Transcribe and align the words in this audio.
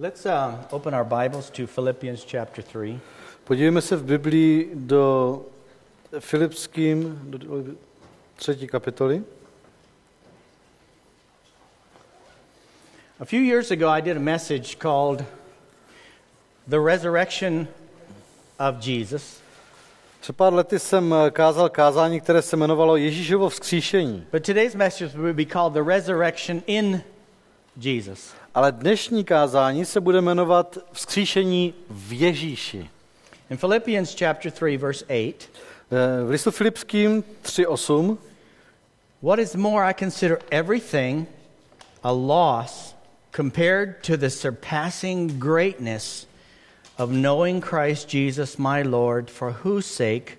Let's 0.00 0.24
um, 0.24 0.58
open 0.72 0.94
our 0.94 1.04
Bibles 1.04 1.50
to 1.50 1.66
Philippians 1.66 2.24
chapter 2.24 2.62
3. 2.62 3.00
Podívejme 3.44 3.82
se 3.82 3.96
v 3.96 4.04
Biblii 4.04 4.70
do 4.74 5.42
Filipským, 6.18 7.20
do 7.24 7.64
třetí 8.36 8.66
kapitoly. 8.66 9.22
A 13.18 13.24
few 13.24 13.40
years 13.40 13.70
ago, 13.70 13.88
I 13.88 14.02
did 14.02 14.16
a 14.16 14.20
message 14.20 14.74
called 14.78 15.24
The 16.66 16.80
Resurrection 16.80 17.68
of 18.58 18.86
Jesus. 18.86 19.40
Před 20.20 20.36
pár 20.36 20.54
lety 20.54 20.78
jsem 20.78 21.14
eh, 21.14 21.30
kázal 21.30 21.68
kázání, 21.68 22.20
které 22.20 22.42
se 22.42 22.56
jmenovalo 22.56 22.96
Ježíšovo 22.96 23.48
vzkříšení. 23.48 24.26
But 24.32 24.46
today's 24.46 24.74
message 24.74 25.18
will 25.18 25.34
be 25.34 25.44
called 25.44 25.72
The 25.72 25.82
Resurrection 25.82 26.62
in 26.66 27.02
Jesus. 27.76 28.39
Ale 28.60 28.72
dnešní 28.72 29.24
kázání 29.24 29.84
se 29.84 30.00
bude 30.00 30.20
jmenovat 30.20 30.78
Vzkříšení 30.92 31.74
v 31.90 32.20
Ježíši. 32.20 32.90
In 33.50 33.56
Philippians 33.56 34.16
chapter 34.18 34.52
3, 34.52 34.76
verse 34.76 35.04
8, 35.04 35.34
Eh, 35.92 36.24
V 36.24 36.30
listu 36.30 36.50
Filipským 36.50 37.24
3.8 37.42 38.18
what 39.22 39.38
is 39.38 39.56
more, 39.56 39.90
I 39.90 39.94
consider 39.94 40.38
everything 40.50 41.26
a 42.02 42.12
loss 42.12 42.94
compared 43.36 44.02
to 44.02 44.16
the 44.16 44.30
surpassing 44.30 45.38
greatness 45.38 46.26
of 46.98 47.10
knowing 47.10 47.62
Christ 47.62 48.08
Jesus 48.08 48.58
my 48.58 48.82
Lord, 48.82 49.30
for 49.30 49.52
whose 49.52 49.86
sake 49.86 50.38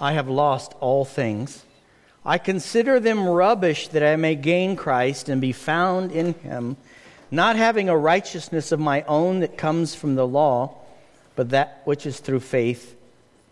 I 0.00 0.12
have 0.12 0.28
lost 0.30 0.72
all 0.80 1.04
things. 1.04 1.64
I 2.24 2.38
consider 2.38 3.00
them 3.00 3.28
rubbish 3.28 3.88
that 3.88 4.02
I 4.02 4.16
may 4.16 4.36
gain 4.36 4.76
Christ 4.76 5.28
and 5.28 5.40
be 5.40 5.52
found 5.52 6.12
in 6.12 6.34
him, 6.42 6.76
not 7.32 7.56
having 7.56 7.88
a 7.88 7.96
righteousness 7.96 8.72
of 8.72 8.80
my 8.80 9.04
own 9.06 9.40
that 9.40 9.56
comes 9.60 9.94
from 9.94 10.14
the 10.14 10.26
law, 10.26 10.68
but 11.36 11.48
that 11.48 11.68
which 11.86 12.06
is 12.06 12.20
through 12.20 12.42
faith 12.42 12.96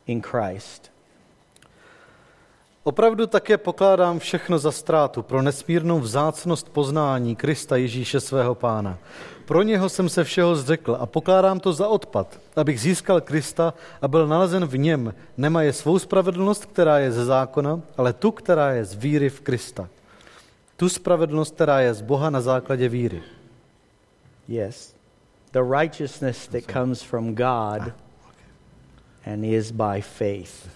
in 0.06 0.22
Christ. 0.22 0.90
Opravdu 2.84 3.26
také 3.26 3.58
pokládám 3.58 4.18
všechno 4.18 4.58
za 4.58 4.72
ztrátu 4.72 5.22
pro 5.22 5.42
nesmírnou 5.42 6.00
vzácnost 6.00 6.68
poznání 6.68 7.36
Krista 7.36 7.76
Ježíše 7.76 8.20
svého 8.20 8.54
pána. 8.54 8.98
Pro 9.44 9.62
něho 9.62 9.88
jsem 9.88 10.08
se 10.08 10.24
všeho 10.24 10.56
zřekl 10.56 10.96
a 11.00 11.06
pokládám 11.06 11.60
to 11.60 11.72
za 11.72 11.88
odpad, 11.88 12.40
abych 12.56 12.80
získal 12.80 13.20
Krista 13.20 13.74
a 14.02 14.08
byl 14.08 14.26
nalezen 14.26 14.66
v 14.66 14.78
něm, 14.78 15.14
nemaje 15.36 15.72
svou 15.72 15.98
spravedlnost, 15.98 16.64
která 16.64 16.98
je 16.98 17.12
ze 17.12 17.24
zákona, 17.24 17.80
ale 17.96 18.12
tu, 18.12 18.30
která 18.30 18.72
je 18.72 18.84
z 18.84 18.94
víry 18.94 19.30
v 19.30 19.40
Krista. 19.40 19.88
Tu 20.76 20.88
spravedlnost, 20.88 21.54
která 21.54 21.80
je 21.80 21.94
z 21.94 22.00
Boha 22.00 22.30
na 22.30 22.40
základě 22.40 22.88
víry. 22.88 23.22
Yes. 24.50 24.92
The 25.52 25.62
righteousness 25.62 26.46
that 26.46 26.66
comes 26.66 27.04
from 27.04 27.34
God 27.34 27.94
ah, 27.96 28.32
and 29.24 29.44
is 29.44 29.70
by 29.70 30.00
faith. 30.00 30.68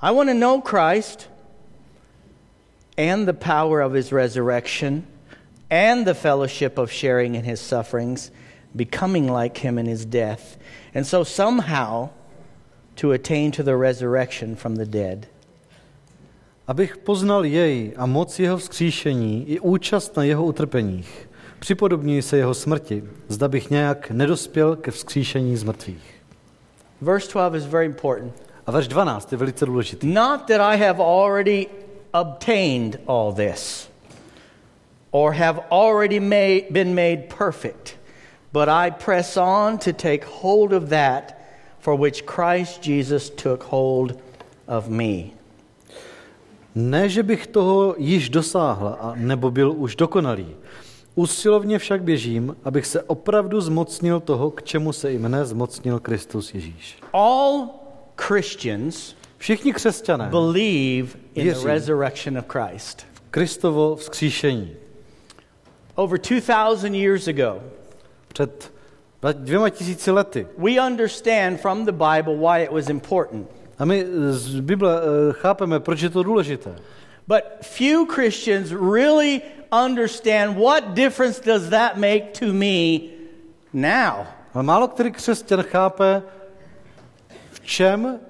I 0.00 0.12
want 0.12 0.28
to 0.28 0.34
know 0.34 0.60
Christ 0.60 1.26
and 2.96 3.26
the 3.26 3.34
power 3.34 3.80
of 3.80 3.92
his 3.92 4.12
resurrection 4.12 5.04
and 5.68 6.06
the 6.06 6.14
fellowship 6.14 6.78
of 6.78 6.92
sharing 6.92 7.34
in 7.34 7.42
his 7.42 7.60
sufferings, 7.60 8.30
becoming 8.76 9.26
like 9.26 9.58
him 9.58 9.76
in 9.76 9.86
his 9.86 10.04
death, 10.04 10.56
and 10.94 11.04
so 11.04 11.24
somehow 11.24 12.10
to 12.96 13.10
attain 13.10 13.50
to 13.50 13.64
the 13.64 13.76
resurrection 13.76 14.54
from 14.54 14.76
the 14.76 14.86
dead. 14.86 15.26
Abych 16.68 16.98
poznal 16.98 17.44
jej 17.44 17.92
a 17.96 18.06
moc 18.06 18.38
jeho 18.38 18.58
vzkříšení 18.58 19.44
i 19.48 19.60
účast 19.60 20.16
na 20.16 20.24
jeho 20.24 20.44
utrpeních. 20.44 21.31
Připodobňuji 21.62 22.22
se 22.22 22.36
jeho 22.36 22.54
smrti, 22.54 23.04
zda 23.28 23.48
bych 23.48 23.70
nějak 23.70 24.10
nedospěl 24.10 24.76
ke 24.76 24.90
vzkříšení 24.90 25.56
z 25.56 25.64
mrtvých. 25.64 26.14
Verse 27.00 27.32
12 27.32 27.54
is 27.54 27.66
very 27.66 27.86
important. 27.86 28.32
A 28.66 28.70
verš 28.70 28.88
12 28.88 29.32
je 29.32 29.38
velice 29.38 29.66
důležitý. 29.66 30.06
Not 30.06 30.40
that 30.40 30.60
I 30.60 30.78
have 30.78 31.02
already 31.02 31.66
obtained 32.12 33.00
all 33.06 33.32
this 33.32 33.88
or 35.10 35.32
have 35.34 35.60
already 35.70 36.20
made, 36.20 36.62
been 36.70 36.94
made 36.94 37.22
perfect, 37.38 37.96
but 38.52 38.68
I 38.68 38.90
press 39.04 39.36
on 39.36 39.78
to 39.78 39.92
take 39.92 40.26
hold 40.40 40.72
of 40.72 40.88
that 40.88 41.34
for 41.78 42.00
which 42.00 42.24
Christ 42.26 42.86
Jesus 42.86 43.30
took 43.30 43.62
hold 43.62 44.18
of 44.68 44.88
me. 44.88 45.24
Ne, 46.74 47.08
že 47.08 47.22
bych 47.22 47.46
toho 47.46 47.94
již 47.98 48.28
dosáhl, 48.28 48.96
a 49.00 49.12
nebo 49.16 49.50
byl 49.50 49.72
už 49.72 49.96
dokonalý. 49.96 50.56
Usilovně 51.14 51.78
však 51.78 52.02
běžím, 52.02 52.56
abych 52.64 52.86
se 52.86 53.02
opravdu 53.02 53.60
zmocnil 53.60 54.20
toho, 54.20 54.50
k 54.50 54.62
čemu 54.62 54.92
se 54.92 55.12
i 55.12 55.18
mne 55.18 55.44
zmocnil 55.44 56.00
Kristus 56.00 56.54
Ježíš. 56.54 56.96
All 57.12 57.68
Christians 58.20 59.14
Všichni 59.38 59.72
křesťané 59.72 60.28
believe 60.30 61.08
in 61.34 61.34
the 61.34 61.42
Věří. 61.42 61.66
resurrection 61.66 62.38
of 62.38 62.44
Christ. 62.48 63.06
Kristovo 63.30 63.96
vzkříšení. 63.96 64.70
Over 65.94 66.18
2,000 66.20 66.94
years 66.94 67.28
ago, 67.28 67.60
Před 68.28 68.72
dvěma 69.32 69.68
tisíci 69.70 70.10
lety. 70.10 70.46
we 70.58 70.86
understand 70.86 71.60
from 71.60 71.84
the 71.84 71.92
Bible 71.92 72.36
why 72.36 72.62
it 72.64 72.70
was 72.70 72.88
important. 72.88 73.48
A 73.78 73.84
my 73.84 74.06
z 74.30 74.60
Bible 74.60 75.00
eh, 75.00 75.32
chápeme, 75.32 75.80
proč 75.80 76.00
je 76.02 76.10
to 76.10 76.22
důležité. 76.22 76.74
But 77.28 77.40
few 77.62 78.06
Christians 78.14 78.70
really 78.92 79.40
understand 79.72 80.56
what 80.56 80.94
difference 80.94 81.40
does 81.40 81.68
that 81.70 81.96
make 81.96 82.24
to 82.38 82.52
me 82.52 83.00
now. 83.72 84.26
Ale 84.54 84.62
málo 84.62 84.88
který 84.88 85.12
křesťan 85.12 85.62
chápe, 85.62 86.22
v 87.52 87.60
čem 87.60 88.20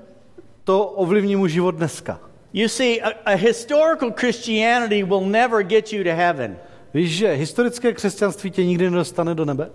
to 0.64 0.84
ovlivní 0.86 1.36
mu 1.36 1.46
život 1.48 1.70
dneska. 1.74 2.20
You 2.52 2.68
see, 2.68 3.00
a, 3.02 3.10
a 3.24 3.34
historical 3.36 4.10
Christianity 4.10 5.02
will 5.02 5.20
never 5.26 5.62
get 5.62 5.92
you 5.92 6.04
to 6.04 6.10
heaven. 6.10 6.56
Víš, 6.94 7.10
že 7.16 7.32
historické 7.32 7.92
křesťanství 7.92 8.50
tě 8.50 8.64
nikdy 8.64 8.90
nedostane 8.90 9.34
do 9.34 9.44
nebe? 9.44 9.70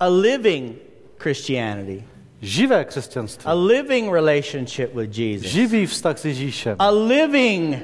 A 0.00 0.06
living 0.06 0.76
Christianity, 1.18 2.04
Živé 2.42 2.84
křesťanství. 2.84 3.44
a 3.46 3.52
living 3.54 4.12
relationship 4.12 4.94
with 4.94 5.18
Jesus, 5.18 5.46
Živý 5.50 5.86
vztah 5.86 6.18
s 6.18 6.24
Ježíšem. 6.24 6.76
a 6.78 6.90
living 6.90 7.78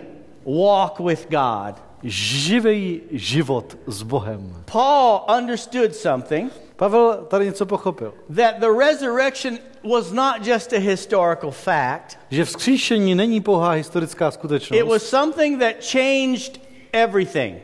walk 0.44 1.00
with 1.00 1.26
God. 1.30 1.82
Živý 2.04 3.00
život 3.10 3.78
s 3.86 4.02
Bohem. 4.02 4.56
Paul 4.72 5.24
understood 5.38 5.96
something 5.96 6.52
Pavel 6.76 7.26
tady 7.30 7.44
něco 7.44 7.66
pochopil. 7.66 8.14
that 8.36 8.54
the 8.58 8.68
resurrection 8.78 9.58
was 9.90 10.12
not 10.12 10.46
just 10.46 10.72
a 10.72 10.78
historical 10.78 11.50
fact, 11.50 12.18
Že 12.30 12.44
vzkříšení 12.44 13.14
není 13.14 13.40
pouhá 13.40 13.70
historická 13.70 14.28
it 14.28 14.34
skutečnost, 14.34 14.82
was 14.88 15.02
something 15.02 15.60
that 15.60 15.74
changed 15.92 16.60
everything. 16.92 17.58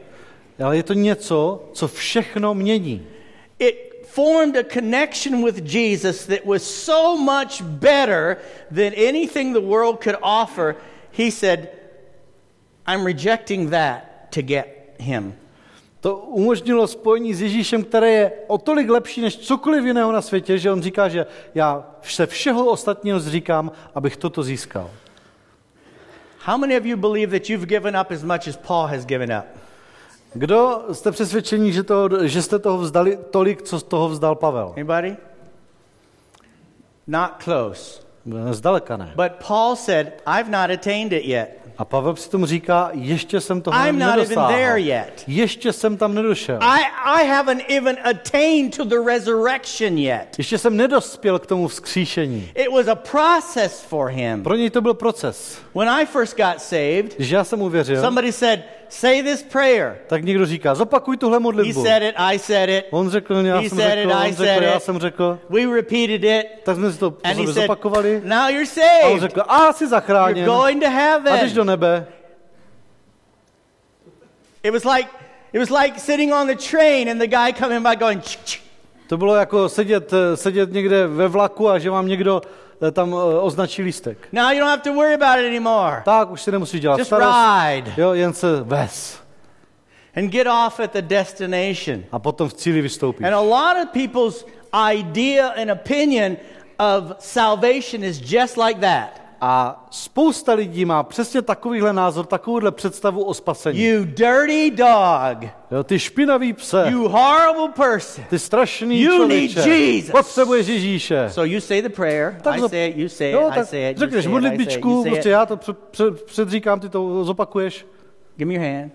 ale 0.65 0.77
je 0.77 0.83
to 0.83 0.93
něco, 0.93 1.65
co 1.73 1.89
všechno 1.89 2.55
mění. 2.55 3.07
it 3.59 4.07
formed 4.07 4.57
a 4.57 4.63
connection 4.75 5.45
with 5.45 5.75
Jesus 5.75 6.27
that 6.27 6.45
was 6.45 6.63
so 6.63 7.17
much 7.23 7.61
better 7.63 8.37
than 8.75 8.93
anything 9.09 9.53
the 9.55 9.61
world 9.67 10.01
could 10.05 10.17
offer. 10.23 10.75
He 11.13 11.31
said, 11.31 11.69
I'm 12.87 13.05
rejecting 13.07 13.71
that 13.71 14.08
to 14.35 14.43
get 14.43 14.67
him. 14.99 15.35
To 16.01 16.17
umožnilo 16.17 16.87
spojení 16.87 17.35
s 17.35 17.43
Ježíšem, 17.43 17.85
které 17.85 18.11
je 18.11 18.33
o 18.47 18.59
tolik 18.59 18.91
lepší 18.91 19.21
než 19.21 19.37
cokoliv 19.37 19.85
jiného 19.85 20.13
na 20.13 20.23
světě, 20.23 20.59
že 20.59 20.73
on 20.73 20.83
říká, 20.83 21.09
že 21.09 21.27
já 21.55 21.87
se 22.03 22.27
všeho 22.27 22.71
ostatního 22.71 23.21
zříkám, 23.21 23.73
abych 23.95 24.17
toto 24.17 24.43
získal. 24.43 24.91
How 26.45 26.59
many 26.59 26.79
of 26.79 26.85
you 26.85 26.97
believe 26.97 27.39
that 27.39 27.51
you've 27.51 27.67
given 27.67 27.97
up 28.01 28.11
as 28.11 28.23
much 28.23 28.49
as 28.49 28.57
Paul 28.57 28.87
has 28.87 29.05
given 29.05 29.33
up? 29.39 29.45
Kdo 30.35 30.85
jste 30.93 31.13
přesvědčení, 31.13 31.73
že, 31.73 31.83
toho, 31.83 32.27
že 32.29 32.43
jste 32.43 32.59
toho 32.59 32.79
vzdali 32.79 33.19
tolik, 33.31 33.63
co 33.63 33.79
z 33.79 33.83
toho 33.83 34.09
vzdal 34.09 34.35
Pavel? 34.35 34.73
Anybody? 34.77 35.17
Not 37.07 37.31
close. 37.45 38.03
Zdaleka 38.51 38.97
ne. 38.97 39.13
But 39.17 39.33
Paul 39.49 39.77
said, 39.77 40.23
I've 40.27 40.51
not 40.51 40.71
attained 40.71 41.13
it 41.13 41.25
yet. 41.25 41.58
A 41.79 41.85
Pavel 41.85 42.17
si 42.17 42.31
tomu 42.31 42.47
říká, 42.47 42.91
ještě 42.93 43.41
jsem 43.41 43.61
toho 43.61 43.77
I'm 43.87 43.99
not 43.99 44.09
even 44.09 44.19
nedosáhl. 44.19 44.49
there 44.55 44.81
yet. 44.81 45.25
Ještě 45.27 45.73
jsem 45.73 45.97
tam 45.97 46.15
nedošel. 46.15 46.59
I, 46.63 46.81
I 47.05 47.27
haven't 47.29 47.63
even 47.69 47.97
attained 48.05 48.77
to 48.77 48.85
the 48.85 48.97
resurrection 49.07 49.99
yet. 49.99 50.27
Ještě 50.39 50.59
jsem 50.59 50.77
nedospěl 50.77 51.39
k 51.39 51.47
tomu 51.47 51.69
vzkříšení. 51.69 52.51
It 52.55 52.73
was 52.73 52.87
a 52.89 52.95
process 52.95 53.81
for 53.83 54.09
him. 54.09 54.43
Pro 54.43 54.55
něj 54.55 54.71
to 54.71 54.81
byl 54.81 54.95
proces. 54.95 55.59
When 55.75 55.89
I 55.91 56.07
first 56.07 56.37
got 56.37 56.61
saved, 56.61 57.17
Když 57.17 57.31
já 57.31 57.45
jsem 57.45 57.63
uvěřil, 57.63 58.01
somebody 58.03 58.33
said, 58.33 58.61
Say 58.89 59.23
this 59.23 59.43
prayer. 59.43 59.99
tak 60.07 60.25
někdo 60.25 60.47
říká, 60.47 60.75
zopakuj 60.75 61.17
tuhle 61.17 61.37
He 61.37 61.41
modlitbu. 61.41 61.85
said 61.85 62.03
it, 62.03 62.15
I 62.17 62.39
said 62.39 62.69
it. 62.71 62.85
On 62.91 63.11
řekl, 63.11 63.35
já 63.35 63.59
He 63.61 63.69
jsem 63.69 63.79
said 63.79 63.91
řekl, 63.95 64.11
it, 64.11 64.15
I 64.17 64.29
on 64.29 64.35
said 64.35 64.49
řekl, 64.49 64.63
já 64.65 64.77
it. 64.77 64.83
jsem 64.83 64.99
řekl. 64.99 65.39
We 65.51 65.75
repeated 65.77 66.25
it. 66.25 66.47
Tak 66.65 66.77
jsme 66.77 66.93
si 66.93 66.99
to 66.99 67.11
po 67.11 67.29
he 67.29 67.35
sobě 67.35 67.53
zopakovali. 67.53 68.23
Now 68.25 68.49
you're 68.51 68.65
A 68.65 69.07
on 69.07 69.11
saved. 69.11 69.21
řekl, 69.21 69.43
a 69.49 69.73
jsi 69.73 69.85
You're 69.85 69.91
zachráněn. 69.91 70.45
going 70.45 70.83
to 70.83 70.87
A 70.89 71.37
jdeš 71.37 71.53
do 71.53 71.63
heaven. 71.63 71.67
nebe. 71.67 72.07
It 74.63 74.73
was 74.73 74.85
like 74.85 75.09
it 75.53 75.59
was 75.59 75.71
like 75.71 76.01
sitting 76.01 76.33
on 76.33 76.47
the 76.47 76.57
train 76.71 77.09
and 77.09 77.19
the 77.19 77.27
guy 77.27 77.53
coming 77.53 77.83
by 77.89 77.97
going, 77.97 78.23
"Ch, 78.25 78.37
ch." 78.45 78.61
To 79.09 79.17
bylo 79.17 79.35
jako 79.35 79.69
sedět, 79.69 80.13
eh, 80.13 80.37
sedět 80.37 80.73
někde 80.73 81.07
ve 81.07 81.29
vlaku 81.29 81.69
a 81.71 81.79
že 81.79 81.91
vám 81.91 82.07
někdo 82.09 82.43
tam 82.93 83.13
eh, 83.13 83.17
označí 83.41 83.83
lístek. 83.83 84.29
now 84.33 84.51
you 84.51 84.59
don't 84.61 84.71
have 84.71 84.83
to 84.83 84.93
worry 84.93 85.15
about 85.15 85.39
it 85.39 85.47
anymore. 85.47 86.03
Tak 86.05 86.31
už 86.31 86.43
si 86.43 86.51
nemusíš 86.53 86.81
dělat 86.81 86.99
Just 86.99 87.09
starost. 87.09 87.39
ride 87.67 87.93
Jo, 87.97 88.15
jen 88.15 88.33
se 88.33 88.61
ves. 88.63 89.19
and 90.17 90.31
get 90.31 90.47
off 90.47 90.81
at 90.81 90.91
the 90.93 91.03
destination. 91.03 92.05
A 92.13 92.19
potom 92.19 92.49
v 92.49 92.55
cíli 92.55 92.81
vystoupíš. 92.83 93.27
And 93.27 93.35
a 93.35 93.41
lot 93.41 93.77
of 93.85 93.93
people's 93.93 94.45
idea 94.91 95.49
and 95.49 95.71
opinion 95.71 96.37
of 96.79 97.13
salvation 97.19 98.05
is 98.05 98.19
just 98.21 98.57
like 98.57 98.81
that. 98.81 99.18
A 99.41 99.87
spousta 99.91 100.55
lidí 100.55 100.85
má 100.85 101.03
přesně 101.03 101.43
takovýhle 101.43 101.93
názor, 101.93 102.27
takovouhle 102.27 102.71
představu 102.73 103.25
o 103.25 103.35
spasení. 103.35 103.85
You 103.85 104.05
dirty 104.05 104.71
dog. 104.71 105.51
Jo, 105.71 105.85
ty 105.85 105.99
špinavý 105.99 106.53
pse, 106.53 106.87
You 106.91 107.09
horrible 107.09 107.69
person. 107.69 108.25
ty 108.31 108.39
strašný 108.39 109.01
You 109.01 109.17
člověče, 109.17 109.59
need 109.61 109.79
Jesus. 109.79 110.11
potřebuješ 110.11 110.67
Ježíše. 110.67 111.31
So 111.31 111.55
you 111.55 111.61
say 111.61 111.83
the 111.83 111.89
prayer. 111.89 112.39
Tak 112.43 112.57
I 112.57 112.69
say 112.69 112.89
it, 112.89 112.97
you 112.97 113.09
say 113.09 113.29
it, 113.29 113.35
jo, 113.35 113.51
I 113.53 113.65
say 113.67 113.91
it, 113.91 113.99
řekneš 113.99 113.99
say 113.99 114.09
it, 114.09 114.11
I 114.11 114.13
say 114.13 114.21
it, 114.21 114.31
modlitbičku, 114.31 115.05
prostě 115.05 115.29
já 115.29 115.47
to 115.47 115.57
před, 115.57 115.79
před, 115.79 116.23
předříkám, 116.25 116.81
ty 116.81 116.89
to 116.89 117.25
zopakuješ. 117.25 117.87
Give 118.37 118.49
me 118.49 118.55
your 118.55 118.65
hand. 118.65 118.93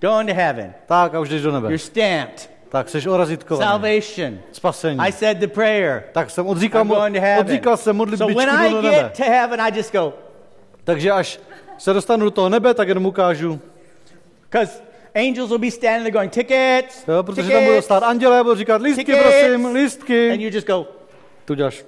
Go 0.00 0.20
into 0.20 0.34
heaven. 0.34 0.74
Tak 0.86 1.14
a 1.14 1.20
už 1.20 1.28
jdeš 1.28 1.42
do 1.42 1.52
nebe. 1.52 1.68
You're 1.68 1.78
stamped. 1.78 2.50
Tak 2.70 2.88
jsi 2.88 3.08
orazitkovaný. 3.08 3.68
Salvation. 3.70 4.38
Spasení. 4.52 4.98
I 5.00 5.12
said 5.12 5.38
the 5.38 5.46
prayer. 5.46 6.02
Tak 6.12 6.30
jsem 6.30 6.46
odříkal, 6.46 6.82
I'm 6.82 6.88
going 6.88 7.14
to 7.14 7.20
mo- 7.20 7.22
heaven. 7.22 7.40
odříkal 7.46 7.76
jsem 7.76 7.84
So 7.96 7.96
modlitbičku 7.98 8.38
when 8.38 8.48
do 8.72 8.78
I 8.78 8.82
nebe. 8.82 8.90
get 8.96 9.16
to 9.16 9.22
heaven, 9.24 9.60
I 9.60 9.76
just 9.76 9.92
go, 9.92 10.12
Takže 10.84 11.10
až 11.10 11.40
se 11.78 11.92
dostanu 11.92 12.24
do 12.24 12.30
toho 12.30 12.48
nebe, 12.48 12.74
tak 12.74 12.88
jenom 12.88 13.06
ukážu. 13.06 13.60
because 14.50 14.72
angels 15.14 15.48
will 15.48 15.58
be 15.58 15.70
standing 15.70 16.02
there 16.02 16.10
going, 16.10 16.32
tickets, 16.32 17.04
Jo, 17.08 17.22
protože 17.22 17.42
tam 17.52 17.60
budou 17.60 17.66
tickets. 17.70 17.84
stát 17.84 18.02
andělé, 18.02 18.42
budou 18.42 18.54
říkat 18.56 18.82
lístky, 18.82 19.04
Tickets. 19.04 19.22
prosím, 19.24 19.66
And 19.66 19.72
lístky. 19.74 20.42
you 20.42 20.50
just 20.54 20.66
go, 20.66 20.86
Tu 21.44 21.54
děláš. 21.54 21.84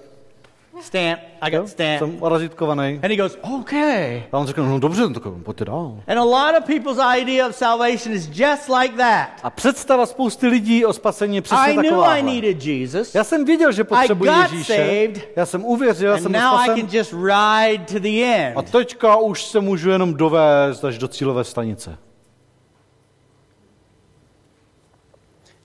Stamp. 0.80 1.20
I 1.40 1.50
got 1.50 1.68
stamp. 1.68 1.98
Jsem 1.98 2.16
orazitkovaný. 2.22 3.00
And 3.02 3.10
he 3.10 3.16
goes, 3.16 3.38
okay. 3.60 4.22
A 4.32 4.38
on 4.38 4.46
řekne, 4.46 4.62
no 4.62 4.78
dobře, 4.78 5.02
no 5.02 5.10
tak 5.10 5.22
pojďte 5.42 5.64
dál. 5.64 5.98
And 6.08 6.18
a 6.18 6.24
lot 6.24 6.58
of 6.58 6.64
people's 6.66 6.98
idea 7.20 7.48
of 7.48 7.56
salvation 7.56 8.14
is 8.14 8.28
just 8.32 8.68
like 8.80 8.96
that. 8.96 9.28
A 9.42 9.50
představa 9.50 10.06
spousty 10.06 10.46
lidí 10.46 10.84
o 10.84 10.92
spasení 10.92 11.36
je 11.36 11.42
přesně 11.42 11.72
I 11.72 11.76
knew. 11.76 12.04
I 12.04 12.22
needed 12.22 12.64
Jesus. 12.66 13.14
Já 13.14 13.24
jsem 13.24 13.44
věděl, 13.44 13.72
že 13.72 13.84
potřebuji 13.84 14.24
got 14.24 14.52
Ježíše. 14.52 14.76
saved. 14.76 15.28
Já 15.36 15.46
jsem 15.46 15.64
uvěřil, 15.64 16.08
já 16.08 16.14
And 16.14 16.22
jsem 16.22 16.32
now 16.32 16.60
I 16.60 16.66
can 16.66 16.88
just 16.92 17.12
ride 17.12 17.84
to 17.92 17.98
the 17.98 18.22
end. 18.24 18.56
A 18.56 18.62
teďka 18.62 19.16
už 19.16 19.44
se 19.44 19.60
můžu 19.60 19.90
jenom 19.90 20.14
dovést 20.14 20.84
až 20.84 20.98
do 20.98 21.08
cílové 21.08 21.44
stanice. 21.44 21.98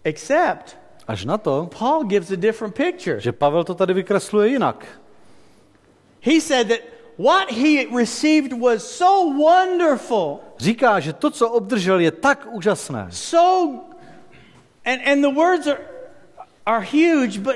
Except 0.04 0.78
Až 1.08 1.26
na 1.26 1.38
to, 1.38 1.70
Paul 1.80 2.04
gives 2.04 2.32
a 2.32 2.36
different 2.36 2.76
picture. 2.76 3.20
že 3.20 3.32
Pavel 3.32 3.64
to 3.64 3.76
tady 3.76 3.94
vykresluje 3.94 4.48
jinak. 4.50 4.86
He 6.22 6.42
said 6.42 6.68
that 6.68 6.80
what 7.18 7.52
he 7.52 7.86
received 7.98 8.54
was 8.62 8.84
so 8.98 9.38
wonderful, 9.44 10.40
Říká, 10.58 11.00
že 11.00 11.14
to, 11.14 11.32
co 11.32 11.50
obdržel, 11.50 12.00
je 12.00 12.12
tak 12.12 12.48
úžasné. 12.52 13.08
so 13.10 13.80
and 14.86 15.02
and 15.12 15.22
the 15.22 15.32
words 15.36 15.68
are 15.68 15.80
are 16.66 16.86
huge, 16.86 17.40
but 17.40 17.56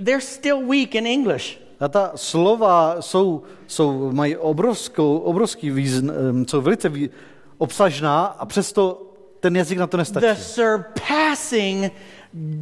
they're 0.00 0.20
still 0.20 0.60
weak 0.68 0.94
in 0.94 1.06
English. 1.06 1.58
A 1.80 1.88
ta 1.88 2.12
slova 2.16 2.96
jsou, 3.02 3.42
jsou, 3.66 4.12
mají 4.12 4.36
obrovskou, 4.36 5.18
obrovský 5.18 5.70
význ, 5.70 6.10
em, 6.10 6.46
jsou 6.48 6.60
velice 6.60 6.88
vý, 6.88 7.10
obsažná 7.58 8.24
a 8.24 8.46
přesto 8.46 9.02
ten 9.40 9.56
jazyk 9.56 9.78
na 9.78 9.86
to 9.86 9.96
The 9.96 10.00
nestačí. 10.00 10.42
surpassing 10.42 11.92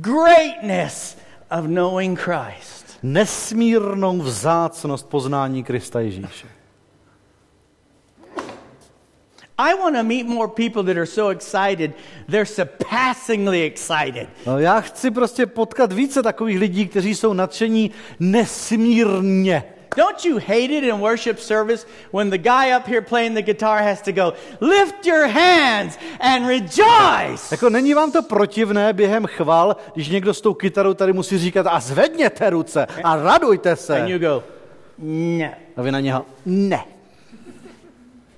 greatness 0.01 1.17
of 1.51 1.67
knowing 1.67 2.19
Christ. 2.19 2.99
Nesmírnou 3.03 4.19
vzácnost 4.19 5.09
poznání 5.09 5.65
Krista 5.65 6.01
Ježíše. 6.01 6.47
I 9.61 9.75
want 9.75 9.97
to 9.97 10.05
meet 10.05 10.27
more 10.27 10.49
people 10.49 10.83
that 10.85 10.97
are 10.97 11.07
so 11.07 11.33
excited, 11.33 11.93
they're 12.29 12.47
surpassingly 12.47 13.63
excited. 13.63 14.29
No, 14.47 14.59
já 14.59 14.81
chci 14.81 15.11
prostě 15.11 15.47
potkat 15.47 15.93
více 15.93 16.23
takových 16.23 16.59
lidí, 16.59 16.89
kteří 16.89 17.15
jsou 17.15 17.33
nadšení 17.33 17.91
nesmírně. 18.21 19.65
Don't 19.99 20.25
you 20.25 20.39
hate 20.39 20.71
it 20.71 20.85
in 20.85 21.01
worship 21.01 21.39
service 21.39 21.87
when 22.13 22.31
the 22.31 22.39
guy 22.39 22.71
up 22.77 22.87
here 22.87 23.03
playing 23.03 23.35
the 23.35 23.43
guitar 23.43 23.83
has 23.83 24.01
to 24.03 24.13
go, 24.13 24.33
lift 24.61 25.07
your 25.07 25.27
hands 25.27 25.99
and 26.21 26.47
rejoice? 26.47 27.51
Jako 27.51 27.71
není 27.71 27.95
vám 27.95 28.13
to 28.13 28.23
protivné 28.23 28.93
během 28.93 29.27
chval, 29.27 29.77
když 29.95 30.09
někdo 30.09 30.35
s 30.35 30.41
tou 30.41 30.55
kytarou 30.55 30.95
tady 30.95 31.13
musí 31.13 31.39
říkat 31.39 31.67
a 31.67 31.81
zvedněte 31.81 32.51
ruce 32.51 32.87
a 33.05 33.17
radujte 33.17 33.77
se. 33.77 34.01
And 34.01 34.09
you 34.09 34.19
go, 34.19 34.45
no. 34.99 35.51
A 35.77 35.83
vy 35.83 35.93
na 35.93 36.01
něho, 36.01 36.27
ne. 36.47 36.85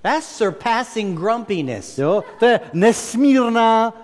That's 0.03 0.37
surpassing 0.37 1.19
grumpiness. 1.19 1.99
Jo? 1.99 2.25
To 2.39 2.47
je 2.47 2.61
nesmírná 2.73 3.95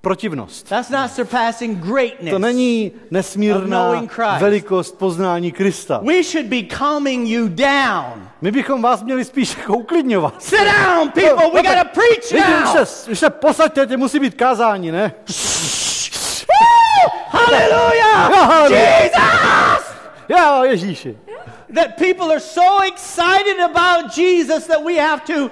protivnost. 0.00 0.68
That's 0.68 0.90
not 0.90 1.10
surpassing 1.10 1.78
greatness. 1.84 2.30
To 2.30 2.38
není 2.38 2.92
nesmírná 3.10 4.02
velikost 4.38 4.98
poznání 4.98 5.52
Krista. 5.52 5.98
We 6.04 6.22
should 6.22 6.46
be 6.46 6.62
calming 6.62 7.28
you 7.28 7.48
down. 7.48 8.28
My 8.40 8.50
bychom 8.50 8.82
vás 8.82 9.02
měli 9.02 9.24
spíš 9.24 9.56
jako 9.58 9.76
uklidňovat. 9.76 10.42
Sit 10.42 10.58
down, 10.60 11.08
people. 11.10 11.50
We 11.50 11.62
No, 11.62 11.62
tak 11.62 11.76
got 11.78 11.94
to 11.94 12.00
preach 12.00 12.48
now. 12.64 12.84
se, 12.84 13.10
už 13.10 13.18
se 13.18 13.30
posaďte, 13.30 13.86
tě 13.86 13.96
musí 13.96 14.18
být 14.18 14.34
kázání, 14.34 14.90
ne? 14.92 15.14
Hallelujah! 17.30 18.32
Haleluja. 18.32 18.80
Jesus! 18.80 19.86
Jo, 20.28 20.64
Ježíši. 20.64 21.18
That 21.74 21.96
people 21.96 22.30
are 22.30 22.40
so 22.40 22.82
excited 22.82 23.60
about 23.60 24.16
Jesus 24.18 24.66
that 24.66 24.84
we 24.84 24.96
have 24.96 25.22
to 25.26 25.50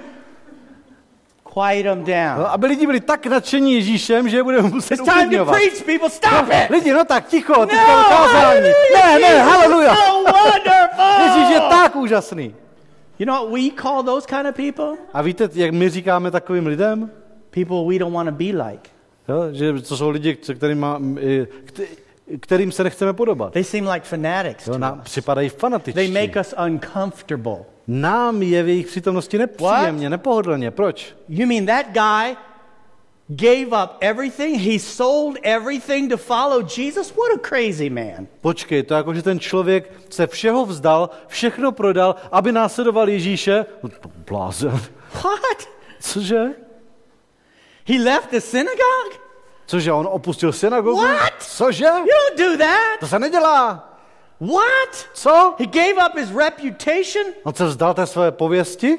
quiet 1.53 1.83
them 1.83 2.03
down. 2.03 2.39
No, 2.39 2.51
aby 2.51 2.67
lidi 2.67 2.85
byli 2.85 2.99
tak 2.99 3.25
nadšení 3.25 3.73
Ježíšem, 3.73 4.29
že 4.29 4.37
je 4.37 4.43
budeme 4.43 4.69
muset 4.69 4.93
It's 4.99 5.03
time 5.13 5.37
to 5.37 5.45
preach, 5.45 5.83
people. 5.85 6.09
Stop 6.09 6.45
it! 6.51 6.69
Lidi, 6.69 6.93
no 6.93 7.05
tak 7.05 7.27
ticho, 7.27 7.53
No, 7.59 7.65
teďka 7.65 7.97
no, 7.97 8.03
kázání. 8.09 8.61
Ne, 8.93 9.19
ne, 9.19 9.41
haleluja. 9.43 9.95
So 9.95 10.13
wonderful! 10.23 11.23
Ježíš 11.25 11.49
je 11.53 11.59
tak 11.59 11.95
úžasný. 11.95 12.55
You 13.19 13.25
know 13.25 13.35
what 13.43 13.53
we 13.53 13.69
call 13.81 14.03
those 14.03 14.27
kind 14.27 14.47
of 14.47 14.55
people? 14.55 14.97
A 15.13 15.21
víte, 15.21 15.49
jak 15.53 15.71
my 15.71 15.89
říkáme 15.89 16.31
takovým 16.31 16.67
lidem? 16.67 17.11
People 17.49 17.93
we 17.93 17.99
don't 17.99 18.13
want 18.15 18.29
to 18.29 18.35
be 18.35 18.63
like. 18.69 18.89
Jo, 19.29 19.43
že 19.51 19.73
to 19.81 19.97
jsou 19.97 20.09
lidi, 20.09 20.35
kterým, 20.35 20.85
kterým 22.39 22.71
se 22.71 22.83
nechceme 22.83 23.13
podobat. 23.13 23.53
They 23.53 23.63
seem 23.63 23.87
like 23.87 24.05
fanatics. 24.05 24.67
Jo, 24.67 24.77
nám 24.77 25.01
připadají 25.01 25.49
They 25.49 25.59
fanatičtí. 25.59 26.11
make 26.11 26.39
us 26.39 26.53
uncomfortable. 26.65 27.57
Nám 27.91 28.41
je 28.41 28.63
v 28.63 28.67
jejich 28.67 28.87
přítomnosti 28.87 29.37
nepříjemně, 29.37 30.09
nepohodlně. 30.09 30.71
Proč? 30.71 31.15
You 31.29 31.47
mean 31.47 31.65
that 31.65 31.85
guy 31.93 32.37
gave 33.27 33.83
up 33.83 33.97
everything? 33.99 34.61
He 34.61 34.79
sold 34.79 35.37
everything 35.41 36.11
to 36.11 36.17
follow 36.17 36.61
Jesus? 36.77 37.13
What 37.15 37.31
a 37.35 37.47
crazy 37.47 37.89
man. 37.89 38.27
Počkej, 38.41 38.83
to 38.83 38.93
jako, 38.93 39.13
že 39.13 39.21
ten 39.21 39.39
člověk 39.39 39.93
se 40.09 40.27
všeho 40.27 40.65
vzdal, 40.65 41.09
všechno 41.27 41.71
prodal, 41.71 42.15
aby 42.31 42.51
následoval 42.51 43.09
Ježíše. 43.09 43.65
Blázen. 44.29 44.79
What? 45.13 45.69
Cože? 45.99 46.45
He 47.87 48.03
left 48.03 48.29
the 48.31 48.39
synagogue? 48.39 49.19
Cože, 49.65 49.91
on 49.91 50.07
opustil 50.11 50.53
synagogu? 50.53 51.01
What? 51.01 51.33
Cože? 51.39 51.85
You 51.85 52.05
don't 52.05 52.51
do 52.51 52.57
that. 52.57 52.99
To 52.99 53.07
se 53.07 53.19
nedělá. 53.19 53.98
What? 54.39 55.07
Co? 55.13 55.55
He 55.57 55.65
gave 55.65 55.97
up 55.97 56.17
his 56.17 56.31
reputation 56.31 57.23
On 57.43 57.53
se 57.53 57.65
vzdal 57.65 57.93
té 57.93 58.05
své 58.07 58.31
pověsti 58.31 58.97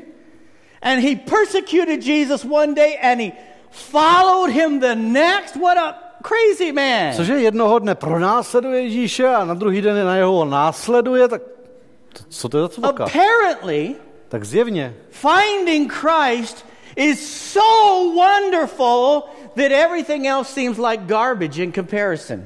and 0.82 1.00
he 1.00 1.16
persecuted 1.16 2.02
Jesus 2.02 2.44
one 2.44 2.74
day 2.74 2.98
and 3.02 3.20
he 3.20 3.32
followed 3.70 4.50
him 4.50 4.80
the 4.80 4.94
next. 4.94 5.56
What 5.56 5.78
a 5.78 5.94
crazy 6.22 6.72
man. 6.72 7.14
Cože 7.16 7.34
jednoho 7.40 7.78
dne 7.78 7.94
pronásleduje 7.94 8.82
Ježíše 8.82 9.28
a 9.28 9.44
na 9.44 9.54
druhý 9.54 9.80
den 9.82 10.06
na 10.06 10.16
jeho 10.16 10.44
následuje, 10.44 11.28
tak 11.28 11.42
co 12.28 12.48
to 12.48 12.58
je 12.58 12.62
za 12.62 12.68
cvoka? 12.68 13.04
Apparently, 13.04 13.94
Tak 14.28 14.44
zjevně. 14.44 14.94
finding 15.10 15.92
Christ 15.92 16.66
is 16.96 17.20
so 17.52 18.14
wonderful 18.14 19.22
that 19.56 19.72
everything 19.72 20.26
else 20.26 20.52
seems 20.52 20.78
like 20.78 21.04
garbage 21.06 21.62
in 21.62 21.72
comparison. 21.72 22.44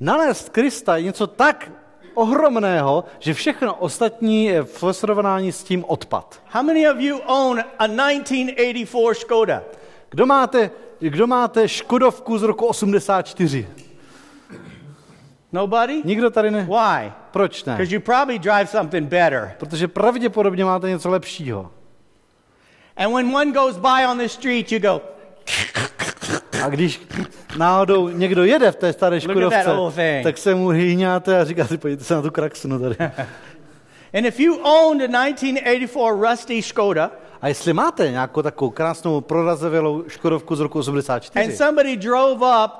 Nanést 0.00 0.48
Krista 0.48 0.96
je 0.96 1.02
něco 1.02 1.26
tak 1.26 1.70
ohromného, 2.14 3.04
že 3.18 3.34
všechno 3.34 3.74
ostatní 3.74 4.44
je 4.44 4.62
v 4.62 4.84
srovnání 4.92 5.52
s 5.52 5.64
tím 5.64 5.84
odpad. 5.88 6.42
How 6.50 6.62
many 6.62 6.90
of 6.90 6.98
you 6.98 7.18
own 7.18 7.60
a 7.78 7.86
1984 7.86 9.20
Skoda? 9.20 9.62
Kdo 10.10 10.26
máte, 10.26 10.70
kdo 10.98 11.26
máte 11.26 11.68
Škodovku 11.68 12.38
z 12.38 12.42
roku 12.42 12.66
84? 12.66 13.68
Nobody? 15.52 16.02
Nikdo 16.04 16.30
tady 16.30 16.50
ne? 16.50 16.62
Why? 16.62 17.12
Proč 17.30 17.64
ne? 17.64 17.72
Because 17.72 17.94
you 17.94 18.00
probably 18.00 18.38
drive 18.38 18.66
something 18.66 19.08
better. 19.08 19.54
Protože 19.58 19.88
pravděpodobně 19.88 20.64
máte 20.64 20.88
něco 20.88 21.10
lepšího. 21.10 21.70
And 22.96 23.14
when 23.14 23.36
one 23.36 23.52
goes 23.52 23.76
by 23.76 24.06
on 24.10 24.18
the 24.18 24.28
street, 24.28 24.72
you 24.72 24.78
go, 24.78 25.00
A 26.64 26.68
když 26.68 27.00
náhodou 27.58 28.08
někdo 28.08 28.44
jede 28.44 28.72
v 28.72 28.76
té 28.76 28.92
staré 28.92 29.20
Škodovce, 29.20 30.20
tak 30.22 30.38
se 30.38 30.54
mu 30.54 30.68
hýňáte 30.68 31.40
a 31.40 31.44
říkáte, 31.44 31.78
podívejte 31.78 32.04
se 32.04 32.14
na 32.14 32.22
tu 32.22 32.30
kraksnu 32.30 32.78
tady. 32.78 32.96
and 34.14 34.26
if 34.26 34.40
you 34.40 34.54
owned 34.56 35.14
a 35.14 35.30
1984 35.32 36.20
rusty 36.20 36.62
Skoda, 36.62 37.10
A 37.40 37.48
jestli 37.48 37.72
máte 37.72 38.10
nějakou 38.10 38.42
takovou 38.42 38.70
krásnou 38.70 39.20
prorazevělou 39.20 40.04
Škodovku 40.08 40.56
z 40.56 40.60
roku 40.60 40.78
84 40.78 41.44
and 41.44 41.56
somebody 41.56 41.96
drove 41.96 42.64
up 42.64 42.72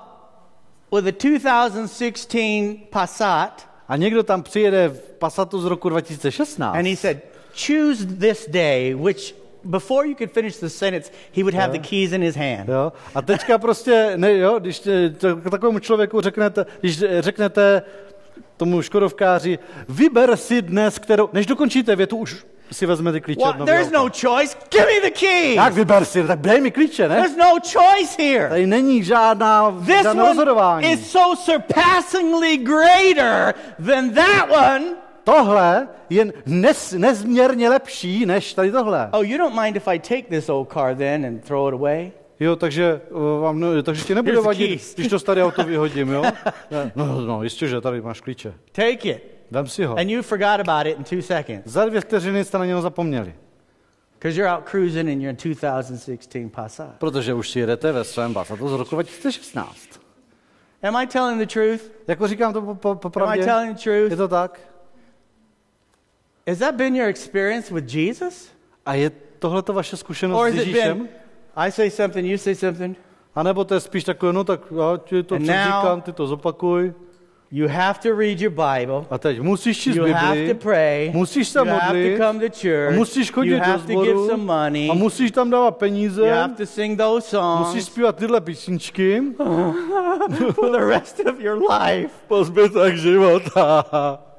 with 0.93 1.07
a 1.07 1.29
2016 1.29 2.79
Passat, 2.91 3.69
a 3.89 3.97
někdo 3.97 4.23
tam 4.23 4.43
přijede 4.43 4.89
v 4.89 5.01
Passatu 5.19 5.61
z 5.61 5.65
roku 5.65 5.89
2016 5.89 6.77
and 6.77 6.87
he 6.87 6.97
said, 6.97 7.19
choose 7.67 8.07
this 8.07 8.49
day, 8.49 8.95
which 8.95 9.44
before 9.65 10.09
you 10.09 10.15
could 10.15 10.31
finish 10.33 10.57
the 10.57 10.67
sentence, 10.69 11.13
he 11.37 11.43
would 11.43 11.55
have 11.55 11.73
the 11.73 11.89
keys 11.89 12.13
in 12.13 12.23
his 12.23 12.37
hand. 12.37 12.69
Jo? 12.69 12.93
A 13.15 13.23
teďka 13.23 13.59
prostě, 13.59 14.13
ne, 14.17 14.37
jo, 14.37 14.59
když 14.59 14.83
to- 15.19 15.37
takovému 15.51 15.79
člověku 15.79 16.21
řeknete, 16.21 16.67
když 16.81 17.05
řeknete 17.19 17.83
tomu 18.57 18.83
škodovkáři, 18.83 19.59
vyber 19.89 20.37
si 20.37 20.63
dnes, 20.63 20.99
kterou, 20.99 21.29
než 21.33 21.47
dokončíte 21.47 21.97
větu, 21.97 22.17
už 22.17 22.45
si 22.73 22.87
vezme 22.87 23.13
ty 23.13 23.21
klíče 23.21 23.41
What? 23.45 23.59
nového 23.59 23.77
There's 23.77 23.93
no 23.93 24.01
choice. 24.21 24.57
Give 24.71 24.85
me 24.87 25.01
the 25.11 25.11
keys. 25.11 25.57
Jak 25.57 25.73
vyber 25.73 26.05
si, 26.05 26.27
tak 26.27 26.41
dej 26.41 26.61
mi 26.61 26.71
klíče, 26.71 27.09
ne? 27.09 27.15
There's 27.17 27.37
no 27.37 27.51
choice 27.73 28.23
here. 28.23 28.49
Tady 28.49 28.67
není 28.67 29.05
žádná, 29.05 29.71
This 29.87 30.03
žádné 30.03 30.11
one 30.23 30.29
rozhodování. 30.29 30.93
is 30.93 31.11
so 31.11 31.37
surpassingly 31.37 32.57
greater 32.57 33.55
than 33.87 34.11
that 34.11 34.51
one. 34.51 34.85
Tohle 35.25 35.89
je 36.11 36.33
nes, 36.47 36.93
nezměrně 36.93 37.69
lepší 37.69 38.27
než 38.27 38.55
tady 38.55 38.73
tohle. 38.73 39.09
Oh, 39.13 39.27
you 39.29 39.39
don't 39.39 39.61
mind 39.63 39.77
if 39.77 39.89
I 39.89 39.99
take 39.99 40.23
this 40.23 40.49
old 40.49 40.73
car 40.73 40.97
then 40.97 41.27
and 41.27 41.45
throw 41.45 41.69
it 41.69 41.75
away? 41.75 42.13
Jo, 42.41 42.57
takže, 42.57 43.01
uh, 43.11 43.43
vám, 43.43 43.61
no, 43.61 43.83
takže 43.83 44.05
ti 44.05 44.15
nebude 44.15 44.41
vadit, 44.41 44.95
když 44.95 45.09
to 45.09 45.19
staré 45.19 45.45
auto 45.45 45.63
vyhodím, 45.67 46.09
jo? 46.09 46.23
No, 46.95 47.21
no, 47.21 47.43
jistě, 47.43 47.69
že 47.69 47.81
tady 47.81 48.01
máš 48.01 48.21
klíče. 48.21 48.55
Take 48.73 49.09
it. 49.09 49.35
Vem 49.51 49.67
si 49.67 49.85
ho. 49.85 49.99
And 49.99 50.11
you 50.11 50.23
forgot 50.23 50.69
about 50.69 50.87
it 50.87 50.99
in 50.99 51.05
two 51.05 51.23
seconds 51.23 51.63
Za 51.65 51.85
dvě 51.85 52.01
vteřiny 52.01 52.45
jste 52.45 52.59
na 52.59 52.67
něho 52.67 52.83
zapomněli. 52.83 53.35
because 54.13 54.41
you're 54.41 54.57
out 54.57 54.69
cruising 54.71 55.09
in 55.09 55.21
your 55.23 55.35
2016 55.35 56.51
Passat. 56.51 56.89
Protože 56.99 57.35
už 57.35 57.51
si 57.51 57.61
jedete 57.61 57.93
ve 57.93 58.05
svém 58.05 58.35
Passatu 58.35 58.69
z 58.69 58.73
roku 58.73 58.91
2016. 58.95 59.77
Am 60.83 60.97
I 60.97 61.07
telling 61.07 61.39
the 61.41 61.47
truth? 61.55 61.93
Jako 62.09 62.29
říkám 62.29 62.53
to 62.53 62.63
po, 62.75 62.95
po, 62.95 63.23
Am 63.23 63.29
I 63.29 63.45
telling 63.45 63.77
the 63.85 63.91
je 63.91 64.09
truth? 64.09 64.19
to 64.19 64.29
tak? 64.29 64.61
Has 66.47 66.59
that 66.59 66.77
been 66.77 66.95
your 66.97 67.09
experience 67.09 67.75
with 67.75 67.95
Jesus? 67.95 68.49
A 68.87 68.95
je 68.95 69.11
tohle 69.39 69.63
to 69.63 69.73
vaše 69.73 69.97
zkušenost 69.97 70.41
Or 70.41 70.51
s 70.51 70.55
Ježíšem? 70.55 70.99
been, 70.99 71.09
I 71.57 71.73
say 71.73 71.91
something, 71.91 72.27
you 72.31 72.39
say 72.39 72.55
something? 72.55 72.97
A 73.35 73.43
nebo 73.43 73.65
to 73.65 73.75
je 73.75 73.81
spíš 73.81 74.05
takové, 74.05 74.33
no 74.33 74.45
tak 74.45 74.61
já 74.71 74.97
ti 74.97 75.23
to 75.23 75.39
říkám, 75.39 76.01
ty 76.01 76.13
to 76.13 76.27
zopakuj. 76.27 76.95
You 77.51 77.69
have 77.69 77.99
to 78.03 78.17
read 78.19 78.41
your 78.41 78.51
Bible. 78.51 79.07
A 79.11 79.19
teď 79.19 79.41
musíš 79.41 79.79
číst 79.81 79.97
You 79.97 80.13
have 80.13 80.29
to 80.29 80.35
Bibli, 80.35 80.55
pray. 80.55 81.11
musíš 81.15 81.49
se 81.49 81.59
You 81.59 81.65
have 81.67 82.11
to 82.11 82.17
come 82.25 82.41
to 82.41 82.47
a 82.47 82.49
church. 82.63 82.97
musíš 82.97 83.31
chodit 83.31 83.51
You 83.51 83.59
do 83.59 83.65
have 83.65 83.79
to 83.83 83.87
give 83.87 84.03
sboru, 84.05 84.29
some 84.29 84.45
money. 84.45 84.91
a 84.91 84.95
musíš 84.95 85.31
tam 85.31 85.51
dávat 85.51 85.77
peníze, 85.77 86.21
You 86.23 86.31
have 86.35 86.55
to 86.55 86.67
sing 86.67 86.99
those 86.99 87.37
musíš 87.37 87.83
songs 87.85 87.87
zpívat 87.87 88.17
tyhle 88.17 88.41
písničky, 88.41 89.23
for 90.53 90.71
the 90.71 90.85
rest 90.87 91.21
of 91.21 91.41
your 91.41 91.59
life 91.73 92.15
po 92.29 92.45
zbytek 92.45 92.97
života. 92.97 93.85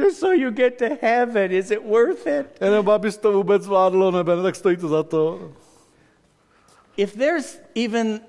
just 0.00 0.20
so 0.20 0.32
you 0.32 0.50
get 0.50 0.78
to 0.78 0.86
heaven. 1.02 1.52
Is 1.52 1.70
it 1.70 1.84
worth 1.84 2.26
it? 2.26 2.46
Jenom 2.60 2.88
abys 2.88 3.16
to 3.16 3.32
vůbec 3.32 3.62
zvládlo 3.62 4.10
nebe, 4.10 4.42
tak 4.42 4.56
stojí 4.56 4.76
to 4.76 4.88
za 4.88 5.02
to. 5.02 5.52
If 6.96 7.16
there's 7.16 7.60
even 7.74 8.20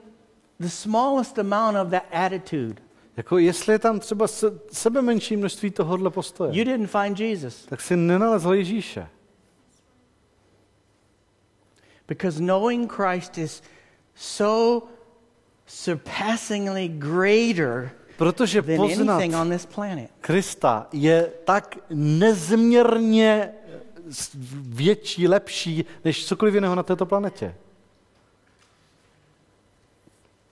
the 0.59 0.69
smallest 0.69 1.39
amount 1.39 1.77
of 1.77 1.89
that 1.91 2.03
attitude, 2.11 2.75
Jako 3.17 3.37
jestli 3.37 3.73
je 3.73 3.79
tam 3.79 3.99
třeba 3.99 4.27
se, 4.27 4.59
sebe 4.71 5.01
menší 5.01 5.37
množství 5.37 5.71
tohohle 5.71 6.09
postoje, 6.09 6.57
you 6.57 6.63
didn't 6.65 6.87
find 6.87 7.19
Jesus. 7.19 7.65
tak 7.65 7.81
si 7.81 7.95
nenalezl 7.95 8.53
Ježíše. 8.53 9.07
Because 12.07 12.39
knowing 12.39 12.91
Christ 12.91 13.37
is 13.37 13.61
so 14.15 14.87
surpassingly 15.65 16.87
greater 16.87 17.91
Protože 18.21 18.61
poznat. 18.61 19.21
Krista 20.21 20.87
je 20.93 21.31
tak 21.45 21.77
nezměrně 21.89 23.51
větší, 24.53 25.27
lepší, 25.27 25.85
než 26.05 26.25
cokoliv 26.25 26.53
jiného 26.53 26.75
na 26.75 26.83
této 26.83 27.05
planetě. 27.05 27.55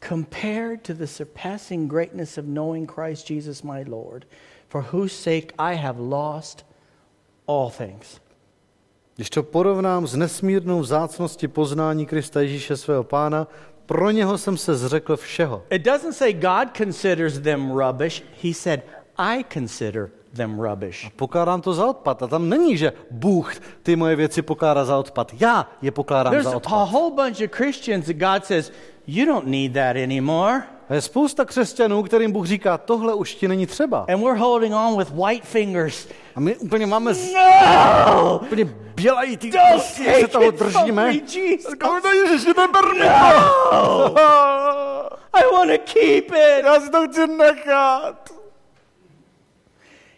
compared 0.10 0.84
to 0.84 0.94
the 0.94 1.08
surpassing 1.08 1.88
greatness 1.88 2.38
of 2.38 2.46
knowing 2.46 2.88
Christ 2.88 3.30
Jesus 3.30 3.64
my 3.64 3.84
Lord, 3.84 4.26
for 4.68 4.82
whose 4.82 5.14
sake 5.14 5.54
I 5.60 5.76
have 5.76 6.00
lost 6.00 6.66
all 7.48 7.70
things. 7.70 8.20
Když 9.16 9.30
to 9.30 9.44
porovnám 9.44 10.08
s 10.08 10.16
nesmírnou 10.16 10.80
vzácností 10.80 11.48
poznání 11.48 12.06
Krista 12.06 12.42
Ježíše 12.42 12.78
svého 12.78 13.04
pána, 13.04 13.48
pro 13.90 14.12
něho 14.12 14.38
jsem 14.38 14.58
se 14.58 14.76
zřekl 14.76 15.18
všeho. 15.18 15.64
It 15.70 15.82
doesn't 15.82 16.14
say 16.14 16.34
God 16.34 16.78
considers 16.78 17.40
them 17.40 17.72
rubbish, 17.72 18.24
He 18.44 18.54
said, 18.54 18.82
I 19.18 19.46
consider 19.54 20.10
them 20.34 20.60
rubbish. 20.60 21.10
Pokládám 21.16 21.62
to 21.62 21.74
za 21.74 21.86
odpad. 21.86 22.24
A 22.24 22.28
tam 22.28 22.50
není, 22.50 22.78
že 22.78 22.94
Bůh 23.12 23.54
ty 23.84 23.96
moje 23.96 24.16
věci 24.16 24.42
pokládá 24.42 24.86
za 24.86 24.98
odpad. 24.98 25.32
Já 25.40 25.70
je 25.82 25.92
pokládám 25.92 26.32
There's 26.32 26.46
za 26.46 26.52
a 26.52 26.56
odpad. 26.56 26.90
whole 26.90 27.12
bunch 27.12 27.42
of 27.42 27.52
Christians 27.52 28.06
that 28.06 28.16
God 28.16 28.46
says, 28.46 28.72
You 29.12 29.26
don't 29.26 29.48
need 29.48 29.74
that 29.74 29.96
anymore. 29.96 30.64
Je 30.90 31.02
spousta 31.02 31.46
křesťanů, 31.46 32.04
kterým 32.04 32.32
Bůh 32.32 32.46
říká, 32.48 32.78
tohle 32.78 33.14
už 33.14 33.36
ti 33.36 33.48
není 33.48 33.66
třeba. 33.66 34.06
And 34.10 34.24
we're 34.24 34.40
holding 34.40 34.76
on 34.76 34.98
with 34.98 35.10
white 35.10 35.44
fingers. 35.46 36.08
A 36.36 36.40
my 36.40 36.56
úplně 36.58 36.86
máme 36.86 37.14
z- 37.14 37.34
No! 37.34 38.40
úplně 38.44 38.66
bělají 38.96 39.38
ty 39.38 39.52
Don't 39.52 39.84
se 40.20 40.28
toho 40.28 40.52
držíme. 40.52 41.14
Říkáme, 41.14 42.02
"No, 42.04 42.10
Ježiši, 42.10 42.48
neber 42.48 42.86
mi 42.94 43.00
to." 43.00 44.16
I 45.34 45.44
want 45.54 45.72
to 45.72 45.94
keep 45.94 46.26
it. 46.32 46.64
Já 46.66 46.80
si 46.80 46.90
to 46.92 47.08
chci 47.08 47.28
nechat. 47.28 48.30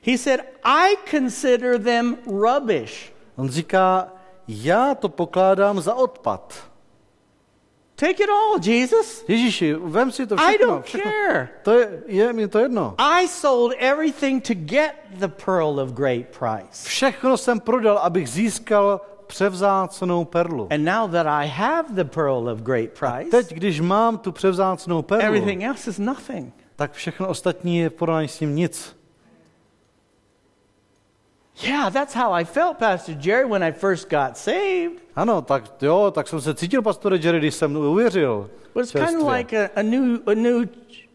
He 0.05 0.17
said, 0.17 0.41
I 0.63 0.95
consider 1.11 1.79
them 1.83 2.17
rubbish. 2.27 3.13
On 3.35 3.49
říká, 3.49 4.07
já 4.47 4.95
to 4.95 5.09
pokládám 5.09 5.81
za 5.81 5.93
odpad. 5.95 6.70
Take 8.01 8.23
it 8.23 8.29
all, 8.29 8.57
Jesus. 8.63 9.25
Ježíši, 9.27 9.73
vem 9.73 10.11
si 10.11 10.27
to 10.27 10.35
I 10.35 10.37
všechno. 10.37 10.67
don't 10.67 10.85
všechno. 10.85 11.11
care. 11.11 11.49
To 11.63 11.71
je, 11.79 12.01
je 12.07 12.33
mi 12.33 12.47
to 12.47 12.59
jedno. 12.59 12.95
I 12.97 13.27
sold 13.27 13.73
everything 13.77 14.47
to 14.47 14.53
get 14.55 14.91
the 15.19 15.27
pearl 15.27 15.79
of 15.79 15.91
great 15.91 16.25
price. 16.39 16.87
Všechno 16.89 17.37
jsem 17.37 17.59
prodal, 17.59 17.97
abych 17.97 18.29
získal 18.29 19.01
převzácnou 19.27 20.25
perlu. 20.25 20.67
And 20.71 20.83
now 20.85 21.11
that 21.11 21.27
I 21.27 21.47
have 21.47 21.83
the 21.93 22.03
pearl 22.03 22.49
of 22.49 22.59
great 22.59 22.89
price, 22.99 23.29
Teď, 23.31 23.53
když 23.53 23.81
mám 23.81 24.17
tu 24.17 24.31
převzácnou 24.31 25.01
perlu, 25.01 25.23
everything 25.25 25.63
else 25.63 25.89
is 25.89 25.99
nothing. 25.99 26.53
tak 26.75 26.91
všechno 26.93 27.27
ostatní 27.27 27.77
je 27.77 27.89
v 27.89 27.93
porovnání 27.93 28.27
s 28.27 28.37
tím 28.37 28.55
nic. 28.55 28.95
Yeah, 31.63 31.93
that's 31.93 32.13
how 32.13 32.31
I 32.41 32.45
felt, 32.45 32.77
Pastor 32.77 33.15
Jerry, 33.19 33.45
when 33.45 33.63
I 33.63 33.71
first 33.71 34.09
got 34.09 34.37
saved. 34.37 35.01
Ano, 35.15 35.41
tak 35.41 35.63
jo, 35.81 36.11
tak 36.11 36.27
jsem 36.27 36.41
se 36.41 36.53
cítil, 36.53 36.81
pastore 36.81 37.17
Jerry, 37.17 37.39
když 37.39 37.55
jsem 37.55 37.75
uvěřil. 37.75 38.49
But 38.73 38.83
it's 38.83 38.91
kind 38.91 39.21
of 39.21 39.27
like 39.37 39.53
a, 39.65 39.69
a 39.79 39.81
new 39.83 40.19
a 40.29 40.33
new 40.33 40.67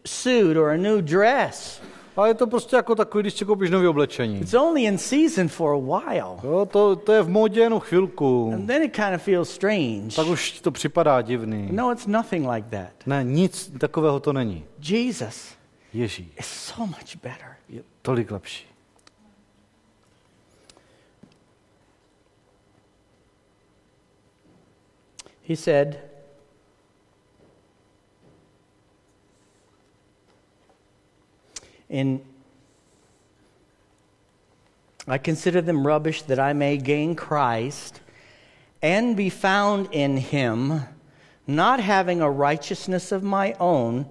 suit 0.05 0.57
or 0.57 0.69
a 0.69 0.77
new 0.77 1.01
dress. 1.01 1.81
Ale 2.15 2.29
je 2.29 2.33
to 2.33 2.47
prostě 2.47 2.75
jako 2.75 2.95
takový, 2.95 3.21
když 3.21 3.33
si 3.33 3.45
koupíš 3.45 3.69
nový 3.69 3.87
oblečení. 3.87 4.39
It's 4.41 4.53
only 4.53 4.83
in 4.83 4.97
season 4.97 5.47
for 5.47 5.73
a 5.75 5.99
while. 5.99 6.37
Jo, 6.43 6.65
to, 6.71 6.95
to 6.95 7.11
je 7.13 7.21
v 7.21 7.29
modě 7.29 7.61
jenom 7.61 7.79
chvilku. 7.79 8.51
And 8.53 8.67
then 8.67 8.83
it 8.83 8.95
kind 8.95 9.15
of 9.15 9.21
feels 9.21 9.49
strange. 9.49 10.15
Tak 10.15 10.27
už 10.27 10.61
to 10.61 10.71
připadá 10.71 11.21
divný. 11.21 11.69
No, 11.71 11.91
it's 11.91 12.07
nothing 12.07 12.49
like 12.49 12.67
that. 12.69 12.89
Ne, 13.05 13.23
nic 13.23 13.71
takového 13.79 14.19
to 14.19 14.33
není. 14.33 14.65
Jesus 14.89 15.53
Ježíš 15.93 16.27
is 16.39 16.45
so 16.45 16.85
much 16.85 17.15
better. 17.23 17.55
je 17.69 17.81
tolik 18.01 18.31
lepší. 18.31 18.65
He 25.47 25.55
said, 25.55 26.01
in 31.87 32.19
I 35.07 35.17
consider 35.17 35.61
them 35.61 35.87
rubbish 35.87 36.23
that 36.23 36.37
I 36.37 36.51
may 36.51 36.75
gain 36.75 37.15
Christ 37.15 38.01
and 38.81 39.15
be 39.15 39.29
found 39.29 39.87
in 39.93 40.17
him, 40.17 40.81
not 41.47 41.79
having 41.79 42.19
a 42.19 42.29
righteousness 42.29 43.13
of 43.13 43.23
my 43.23 43.55
own 43.57 44.05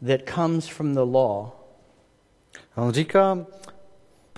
that 0.00 0.24
comes 0.24 0.68
from 0.68 0.94
the 0.94 1.04
law. 1.04 1.52
On 2.78 2.90
říká, 2.90 3.46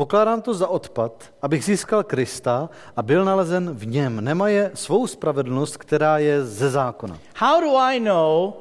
Pokládám 0.00 0.42
to 0.42 0.54
za 0.54 0.69
odpad, 0.69 1.33
abych 1.42 1.64
získal 1.64 2.02
Krista 2.02 2.71
a 2.97 3.02
byl 3.02 3.25
nalezen 3.25 3.75
v 3.75 3.87
něm. 3.87 4.25
Nemaje 4.25 4.71
svou 4.75 5.07
spravedlnost, 5.07 5.76
která 5.76 6.19
je 6.19 6.45
ze 6.45 6.71
zákona. 6.71 7.19
How 7.37 7.61
do 7.61 7.76
I 7.76 8.00
know 8.00 8.52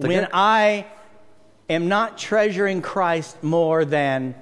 Tak 0.00 0.10
when 0.10 0.20
jak- 0.20 0.30
I 0.34 0.84
am 1.76 1.88
not 1.88 2.10
treasuring 2.28 2.86
Christ 2.86 3.38
more 3.42 3.86
than 3.86 4.34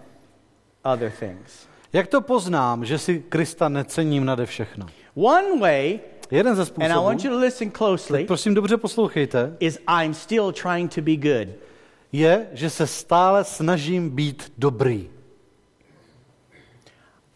other 0.93 1.12
things? 1.21 1.66
Jak 1.93 2.07
to 2.07 2.21
poznám, 2.21 2.85
že 2.85 2.99
si 2.99 3.21
Krista 3.28 3.69
necením 3.69 4.25
nade 4.25 4.47
všechno? 4.47 4.87
One 5.14 5.61
way, 5.61 6.00
Jeden 6.31 6.57
ze 6.57 6.62
and 6.62 6.83
I 6.83 6.88
want 6.88 7.14
you 7.14 7.19
způsobů, 7.21 7.35
to 7.35 7.40
listen 7.40 7.71
closely, 7.71 8.25
prosím 8.25 8.55
dobře 8.55 8.76
poslouchejte, 8.76 9.57
is 9.61 9.78
I'm 10.02 10.14
still 10.14 10.52
trying 10.52 10.95
to 10.95 11.00
be 11.00 11.16
good. 11.16 11.49
je, 12.12 12.47
že 12.52 12.71
se 12.71 12.87
stále 12.87 13.45
snažím 13.45 14.11
být 14.11 14.52
dobrý. 14.59 15.15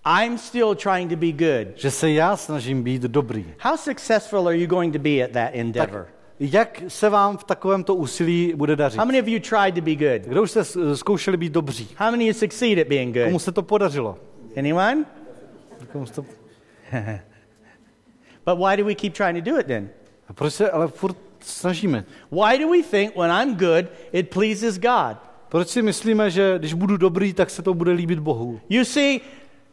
I'm 0.05 0.39
still 0.39 0.75
trying 0.75 1.11
to 1.11 1.17
be 1.17 1.33
good. 1.33 1.77
Že 1.77 1.91
se 1.91 2.11
já 2.11 2.37
snažím 2.37 2.83
být 2.83 3.03
dobrý. 3.03 3.47
How 3.59 3.77
successful 3.77 4.49
are 4.49 4.59
you 4.59 4.67
going 4.67 4.93
to 4.93 4.99
be 4.99 5.25
at 5.25 5.31
that 5.31 5.51
endeavor? 5.53 6.07
Jak 6.41 6.83
se 6.89 7.09
vám 7.09 7.37
v 7.37 7.45
takovémto 7.45 7.95
úsilí 7.95 8.53
bude 8.57 8.77
dařit? 8.77 8.99
How 8.99 9.07
many 9.07 9.21
of 9.23 9.29
you 9.29 9.41
tried 9.41 9.75
to 9.75 9.81
be 9.81 9.95
good? 9.95 10.23
Kdo 10.29 10.43
už 10.43 10.51
jste 10.51 10.65
zkoušeli 10.95 11.37
být 11.37 11.53
dobří? 11.53 11.89
How 11.97 12.11
many 12.11 12.27
you 12.27 12.33
succeed 12.33 12.79
at 12.79 12.89
being 12.89 13.17
Komu 13.17 13.31
good? 13.31 13.43
se 13.43 13.53
to 13.53 13.63
podařilo? 13.63 14.19
Anyone? 14.57 15.05
Komu 15.93 16.07
se 16.07 16.13
to... 16.13 16.25
But 18.47 18.59
why 18.59 18.77
do 18.77 18.85
we 18.85 18.95
keep 18.95 19.15
trying 19.15 19.45
to 19.45 19.51
do 19.51 19.61
it 19.61 19.67
then? 19.67 19.89
A 20.29 20.33
proč 20.33 20.55
se 20.55 20.71
ale 20.71 20.89
furt 20.89 21.17
snažíme? 21.41 22.05
Why 22.31 22.59
do 22.59 22.69
we 22.71 22.83
think 22.83 23.17
when 23.17 23.31
I'm 23.31 23.57
good, 23.57 23.87
it 24.13 24.31
pleases 24.31 24.79
God? 24.79 25.17
Proč 25.49 25.69
si 25.69 25.83
myslíme, 25.83 26.31
že 26.31 26.55
když 26.59 26.75
budu 26.75 26.97
dobrý, 26.97 27.33
tak 27.33 27.51
se 27.51 27.63
to 27.63 27.75
bude 27.75 27.93
líbit 27.93 28.19
Bohu? 28.19 28.61
You 28.69 28.85
see, 28.85 29.21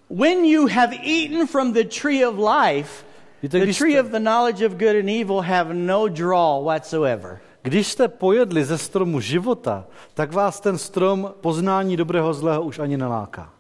when 0.10 0.46
you 0.46 0.68
have 0.68 0.94
eaten 1.04 1.48
from 1.48 1.74
the 1.74 1.84
tree 1.84 2.26
of 2.26 2.36
life, 2.38 3.06
Víte, 3.44 3.60
the 3.60 3.64
když 3.64 3.78
tree 3.78 3.92
jste, 3.92 4.02
of 4.02 4.08
the 4.08 4.20
knowledge 4.20 4.66
of 4.66 4.72
good 4.74 4.96
and 4.96 5.10
evil 5.10 5.42
have 5.42 5.74
no 5.74 6.08
draw 6.08 6.64
whatsoever. 6.66 7.40
když 7.62 7.88
jste 7.88 8.08
pojedli 8.08 8.64
ze 8.66 8.78
stromu 8.78 9.20
života, 9.20 9.86
tak 10.14 10.32
vás 10.34 10.60
ten 10.60 10.78
strom 10.78 11.34
poznání 11.42 11.98
dobrého 11.98 12.34
zlého 12.34 12.64
už 12.64 12.80
ani 12.80 12.98
neláká. 12.98 13.54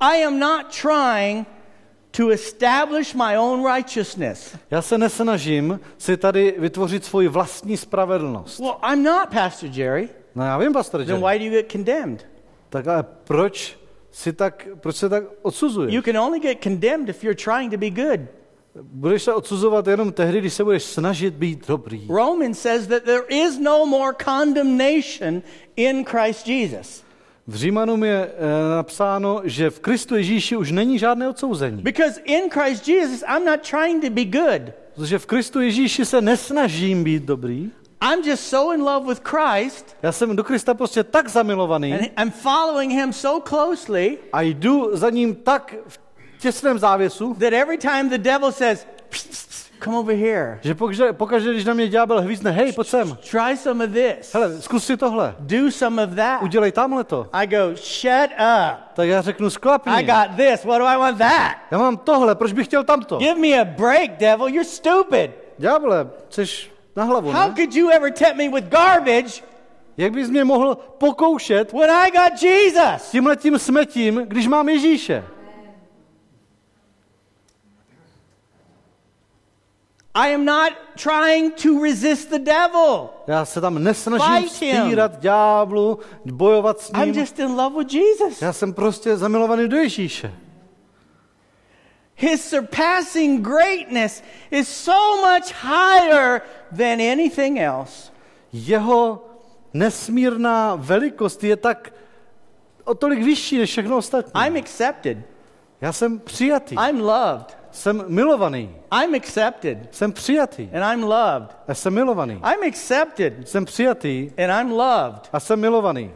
I 0.00 0.24
am 0.24 0.38
not 0.38 0.66
trying 0.82 1.46
to 2.10 2.28
establish 2.30 3.14
my 3.14 3.38
own 3.38 3.74
righteousness. 3.74 4.56
Já 4.70 4.82
se 4.82 4.98
nesnažím 4.98 5.80
si 5.98 6.16
tady 6.16 6.54
vytvořit 6.58 7.04
svoji 7.04 7.28
vlastní 7.28 7.76
spravedlnost. 7.76 8.58
Well, 8.60 8.76
I'm 8.92 9.02
not, 9.02 9.28
Pastor 9.34 9.70
Jerry. 9.72 10.08
No 10.34 10.44
já 10.44 10.58
vím, 10.58 10.72
pastor 10.72 11.00
Then 11.04 11.08
Jerry. 11.08 11.22
why 11.22 11.38
do 11.38 11.44
you 11.44 11.62
get 11.62 11.72
condemned? 11.72 12.26
Tak 12.70 12.86
ale 12.86 13.02
proč 13.24 13.78
si 14.10 14.32
tak, 14.32 14.68
proč 14.80 14.96
se 14.96 15.08
tak 15.08 15.24
odsuzuješ? 15.42 15.94
You 15.94 16.02
can 16.02 16.18
only 16.18 16.40
get 16.40 16.62
condemned 16.62 17.08
if 17.08 17.24
you're 17.24 17.44
trying 17.44 17.72
to 17.72 17.78
be 17.78 17.90
good. 17.90 18.20
Budeš 18.82 19.22
se 19.22 19.34
odsuzovat 19.34 19.86
jenom 19.86 20.12
tehdy, 20.12 20.40
když 20.40 20.52
se 20.52 20.64
budeš 20.64 20.82
snažit 20.82 21.34
být 21.34 21.68
dobrý. 21.68 22.06
Romans 22.08 22.58
says 22.58 22.86
that 22.86 23.02
there 23.02 23.24
is 23.28 23.58
no 23.58 23.86
more 23.86 24.16
condemnation 24.24 25.42
in 25.76 26.04
Christ 26.04 26.48
Jesus. 26.48 27.02
V 27.46 27.54
Římanům 27.54 28.04
je 28.04 28.26
e, 28.26 28.30
napsáno, 28.76 29.40
že 29.44 29.70
v 29.70 29.80
Kristu 29.80 30.16
Ježíši 30.16 30.56
už 30.56 30.70
není 30.70 30.98
žádné 30.98 31.28
odsouzení. 31.28 31.82
Because 31.82 32.20
in 32.24 32.50
Christ 32.50 32.88
Jesus, 32.88 33.22
I'm 33.36 33.44
not 33.44 33.60
trying 33.70 34.04
to 34.04 34.10
be 34.10 34.24
good. 34.24 34.72
Protože 34.94 35.18
v 35.18 35.26
Kristu 35.26 35.60
Ježíši 35.60 36.04
se 36.04 36.20
nesnažím 36.20 37.04
být 37.04 37.22
dobrý. 37.22 37.70
I'm 38.02 38.24
just 38.24 38.48
so 38.48 38.74
in 38.74 38.82
love 38.82 39.06
with 39.06 39.20
Christ 39.24 39.96
Já 40.02 40.12
jsem 40.12 40.36
do 40.36 40.44
Krista 40.44 40.74
prostě 40.74 41.04
tak 41.04 41.28
zamilovaný 41.28 41.94
and 41.94 42.02
I'm 42.22 42.30
following 42.30 42.92
him 42.92 43.12
so 43.12 43.48
closely 43.48 44.18
a 44.32 44.42
jdu 44.42 44.96
za 44.96 45.10
ním 45.10 45.34
tak 45.34 45.74
v 45.88 46.00
těsném 46.40 46.78
závěsu, 46.78 47.34
that 47.34 47.52
every 47.52 47.78
time 47.78 48.08
the 48.08 48.18
devil 48.18 48.52
says, 48.52 48.86
"Psst, 49.08 49.28
psst, 49.28 49.48
psst, 49.48 49.72
come 49.84 49.96
over 49.96 50.16
here, 50.16 50.58
že 50.62 50.74
pokaždé, 50.74 51.12
pokaždé 51.12 51.50
když 51.52 51.64
na 51.64 51.74
mě 51.74 51.88
ďábel 51.88 52.20
hvízne, 52.20 52.50
hej, 52.50 52.72
pojď 52.72 52.88
sem, 52.88 53.18
try 53.30 53.56
some 53.56 53.84
of 53.84 53.90
this, 53.92 54.34
hele, 54.34 54.62
zkus 54.62 54.84
si 54.86 54.96
tohle, 54.96 55.34
do 55.38 55.70
some 55.70 56.04
of 56.04 56.14
that. 56.14 56.42
udělej 56.42 56.72
tamhle 56.72 57.04
to. 57.04 57.26
I 57.32 57.46
go, 57.46 57.76
shut 57.76 58.30
up. 58.30 58.78
Tak 58.94 59.08
já 59.08 59.22
řeknu, 59.22 59.46
I 59.46 59.50
sklapni, 59.50 60.02
got 60.02 60.36
this. 60.36 60.64
What 60.64 60.78
do 60.78 60.84
I 60.86 60.96
want 60.96 61.18
that? 61.18 61.56
já 61.70 61.78
mám 61.78 61.96
tohle, 61.96 62.34
proč 62.34 62.52
bych 62.52 62.66
chtěl 62.66 62.84
tamto? 62.84 63.18
Give 63.18 63.34
me 63.40 63.60
a 63.60 63.64
break, 63.64 64.10
devil. 64.18 64.48
You're 64.48 64.64
stupid. 64.64 65.30
Ďábele, 65.58 66.08
chceš 66.28 66.70
na 66.96 67.04
hlavu, 67.04 67.30
How 67.30 67.48
ne? 67.48 67.54
could 67.54 67.74
you 67.74 67.90
ever 67.90 68.12
tempt 68.12 68.36
me 68.36 68.48
with 68.48 68.64
garbage 68.68 69.42
Jak 69.96 70.12
bys 70.12 70.30
mě 70.30 70.44
mohl 70.44 70.74
pokoušet 70.98 71.72
when 71.72 71.90
I 71.90 72.10
got 72.10 72.42
Jesus? 72.42 73.10
tímhle 73.10 73.36
tím 73.36 73.58
smetím, 73.58 74.22
když 74.26 74.46
mám 74.46 74.68
Ježíše? 74.68 75.24
I 80.14 80.34
am 80.34 80.44
not 80.44 80.72
trying 81.02 81.54
to 81.62 81.82
resist 81.82 82.30
the 82.30 82.38
devil. 82.38 83.10
Já 83.26 83.44
se 83.44 83.60
tam 83.60 83.84
nesnažím 83.84 84.48
vzpírat 84.48 85.20
ďáblu, 85.20 85.98
bojovat 86.24 86.80
s 86.80 86.90
I'm 86.94 87.12
ním. 87.12 87.20
just 87.20 87.38
in 87.38 87.46
love 87.56 87.78
with 87.78 87.92
Jesus. 87.94 88.42
Já 88.42 88.52
jsem 88.52 88.72
prostě 88.72 89.16
zamilovaný 89.16 89.68
do 89.68 89.76
Ježíše. 89.76 90.34
His 92.20 92.44
surpassing 92.44 93.42
greatness 93.46 94.22
is 94.50 94.68
so 94.68 95.16
much 95.20 95.52
higher 95.52 96.42
than 96.76 97.00
anything 97.00 97.58
else. 97.58 98.12
Jeho 98.52 99.24
nesmírná 99.74 100.74
velikost 100.76 101.44
je 101.44 101.56
tak 101.56 101.92
o 102.84 102.94
tolik 102.94 103.22
vyšší 103.22 103.58
než 103.58 103.70
všechno 103.70 103.96
ostatní. 103.96 104.40
I'm 104.46 104.56
accepted. 104.56 105.18
Já 105.80 105.92
jsem 105.92 106.18
přijatý. 106.18 106.76
I'm 106.88 107.00
loved. 107.00 107.58
Jsem 107.70 108.04
milovaný. 108.08 108.76
I'm 109.02 109.14
accepted. 109.14 109.78
Jsem 109.90 110.12
přijatý. 110.12 110.68
And 110.74 110.92
I'm 110.92 111.02
loved. 111.04 111.56
Já 111.68 111.74
jsem 111.74 111.94
milovaný. 111.94 112.34
I'm 112.34 112.68
accepted. 112.68 113.48
Jsem 113.48 113.64
přijatý 113.64 114.30
And 114.38 114.60
I'm 114.60 114.72
loved. 114.72 115.28
a 115.32 115.40
jsem 115.40 115.60
milovaný. 115.60 116.10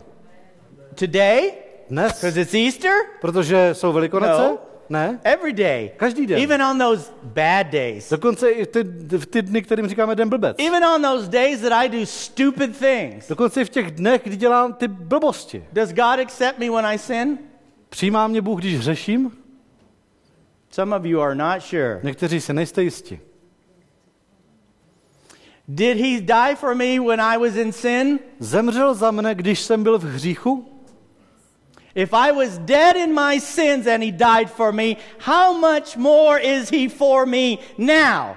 Today, 0.94 1.52
Dnes, 1.90 2.12
because 2.12 2.40
it's 2.40 2.54
Easter, 2.54 2.92
protože 3.20 3.74
jsou 3.74 3.92
velikonoce? 3.92 4.42
No. 4.42 4.58
Ne. 4.88 5.20
every 5.24 5.52
day. 5.52 5.90
Každý 5.96 6.26
den. 6.26 6.42
Even 6.42 6.62
on 6.62 6.78
those 6.78 7.12
bad 7.22 7.66
days. 7.66 8.10
Dokonce 8.10 8.50
i 8.50 8.66
ty, 8.66 8.82
v 9.18 9.26
ty 9.26 9.42
dny, 9.42 9.62
kterým 9.62 9.88
říkáme 9.88 10.14
den 10.14 10.28
blbec. 10.28 10.56
Even 10.66 10.84
on 10.84 11.02
those 11.02 11.30
days 11.30 11.60
that 11.60 11.72
I 11.72 11.88
do 11.88 12.06
stupid 12.06 12.76
things. 12.76 13.28
Dokonce 13.28 13.60
i 13.60 13.64
v 13.64 13.68
těch 13.68 13.90
dnech, 13.90 14.20
kdy 14.24 14.36
dělám 14.36 14.72
ty 14.72 14.88
blbosti. 14.88 15.64
Does 15.72 15.90
God 15.90 16.20
accept 16.20 16.58
me 16.58 16.70
when 16.70 16.86
I 16.86 16.98
sin? 16.98 17.38
Přijímá 17.88 18.28
mě 18.28 18.42
Bůh, 18.42 18.60
když 18.60 18.80
řeším? 18.80 19.32
Some 20.70 20.96
of 20.96 21.04
you 21.04 21.20
are 21.20 21.34
not 21.34 21.62
sure. 21.62 22.00
Někteří 22.02 22.40
si 22.40 22.52
nejste 22.52 22.82
jisti. 22.82 23.20
Did 25.68 25.96
he 25.96 26.20
die 26.20 26.56
for 26.56 26.74
me 26.74 27.00
when 27.00 27.20
I 27.20 27.38
was 27.38 27.56
in 27.56 27.72
sin? 27.72 28.18
Zemřel 28.38 28.94
za 28.94 29.10
mne, 29.10 29.34
když 29.34 29.60
jsem 29.60 29.82
byl 29.82 29.98
v 29.98 30.04
hříchu? 30.04 30.73
If 31.94 32.12
I 32.12 32.32
was 32.32 32.58
dead 32.58 32.96
in 32.96 33.14
my 33.14 33.40
sins 33.40 33.86
and 33.86 34.02
he 34.02 34.10
died 34.10 34.50
for 34.50 34.72
me, 34.72 34.96
how 35.18 35.58
much 35.58 35.96
more 35.96 36.40
is 36.40 36.70
he 36.70 36.88
for 36.88 37.26
me 37.26 37.58
now 37.78 38.36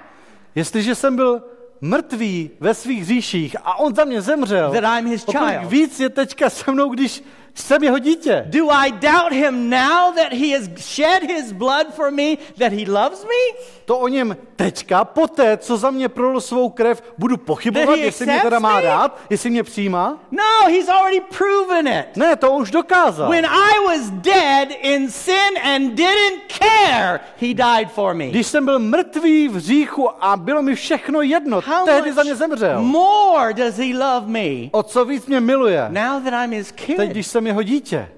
Jestliže 0.54 0.94
jsem 0.94 1.16
byl 1.16 1.42
mrtvý 1.80 2.50
ve 2.60 2.74
svých 2.74 3.02
hříších 3.02 3.56
a 3.64 3.78
on 3.78 3.94
za 3.94 4.04
mě 4.04 4.22
zemřel, 4.22 4.72
that 4.72 4.98
I'm 4.98 5.06
his 5.06 5.24
child? 5.24 5.70
víc 5.70 6.00
je 6.00 6.08
teďka 6.08 6.50
se 6.50 6.72
mnou, 6.72 6.88
když 6.88 7.22
jsem 7.54 7.84
jeho 7.84 7.98
dítě. 7.98 8.44
Do 8.46 8.70
I 8.70 8.92
doubt 8.92 9.32
him 9.32 9.70
now 9.70 10.14
that 10.14 10.32
he 10.32 10.58
has 10.58 10.68
shed 10.76 11.22
his 11.22 11.52
blood 11.52 11.86
for 11.94 12.10
me, 12.10 12.36
that 12.58 12.72
he 12.72 12.92
loves 12.92 13.24
me? 13.24 13.58
To 13.84 13.98
o 13.98 14.08
něm 14.08 14.36
teďka, 14.56 15.04
poté, 15.04 15.56
co 15.56 15.76
za 15.76 15.90
mě 15.90 16.08
prolil 16.08 16.40
svou 16.40 16.68
krev, 16.68 17.02
budu 17.18 17.36
pochybovat, 17.36 17.96
jestli 17.98 18.26
mě 18.26 18.40
teda 18.42 18.58
má 18.58 18.80
rád, 18.80 19.18
jestli 19.30 19.50
mě 19.50 19.62
přijímá? 19.62 20.18
No, 20.30 20.42
he's 20.66 20.88
already 20.88 21.20
proven 21.38 21.88
it. 21.88 22.16
Ne, 22.16 22.36
to 22.36 22.50
už 22.50 22.70
dokázal. 22.70 23.30
When 23.30 23.46
I 23.46 23.86
was 23.86 24.10
dead 24.10 24.68
in 24.82 25.10
sin 25.10 25.58
and 25.64 25.88
didn't 25.94 26.42
care, 26.48 27.20
he 27.40 27.54
died 27.54 27.90
for 27.94 28.14
me. 28.14 28.26
Když 28.26 28.46
jsem 28.46 28.64
byl 28.64 28.78
mrtvý 28.78 29.48
v 29.48 29.54
hříchu 29.54 30.08
a 30.24 30.36
bylo 30.36 30.62
mi 30.62 30.74
všechno 30.74 31.22
jedno, 31.22 31.60
How 31.60 31.84
tehdy 31.86 32.12
za 32.12 32.22
mě 32.22 32.34
zemřel. 32.36 32.82
more 32.82 33.54
does 33.54 33.76
he 33.76 33.98
love 33.98 34.26
me 34.26 34.68
O 34.72 34.82
co 34.82 35.04
víc 35.04 35.26
mě 35.26 35.40
miluje, 35.40 35.84
now 35.88 36.22
that 36.24 36.44
I'm 36.44 36.52
his 36.52 36.66
teď, 36.72 36.76
kid? 36.86 36.98
když 37.00 37.26
jsem 37.26 37.37
jeho 37.46 37.62
dítě. 37.62 38.08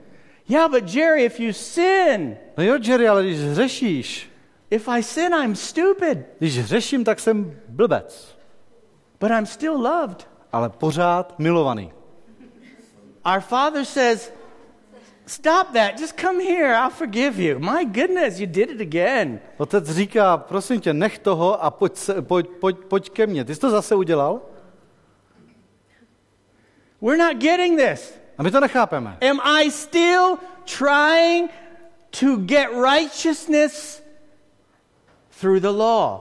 Yeah, 0.48 0.70
but 0.70 0.94
Jerry, 0.94 1.24
if 1.24 1.40
you 1.40 1.52
sin, 1.52 2.36
No 2.56 2.64
jo, 2.64 2.78
Jerry, 2.82 3.08
ale 3.08 3.22
když 3.22 3.38
hřešíš, 3.38 4.30
if 4.70 4.88
I 4.88 5.02
sin, 5.02 5.34
I'm 5.34 5.56
stupid, 5.56 6.18
když 6.38 6.58
hřeším, 6.58 7.04
tak 7.04 7.20
jsem 7.20 7.58
blbec, 7.68 8.38
but 9.20 9.30
I'm 9.30 9.46
still 9.46 9.72
loved. 9.72 10.28
ale 10.52 10.68
pořád 10.70 11.38
milovaný. 11.38 11.92
Our 13.34 13.40
Father 13.40 13.84
says, 13.84 14.32
Stop 15.26 15.66
that. 15.72 16.00
Just 16.00 16.20
come 16.20 16.42
here. 16.44 16.74
I'll 16.74 16.90
forgive 16.90 17.42
you. 17.42 17.58
My 17.58 17.84
goodness, 17.84 18.40
you 18.40 18.46
did 18.46 18.70
it 18.70 18.80
again. 18.80 19.40
Otec 19.56 19.90
říká, 19.90 20.36
prosím 20.36 20.80
tě, 20.80 20.94
nech 20.94 21.18
toho 21.18 21.64
a 21.64 21.70
pojď, 21.70 21.96
se, 21.96 22.22
pojď, 22.22 22.48
pojď, 22.60 22.76
pojď 22.78 23.10
ke 23.10 23.26
mně. 23.26 23.44
Ty 23.44 23.54
jsi 23.54 23.60
to 23.60 23.70
zase 23.70 23.94
udělal? 23.94 24.40
We're 27.00 27.16
not 27.18 27.36
getting 27.42 27.80
this. 27.80 28.19
A 28.40 28.42
my 28.42 28.50
to 28.50 28.60
nechápeme. 28.60 29.18
Am 29.30 29.40
I 29.44 29.70
still 29.70 30.38
trying 30.64 31.50
to 32.20 32.36
get 32.36 32.68
righteousness 32.72 34.02
through 35.40 35.60
the 35.60 35.68
law? 35.68 36.20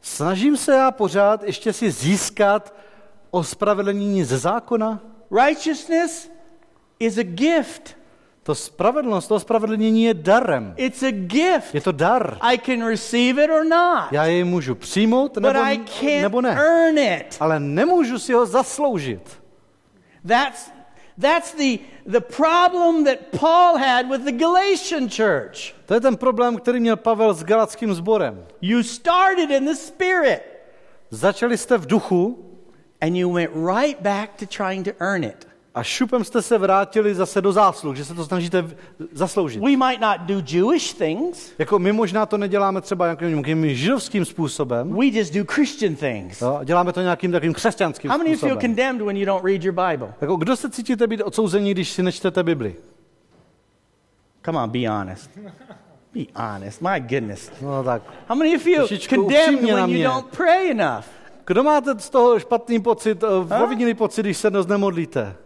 Snažím 0.00 0.56
se 0.56 0.72
já 0.72 0.90
pořád 0.90 1.42
ještě 1.42 1.72
si 1.72 1.90
získat 1.90 2.74
ospravedlnění 3.30 4.24
ze 4.24 4.38
zákona? 4.38 5.00
Righteousness 5.46 6.30
is 6.98 7.18
a 7.18 7.22
gift. 7.22 7.96
To 8.42 8.54
spravedlnost, 8.54 9.28
to 9.28 9.34
ospravedlnění 9.34 10.04
je 10.04 10.14
darem. 10.14 10.74
It's 10.76 11.02
a 11.02 11.10
gift. 11.10 11.74
Je 11.74 11.80
to 11.80 11.92
dar. 11.92 12.38
I 12.40 12.58
can 12.58 12.86
receive 12.86 13.44
it 13.44 13.50
or 13.50 13.64
not. 13.64 14.12
Já 14.12 14.24
jej 14.24 14.44
můžu 14.44 14.74
přijmout 14.74 15.34
But 15.34 15.42
nebo, 15.42 15.60
I 15.60 15.78
can't 15.78 16.22
nebo 16.22 16.40
ne. 16.40 16.50
earn 16.50 16.98
it. 16.98 17.36
Ale 17.40 17.60
nemůžu 17.60 18.18
si 18.18 18.32
ho 18.32 18.46
zasloužit. 18.46 19.42
That's 20.28 20.79
that's 21.20 21.54
the 21.54 21.78
the 22.06 22.20
problem 22.20 23.04
that 23.04 23.30
Paul 23.32 23.78
had 23.78 24.08
with 24.10 24.24
the 24.24 24.32
Galatian 24.32 25.08
church. 25.08 25.74
To 25.86 25.94
je 25.94 26.00
ten 26.00 26.16
problém, 26.16 26.56
který 26.56 26.80
měl 26.80 26.96
Pavel 26.96 27.34
s 27.34 27.44
galackým 27.44 27.94
sborem. 27.94 28.46
You 28.60 28.82
started 28.82 29.50
in 29.50 29.64
the 29.64 29.74
spirit 29.74 30.50
Začali 31.10 31.58
jste 31.58 31.78
v 31.78 31.86
duchu 31.86 32.38
and 33.00 33.16
you 33.16 33.32
went 33.32 33.50
right 33.54 34.00
back 34.00 34.36
to 34.36 34.46
trying 34.46 34.84
to 34.84 34.92
earn 35.00 35.24
it. 35.24 35.49
A 35.74 35.82
šupem 35.82 36.24
jste 36.24 36.42
se 36.42 36.58
vrátili 36.58 37.14
zase 37.14 37.40
do 37.40 37.52
zásluh, 37.52 37.96
že 37.96 38.04
se 38.04 38.14
to 38.14 38.24
snažíte 38.24 38.70
zasloužit. 39.12 39.62
We 39.62 39.76
might 39.76 40.00
not 40.00 40.20
do 40.20 40.42
Jewish 40.46 40.92
things. 40.94 41.52
Jako 41.58 41.78
my 41.78 41.92
možná 41.92 42.26
to 42.26 42.38
neděláme 42.38 42.80
třeba 42.80 43.16
nějakým, 43.20 43.74
židovským 43.74 44.24
způsobem, 44.24 44.96
We 44.96 45.06
just 45.06 45.34
do 45.34 45.44
Christian 45.52 45.94
things. 45.94 46.40
jo, 46.40 46.56
a 46.60 46.64
děláme 46.64 46.92
to 46.92 47.00
nějakým 47.00 47.32
takým 47.32 47.54
křesťanským 47.54 48.10
How 48.10 48.18
many 48.18 48.28
feel 48.30 48.38
způsobem. 48.38 48.60
condemned 48.60 49.06
when 49.06 49.16
you 49.16 49.26
don't 49.26 49.44
read 49.44 49.64
your 49.64 49.74
Bible? 49.74 50.14
Jako, 50.20 50.36
kdo 50.36 50.56
se 50.56 50.70
cítíte 50.70 51.06
být 51.06 51.22
odsouzení, 51.22 51.70
když 51.70 51.90
si 51.90 52.02
nečtete 52.02 52.42
Bibli? 52.42 52.74
Come 54.44 54.58
on, 54.62 54.70
be 54.70 54.88
honest. 54.88 55.30
Be 56.14 56.22
honest. 56.34 56.82
My 56.82 57.00
goodness. 57.00 57.52
No 57.62 57.84
tak. 57.84 58.02
How 58.28 58.38
many 58.38 58.56
of 58.56 58.66
you 58.66 58.86
condemned 59.08 59.62
when 59.74 59.90
you 59.90 60.02
don't 60.02 60.36
pray 60.36 60.70
enough? 60.70 61.04
Kdo 61.46 61.62
máte 61.62 61.98
z 61.98 62.10
toho 62.10 62.38
špatný 62.38 62.80
pocit, 62.80 63.24
eh, 63.24 63.56
provinilý 63.58 63.94
pocit, 63.94 64.22
když 64.22 64.36
se 64.36 64.50
dost 64.50 64.66
nemodlíte? 64.66 65.36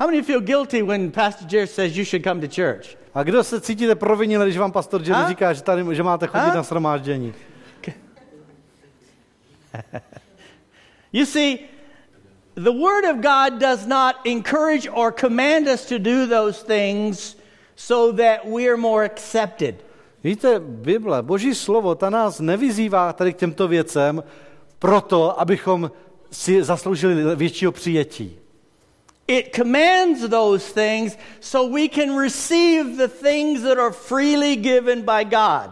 How 0.00 0.06
many 0.06 0.22
feel 0.22 0.40
guilty 0.40 0.82
when 0.82 1.10
Pastor 1.10 1.44
Jared 1.46 1.68
says 1.68 1.94
you 1.98 2.04
should 2.04 2.24
come 2.24 2.40
to 2.40 2.48
church? 2.48 2.96
A 3.14 3.22
kdo 3.22 3.44
se 3.44 3.60
cítíte 3.60 3.94
provinile, 3.94 4.46
když 4.46 4.58
vám 4.58 4.72
pastor 4.72 5.02
Jerry 5.02 5.28
říká, 5.28 5.52
že, 5.52 5.62
tady, 5.62 5.94
že 5.94 6.02
máte 6.02 6.26
chodit 6.26 6.50
A? 6.50 6.54
na 6.54 6.62
shromáždění? 6.62 7.34
You 11.12 11.26
see, 11.26 11.58
the 12.54 12.70
Word 12.70 13.04
of 13.04 13.16
God 13.16 13.58
does 13.58 13.86
not 13.86 14.16
encourage 14.24 14.90
or 14.90 15.12
command 15.12 15.66
us 15.66 15.84
to 15.86 15.98
do 15.98 16.26
those 16.26 16.62
things 16.62 17.36
so 17.76 18.16
that 18.22 18.44
we're 18.44 18.76
more 18.76 19.04
accepted. 19.04 19.74
Víte, 20.24 20.60
Bible, 20.60 21.22
Boží 21.22 21.54
slovo, 21.54 21.94
ta 21.94 22.10
nás 22.10 22.40
nevyzývá 22.40 23.12
tady 23.12 23.32
k 23.32 23.36
těmto 23.36 23.68
věcem 23.68 24.22
proto, 24.78 25.40
abychom 25.40 25.90
si 26.30 26.62
zasloužili 26.62 27.36
většího 27.36 27.72
přijetí. 27.72 28.39
It 29.30 29.56
commands 29.56 30.28
those 30.28 30.72
things 30.74 31.16
so 31.40 31.68
we 31.68 31.88
can 31.88 32.18
receive 32.18 32.96
the 32.96 33.08
things 33.08 33.62
that 33.62 33.78
are 33.78 33.92
freely 33.92 34.56
given 34.56 35.02
by 35.02 35.24
God. 35.24 35.70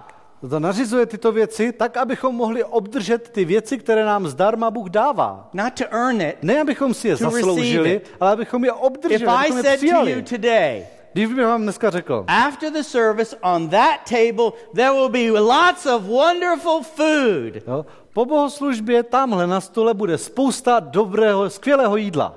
To 0.50 0.60
nařizuje 0.60 1.06
tyto 1.06 1.32
věci 1.32 1.72
tak, 1.72 1.96
abychom 1.96 2.34
mohli 2.34 2.64
obdržet 2.64 3.28
ty 3.28 3.44
věci, 3.44 3.78
které 3.78 4.04
nám 4.04 4.28
zdarma 4.28 4.70
Bůh 4.70 4.88
dává. 4.90 5.50
Not 5.52 5.72
to 5.74 5.84
earn 5.90 6.20
it. 6.20 6.36
Ne, 6.42 6.60
abychom 6.60 6.94
si 6.94 7.08
je 7.08 7.16
zasloužili, 7.16 8.00
ale 8.20 8.32
abychom 8.32 8.64
je 8.64 8.70
If 8.70 8.76
obdrželi, 8.80 9.24
I 9.24 9.26
abychom 9.26 9.56
je 9.56 9.62
said 9.62 9.80
to 9.80 9.86
you 9.86 9.90
přijali. 10.02 10.22
today, 10.22 10.86
Když 11.12 11.26
bych 11.26 11.44
vám 11.46 11.62
dneska 11.62 11.90
řekl, 11.90 12.24
after 12.28 12.72
the 12.72 12.82
service 12.82 13.36
on 13.42 13.68
that 13.68 14.00
table, 14.10 14.50
there 14.74 14.90
will 14.92 15.08
be 15.08 15.30
lots 15.40 15.86
of 15.86 16.02
wonderful 16.02 16.82
food. 16.82 17.54
jo, 17.66 17.86
po 18.12 18.24
bohoslužbě 18.24 19.02
tamhle 19.02 19.46
na 19.46 19.60
stole 19.60 19.94
bude 19.94 20.18
spousta 20.18 20.80
dobrého, 20.80 21.50
skvělého 21.50 21.96
jídla. 21.96 22.34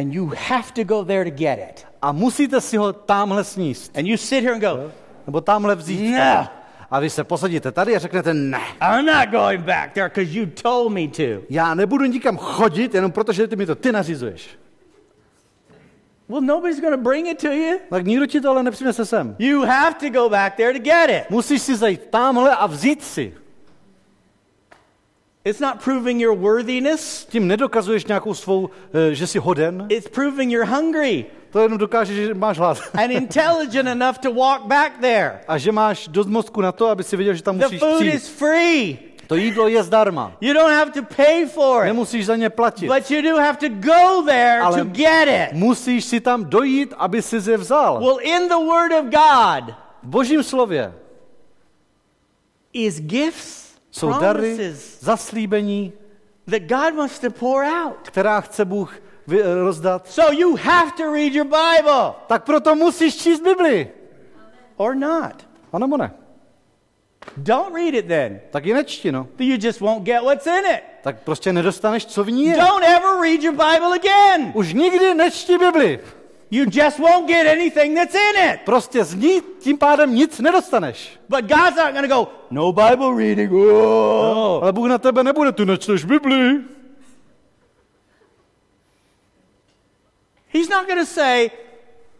And 0.00 0.14
you 0.14 0.32
have 0.48 0.72
to 0.72 0.84
go 0.84 1.04
there 1.04 1.24
to 1.24 1.30
get 1.30 1.58
it. 1.58 1.86
A 2.02 2.12
musíte 2.12 2.60
si 2.60 2.76
ho 2.76 2.92
tamhle 2.92 3.44
sníst. 3.44 3.98
And 3.98 4.06
you 4.06 4.16
sit 4.16 4.40
here 4.40 4.52
and 4.52 4.62
go, 4.62 4.90
Nebo 5.26 5.40
tamhle 5.40 5.74
vzít. 5.74 6.10
Ne. 6.10 6.48
A 6.90 7.00
vy 7.00 7.10
se 7.10 7.24
posadíte 7.24 7.72
tady 7.72 7.96
a 7.96 7.98
řeknete 7.98 8.34
ne. 8.34 8.60
I'm 8.80 9.06
not 9.06 9.28
going 9.30 9.64
back 9.64 9.92
there 9.92 10.08
because 10.08 10.38
you 10.38 10.46
told 10.46 10.92
me 10.92 11.08
to. 11.08 11.44
Já 11.50 11.74
nebudu 11.74 12.04
nikam 12.04 12.36
chodit, 12.36 12.94
jenom 12.94 13.12
protože 13.12 13.46
ty 13.46 13.56
mi 13.56 13.66
to 13.66 13.74
ty 13.74 13.92
nařizuješ. 13.92 14.48
Well, 16.28 16.40
nobody's 16.40 16.80
going 16.80 16.94
to 16.94 17.02
bring 17.02 17.28
it 17.28 17.40
to 17.40 17.52
you. 17.52 17.78
Tak 17.90 18.04
nikdo 18.04 18.26
ti 18.26 18.40
to 18.40 18.50
ale 18.50 18.62
nepřinese 18.62 19.06
sem. 19.06 19.36
You 19.38 19.60
have 19.60 19.94
to 19.94 20.10
go 20.10 20.28
back 20.28 20.54
there 20.56 20.72
to 20.72 20.78
get 20.78 21.10
it. 21.10 21.30
Musíš 21.30 21.62
si 21.62 21.76
zajít 21.76 22.06
tamhle 22.10 22.56
a 22.56 22.66
vzít 22.66 23.02
si. 23.02 23.34
It's 25.44 25.60
not 25.60 25.82
proving 25.84 26.20
your 26.20 26.36
worthiness, 26.38 27.24
Tím 27.26 27.48
nedokazuješ 27.48 28.04
nějakou 28.06 28.34
svou, 28.34 28.70
eh, 29.10 29.14
že 29.14 29.26
jsi 29.26 29.38
hoden. 29.38 29.86
it's 29.88 30.08
proving 30.08 30.52
you're 30.52 30.70
hungry 30.70 31.24
To 31.50 31.60
jenom 31.60 31.78
dokáže, 31.78 32.14
že 32.14 32.34
máš 32.34 32.58
hlad. 32.58 32.78
and 32.94 33.10
intelligent 33.10 33.88
enough 33.88 34.18
to 34.18 34.32
walk 34.32 34.62
back 34.66 34.92
there. 35.00 35.40
A 35.48 35.58
že 35.58 35.72
máš 35.72 36.08
dost 36.08 36.26
mozku 36.26 36.60
na 36.60 36.72
to, 36.72 36.86
aby 36.86 37.02
si 37.04 37.16
věděl, 37.16 37.34
že 37.34 37.42
tam 37.42 37.58
The 37.58 37.64
musíš 37.64 37.80
food 37.80 37.96
přijít. 37.96 38.14
is 38.14 38.28
free. 38.28 38.98
To 39.26 39.36
jídlo 39.36 39.68
je 39.68 39.82
zdarma. 39.82 40.32
You 40.40 40.54
don't 40.54 40.72
have 40.72 40.90
to 40.90 41.02
pay 41.16 41.46
for 41.46 41.82
it, 41.84 41.86
Nemusíš 41.86 42.26
za 42.26 42.36
ně 42.36 42.50
platit. 42.50 42.86
but 42.88 43.10
you 43.10 43.22
do 43.22 43.36
have 43.36 43.58
to 43.58 43.68
go 43.68 44.22
there 44.26 44.60
Ale- 44.60 44.78
to 44.78 44.84
get 44.84 45.28
it. 45.28 45.52
Musíš 45.52 46.04
si 46.04 46.20
tam 46.20 46.44
dojít, 46.44 46.94
aby 46.96 47.22
si 47.22 47.50
je 47.50 47.56
vzal. 47.56 47.98
Well, 48.00 48.18
in 48.22 48.48
the 48.48 48.54
Word 48.54 48.92
of 48.92 49.04
God 49.04 49.74
V 50.02 50.06
božím 50.06 50.42
slově 50.42 50.92
is 52.72 53.00
gifts, 53.00 53.59
jsou 53.90 54.12
dary, 54.20 54.74
zaslíbení, 55.00 55.92
that 56.50 56.62
God 56.62 56.94
wants 56.94 57.18
to 57.18 57.30
pour 57.30 57.64
out. 57.64 57.96
která 58.08 58.40
chce 58.40 58.64
Bůh 58.64 58.94
rozdat. 59.64 60.08
So 60.08 60.34
you 60.40 60.56
have 60.56 60.90
to 60.96 61.12
read 61.12 61.32
your 61.32 61.46
Bible 61.46 62.12
Tak 62.26 62.44
proto 62.44 62.74
musíš 62.74 63.16
číst 63.16 63.40
Bibli. 63.42 63.88
or 64.76 64.94
not. 64.94 65.48
A 65.72 65.78
nebo 65.78 65.96
ne? 65.96 66.12
Don't 67.36 67.74
read 67.74 67.94
it 67.94 68.06
then. 68.06 68.40
Tak 68.50 68.64
ji 68.64 68.74
nečti, 68.74 69.12
no. 69.12 69.26
You 69.38 69.56
just 69.60 69.80
won't 69.80 70.02
get 70.04 70.22
what's 70.22 70.46
in 70.46 70.66
it. 70.74 70.82
Tak 71.02 71.22
prostě 71.22 71.52
nedostaneš, 71.52 72.06
co 72.06 72.24
v 72.24 72.30
ní 72.30 72.44
je. 72.44 72.56
Don't 72.56 72.84
ever 72.84 73.20
read 73.22 73.42
your 73.42 73.52
Bible 73.54 73.94
again. 73.94 74.52
Už 74.54 74.74
nikdy 74.74 75.14
nečti 75.14 75.58
Bibli. 75.58 76.00
You 76.50 76.66
just 76.66 76.98
won't 76.98 77.28
get 77.28 77.46
anything 77.46 77.94
that's 77.94 78.14
in 78.14 78.50
it. 78.50 78.60
Prostě 78.64 79.04
z 79.04 79.14
ní 79.14 79.40
tím 79.60 79.78
pádem 79.78 80.14
nic 80.14 80.40
nedostaneš. 80.40 81.18
But 81.28 81.40
God's 81.40 81.76
not 81.76 81.92
going 81.92 82.08
to 82.08 82.14
go, 82.14 82.28
no 82.50 82.72
Bible 82.72 83.14
reading. 83.14 83.52
Oh. 83.52 84.62
Ale 84.62 84.72
Bůh 84.72 84.88
na 84.88 84.98
tebe 84.98 85.22
nebude, 85.24 85.52
ty 85.52 85.64
nečteš 85.64 86.04
Bibli. 86.04 86.64
He's 90.52 90.68
not 90.68 90.86
going 90.86 90.98
to 90.98 91.06
say, 91.06 91.50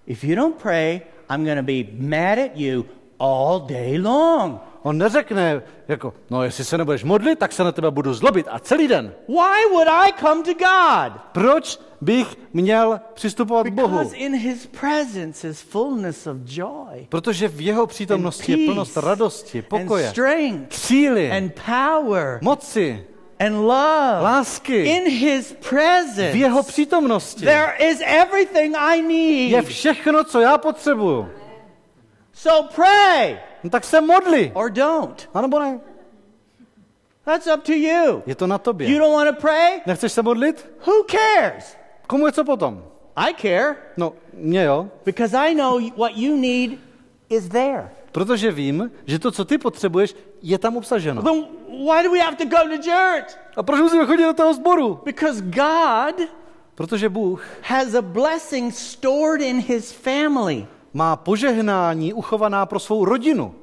if 0.07 0.25
you 0.25 0.37
don't 0.37 0.57
pray, 0.57 1.03
I'm 1.29 1.45
going 1.45 1.57
to 1.57 1.63
be 1.63 1.89
mad 1.93 2.39
at 2.39 2.57
you 2.57 2.87
all 3.19 3.67
day 3.67 3.99
long. 3.99 4.61
On 4.83 4.99
neřekne, 4.99 5.63
jako, 5.89 6.15
no 6.31 6.43
jestli 6.43 6.65
se 6.65 6.79
nebudeš 6.79 7.05
modlit, 7.05 7.39
tak 7.39 7.53
se 7.53 7.65
na 7.65 7.73
tebe 7.73 7.91
budu 7.91 8.15
zlobit 8.15 8.47
a 8.51 8.59
celý 8.59 8.89
den. 8.89 9.13
Why 9.29 9.69
would 9.73 9.89
I 9.89 10.13
come 10.21 10.43
to 10.43 10.53
God? 10.55 11.21
Proč 11.33 11.79
bych 12.01 12.37
měl 12.53 13.01
přistupovat 13.15 13.67
k 13.67 13.71
Bohu? 13.73 13.99
Because 13.99 14.17
in 14.17 14.37
his 14.37 14.67
presence 14.67 15.49
is 15.49 15.61
fullness 15.63 16.27
of 16.27 16.37
joy 16.45 17.07
Protože 17.09 17.49
v 17.49 17.61
jeho 17.61 17.83
and 17.83 17.89
přítomnosti 17.89 18.53
je 18.61 18.73
plnost 18.73 18.97
radosti, 18.97 19.59
and 19.59 19.69
pokoje, 19.69 20.11
strength 20.11 20.75
síly, 20.75 21.31
and 21.33 21.53
power 21.67 22.39
moci, 22.43 23.05
and 23.41 23.55
love. 23.57 24.21
lásky. 24.23 24.83
In 24.85 25.05
his 25.19 25.53
V 25.53 25.69
presence, 25.69 26.39
jeho 26.39 26.63
přítomnosti 26.63 27.45
there 27.45 27.73
is 27.91 28.03
everything 28.07 28.77
I 28.79 28.97
je 28.97 29.57
need. 29.57 29.65
všechno, 29.67 30.25
co 30.25 30.41
já 30.41 30.59
potřebuju. 30.59 31.29
So 32.33 32.69
pray 32.75 33.39
No 33.65 33.71
tak 33.71 33.85
se 33.85 34.01
modli. 34.01 34.53
or 34.55 34.71
don't. 34.71 35.29
A 35.35 35.41
nebo 35.41 35.59
ne? 35.61 35.81
That's 37.25 37.47
up 37.47 37.63
to 37.63 37.73
you. 37.73 38.23
Je 38.27 38.35
to 38.35 38.47
na 38.47 38.55
You 38.55 38.59
tobě. 38.59 38.99
don't 38.99 39.13
want 39.15 39.29
to 39.37 39.41
pray? 39.41 39.81
Nechceš 39.87 40.13
se 40.13 40.23
modlit? 40.23 40.71
Who 40.87 40.93
cares? 41.11 41.77
Komu 42.07 42.27
je 42.27 42.33
co 42.33 42.45
potom? 42.45 42.85
I 43.17 43.35
care 43.35 43.77
No, 43.97 44.13
mě 44.35 44.63
jo. 44.65 44.89
because 45.05 45.37
I 45.39 45.55
know 45.55 45.81
what 45.97 46.17
you 46.17 46.37
need 46.37 46.71
is 47.29 47.49
there. 47.49 47.91
Protože 48.13 48.51
vím, 48.53 48.91
že 49.07 49.19
to, 49.19 49.31
co 49.31 49.45
ty 49.45 49.59
potřebuješ, 49.59 50.15
je 50.43 50.59
tam 50.59 50.77
obsaženo. 50.77 51.23
Then 51.23 51.45
why 51.69 52.03
do 52.03 52.11
we 52.11 52.19
have 52.19 52.37
to 52.37 52.45
go 52.45 52.57
to 52.57 52.83
church? 52.91 53.39
A 53.57 53.63
proč 53.63 53.81
musíme 53.81 54.07
chodit 54.07 54.23
do 54.25 54.33
toho 54.33 54.55
sboru? 54.55 55.01
Because 55.05 55.41
God 55.43 56.29
Protože 56.75 57.09
Bůh 57.09 57.45
has 57.63 57.95
a 57.95 58.03
blessing 58.03 58.75
stored 58.75 59.41
in 59.41 59.61
his 59.61 59.93
family. 59.93 60.67
Má 60.93 61.17
požehnání 61.17 62.13
uchovaná 62.13 62.67
pro 62.67 62.79
svou 62.79 63.05
rodinu. 63.05 63.55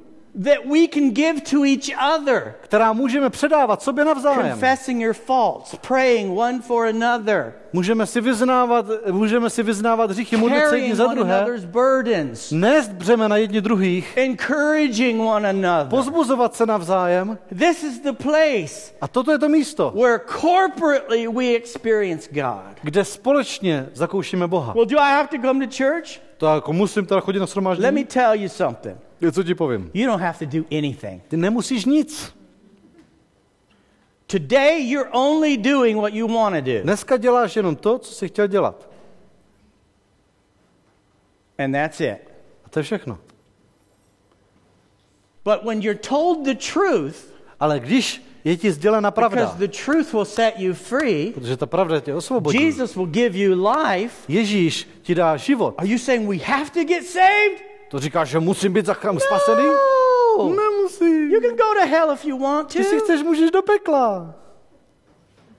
That 0.44 0.58
we 0.70 0.86
can 0.94 1.10
give 1.10 1.40
to 1.40 1.56
each 1.64 2.14
other, 2.18 2.54
která 2.60 2.92
můžeme 2.92 3.30
předávat 3.30 3.82
sobě 3.82 4.04
navzájem. 4.04 4.50
confessing 4.50 5.02
your 5.02 5.14
faults, 5.14 5.74
praying 5.88 6.38
one 6.38 6.60
for 6.62 6.86
another, 6.86 7.52
Můžeme 7.72 8.06
si 8.06 8.20
vyznávat, 8.20 8.86
můžeme 9.10 9.50
si 9.50 9.62
vyznávat 9.62 10.10
hříchy, 10.10 10.36
modlit 10.36 10.66
se 10.68 10.78
jedni 10.78 10.94
za 10.94 11.06
druhé, 11.06 11.46
burdens, 11.66 12.50
nést 12.52 12.88
břemena 12.92 13.36
jedni 13.36 13.60
druhých, 13.60 14.16
encouraging 14.16 15.20
one 15.20 15.48
another. 15.48 15.86
pozbuzovat 15.90 16.54
se 16.54 16.66
navzájem. 16.66 17.38
This 17.58 17.82
is 17.82 18.00
the 18.00 18.12
place 18.12 18.92
A 19.00 19.08
toto 19.08 19.32
je 19.32 19.38
to 19.38 19.48
místo, 19.48 19.92
where 20.02 20.18
corporately 20.40 21.28
we 21.28 21.44
experience 21.56 22.28
God. 22.32 22.62
kde 22.82 23.04
společně 23.04 23.86
zakoušíme 23.94 24.46
Boha. 24.46 24.72
Well, 24.72 24.84
do 24.86 24.98
I 24.98 25.12
have 25.12 25.28
to 25.28 25.36
come 25.48 25.66
to 25.66 25.72
church? 25.76 26.20
To 26.36 26.46
jako 26.46 26.72
musím 26.72 27.06
teda 27.06 27.20
chodit 27.20 27.38
na 27.38 27.42
Let 27.42 27.48
me 27.48 27.52
shromáždění? 27.52 28.04
tell 28.04 28.34
you 28.34 28.48
something. 28.48 28.96
Co 29.32 29.42
ti 29.42 29.54
povím? 29.54 29.90
You 29.94 30.06
don't 30.06 30.22
have 30.22 30.38
to 30.38 30.58
do 30.58 30.64
anything. 30.78 31.22
Ty 31.28 31.36
nemusíš 31.36 31.84
nic. 31.84 32.34
Today, 34.26 34.90
you're 34.90 35.10
only 35.12 35.56
doing 35.56 35.96
what 35.96 36.12
you 36.12 36.28
want 36.28 36.54
to 36.54 36.60
do. 36.60 36.82
Dneska 36.82 37.16
děláš 37.16 37.56
jenom 37.56 37.76
to, 37.76 37.98
co 37.98 38.14
jsi 38.14 38.28
chtěl 38.28 38.46
dělat. 38.46 38.88
And 41.58 41.72
that's 41.72 42.00
it. 42.00 42.18
A 42.64 42.68
to 42.70 42.78
je 42.78 42.82
všechno. 42.82 43.18
But 45.44 45.64
when 45.64 45.82
you're 45.82 46.00
told 46.08 46.44
the 46.44 46.54
truth, 46.54 47.32
Ale 47.60 47.80
když 47.80 48.22
je 48.44 48.56
ti 48.56 48.72
sdělena 48.72 49.10
pravda, 49.10 49.44
because 49.44 49.66
the 49.66 49.78
truth 49.84 50.12
will 50.12 50.24
set 50.24 50.54
you 50.58 50.74
free, 50.74 51.32
protože 51.32 51.56
ta 51.56 51.66
pravda 51.66 52.00
tě 52.00 52.14
osvobodí, 52.14 52.64
Jesus 52.64 52.94
will 52.94 53.06
give 53.06 53.38
you 53.38 53.68
life. 53.68 54.32
Ježíš 54.32 54.88
ti 55.02 55.14
dá 55.14 55.36
život. 55.36 55.74
Are 55.78 55.88
you 55.88 55.98
saying 55.98 56.28
we 56.28 56.36
have 56.36 56.70
to 56.70 56.84
get 56.84 57.06
saved? 57.06 57.67
To 57.88 57.98
říkáš, 57.98 58.28
že 58.28 58.40
musím 58.40 58.72
být 58.72 58.86
zachám 58.86 59.20
spasený? 59.20 59.64
No. 60.38 60.48
Nemusím. 60.48 61.30
You 61.30 61.40
can 61.40 61.50
go 61.50 61.74
to 61.80 61.86
hell 61.86 62.12
if 62.12 62.24
you 62.24 62.38
want 62.38 62.72
to. 62.72 62.78
Ty 62.78 62.84
si 62.84 62.98
chceš, 62.98 63.22
můžeš 63.22 63.50
do 63.50 63.62
pekla. 63.62 64.34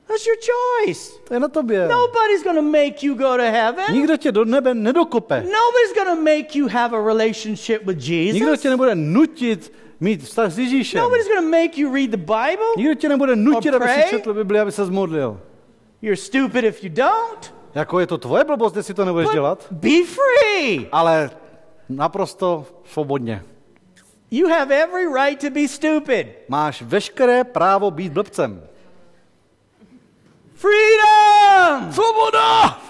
That's 0.07 0.25
your 0.27 0.37
choice. 0.41 1.11
To 1.27 1.33
je 1.33 1.39
na 1.39 1.47
tobě. 1.47 1.87
Nobody's 1.87 2.43
to 2.43 2.61
make 2.61 3.05
you 3.05 3.15
go 3.15 3.37
to 3.37 3.43
heaven. 3.43 3.85
Nikdo 3.93 4.17
tě 4.17 4.31
do 4.31 4.45
nebe 4.45 4.73
nedokope. 4.73 5.35
Nobody's 5.35 6.05
to 6.05 6.15
make 6.15 6.59
you 6.59 6.67
have 6.67 6.97
a 6.97 7.01
relationship 7.07 7.85
with 7.85 8.07
Nikdo 8.07 8.47
Jesus. 8.47 8.61
tě 8.61 8.69
nebude 8.69 8.95
nutit 8.95 9.73
mít 9.99 10.23
vztah 10.23 10.51
s 10.51 10.59
Ježíšem. 10.59 11.01
Nobody's 11.01 11.27
to 11.27 11.41
make 11.41 11.81
you 11.81 11.93
read 11.93 12.09
the 12.09 12.17
Bible. 12.17 12.65
Nikdo 12.77 12.95
tě 12.95 13.09
nebude 13.09 13.35
nutit, 13.35 13.73
aby 13.73 13.87
si 13.87 14.09
četl 14.09 14.33
Bibli, 14.33 14.59
aby 14.59 14.71
se 14.71 14.85
zmodlil. 14.85 15.39
You're 16.01 16.17
stupid 16.17 16.63
if 16.65 16.83
you 16.83 16.89
don't. 16.89 17.53
Jako 17.75 17.99
je 17.99 18.07
to 18.07 18.17
tvoje 18.17 18.43
blbost, 18.43 18.75
jestli 18.75 18.93
to 18.93 19.05
nebudeš 19.05 19.25
But 19.25 19.33
dělat, 19.33 19.67
be 19.71 19.89
free. 20.05 20.87
ale 20.91 21.29
naprosto 21.89 22.65
svobodně. 22.85 23.43
You 24.31 24.49
have 24.49 24.71
every 24.71 25.07
right 25.07 25.41
to 25.41 25.49
be 25.49 25.67
stupid. 25.67 26.27
Máš 26.47 26.81
veškeré 26.81 27.43
právo 27.43 27.91
být 27.91 28.13
blbcem. 28.13 28.63
Freedom! 30.53 31.93
Svoboda! 31.93 32.81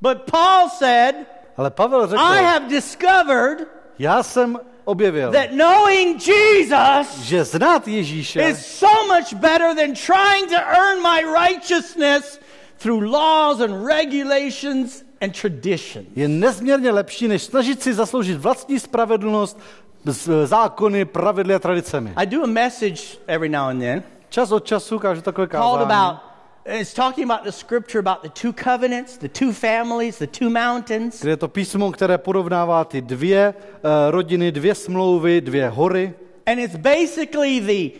But 0.00 0.30
Paul 0.30 0.68
said, 0.68 1.14
Ale 1.56 1.70
Pavel 1.70 2.06
řekl, 2.06 2.22
I 2.22 2.42
have 2.42 2.68
discovered 2.68 3.68
já 3.98 4.22
jsem 4.22 4.58
objevil, 4.84 5.32
that 5.32 5.50
knowing 5.50 6.28
Jesus 6.28 7.18
že 7.18 7.44
znát 7.44 7.88
Ježíše 7.88 8.40
is 8.40 8.66
so 8.66 9.14
much 9.14 9.32
better 9.32 9.74
than 9.74 9.94
trying 9.94 10.48
to 10.48 10.56
earn 10.56 11.02
my 11.02 11.22
righteousness 11.24 12.40
through 12.78 13.12
laws 13.12 13.60
and 13.60 13.86
regulations 13.86 15.04
and 15.24 15.40
tradition. 15.40 16.04
je 16.16 16.28
nezměrně 16.28 16.90
lepší, 16.90 17.28
než 17.28 17.42
snažit 17.42 17.82
si 17.82 17.94
zasloužit 17.94 18.38
vlastní 18.38 18.80
spravedlnost 18.80 19.58
s 20.04 20.46
zákony, 20.46 21.04
pravidly 21.04 21.54
a 21.54 21.58
tradicemi. 21.58 22.12
I 22.16 22.26
do 22.26 22.42
a 22.42 22.46
message 22.46 23.02
every 23.26 23.48
now 23.48 23.68
and 23.68 23.80
then 23.80 24.02
Čas 24.28 24.52
od 24.52 24.64
času 24.64 24.98
kážu 24.98 25.20
takové 25.20 25.46
called 25.46 25.88
kázání, 25.88 26.00
about 26.00 26.20
it's 26.66 26.94
talking 26.94 27.30
about 27.30 27.44
the 27.44 27.52
scripture 27.52 28.00
about 28.00 28.22
the 28.22 28.28
two 28.28 28.52
covenants, 28.52 29.18
the 29.18 29.28
two 29.28 29.52
families, 29.52 30.18
the 30.18 30.26
two 30.26 30.50
mountains. 30.50 31.20
kde 31.20 31.30
je 31.30 31.36
to 31.36 31.48
písmo, 31.48 31.92
které 31.92 32.18
porovnává 32.18 32.84
ty 32.84 33.00
dvě 33.00 33.54
uh, 33.56 33.90
rodiny, 34.10 34.52
dvě 34.52 34.74
smlouvy, 34.74 35.40
dvě 35.40 35.68
hory. 35.68 36.14
And 36.46 36.58
it's 36.58 36.76
basically 36.76 37.60
the 37.60 37.98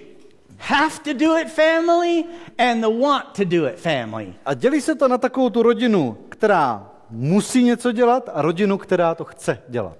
have 0.58 0.98
to 1.04 1.12
do 1.12 1.38
it 1.38 1.48
family 1.50 2.24
and 2.58 2.80
the 2.80 3.02
want 3.02 3.24
to 3.36 3.44
do 3.44 3.66
it 3.66 3.76
family. 3.76 4.34
A 4.46 4.54
dělí 4.54 4.80
se 4.80 4.94
to 4.94 5.08
na 5.08 5.18
takovou 5.18 5.50
tu 5.50 5.62
rodinu, 5.62 6.18
která 6.28 6.90
musí 7.14 7.62
něco 7.64 7.92
dělat 7.92 8.28
a 8.34 8.42
rodinu, 8.42 8.78
která 8.78 9.14
to 9.14 9.24
chce 9.24 9.58
dělat. 9.68 9.96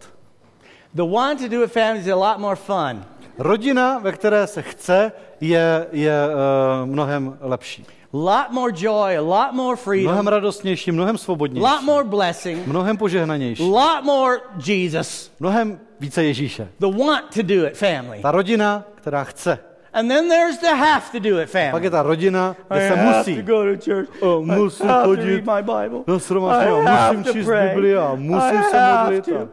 The 0.95 1.03
want 1.03 1.41
to 1.41 1.49
do 1.49 1.65
it 1.65 1.73
family 1.73 2.01
is 2.01 2.09
a 2.09 2.15
lot 2.17 2.39
more 2.39 2.57
fun. 2.57 3.05
Rodina, 3.39 3.99
ve 3.99 4.13
které 4.13 4.47
se 4.47 4.63
chce, 4.63 5.13
je, 5.41 5.87
je 5.93 6.13
uh, 6.29 6.89
mnohem 6.89 7.39
lepší. 7.41 7.87
lot 8.13 8.51
more 8.51 8.73
joy, 8.77 9.17
a 9.17 9.21
lot 9.23 9.53
more 9.53 9.77
freedom, 9.77 10.05
Mnohem 10.05 10.27
radostnější, 10.27 10.93
mnohem 10.93 11.19
svobodnější. 11.19 11.63
lot 11.63 11.83
more 11.83 12.05
blessing, 12.05 12.67
Mnohem 12.67 12.97
požehnanější. 12.97 13.63
lot 13.63 14.05
more 14.05 14.41
Jesus. 14.67 15.33
Mnohem 15.41 15.81
více 16.01 16.25
Ježíše. 16.25 16.69
The 16.81 16.87
want 16.87 17.35
to 17.35 17.43
do 17.43 17.67
it 17.67 17.77
family. 17.77 18.19
Ta 18.23 18.31
rodina, 18.31 18.85
která 18.95 19.25
chce. 19.25 19.59
And 19.95 20.11
then 20.11 20.29
there's 20.29 20.59
the 20.59 20.75
have 20.75 21.13
to 21.13 21.21
do 21.21 21.39
it 21.39 21.53
Pak 21.53 21.83
je 21.83 21.91
ta 21.91 22.03
rodina, 22.03 22.57
I 22.71 22.75
kde 22.75 22.89
se 22.89 22.97
have 22.97 23.25
to 23.37 23.43
go 23.43 23.65
to 23.65 23.77
church. 23.85 24.09
O, 24.23 24.43
I 24.43 24.45
musím 24.45 24.87
have 24.87 25.05
to 25.05 25.23
read 25.23 25.47
my 25.47 25.63
Bible. 25.63 26.05
na 26.07 26.61
I 26.61 26.65
have 26.85 27.17
musím 27.17 27.25
to 27.25 27.33
číst 27.33 27.47
pray. 27.47 27.69
Bibli 27.69 27.97
a 27.97 28.15
musím 28.15 28.59
I 28.59 28.71
se 28.71 28.79
have 28.79 29.21
to. 29.23 29.49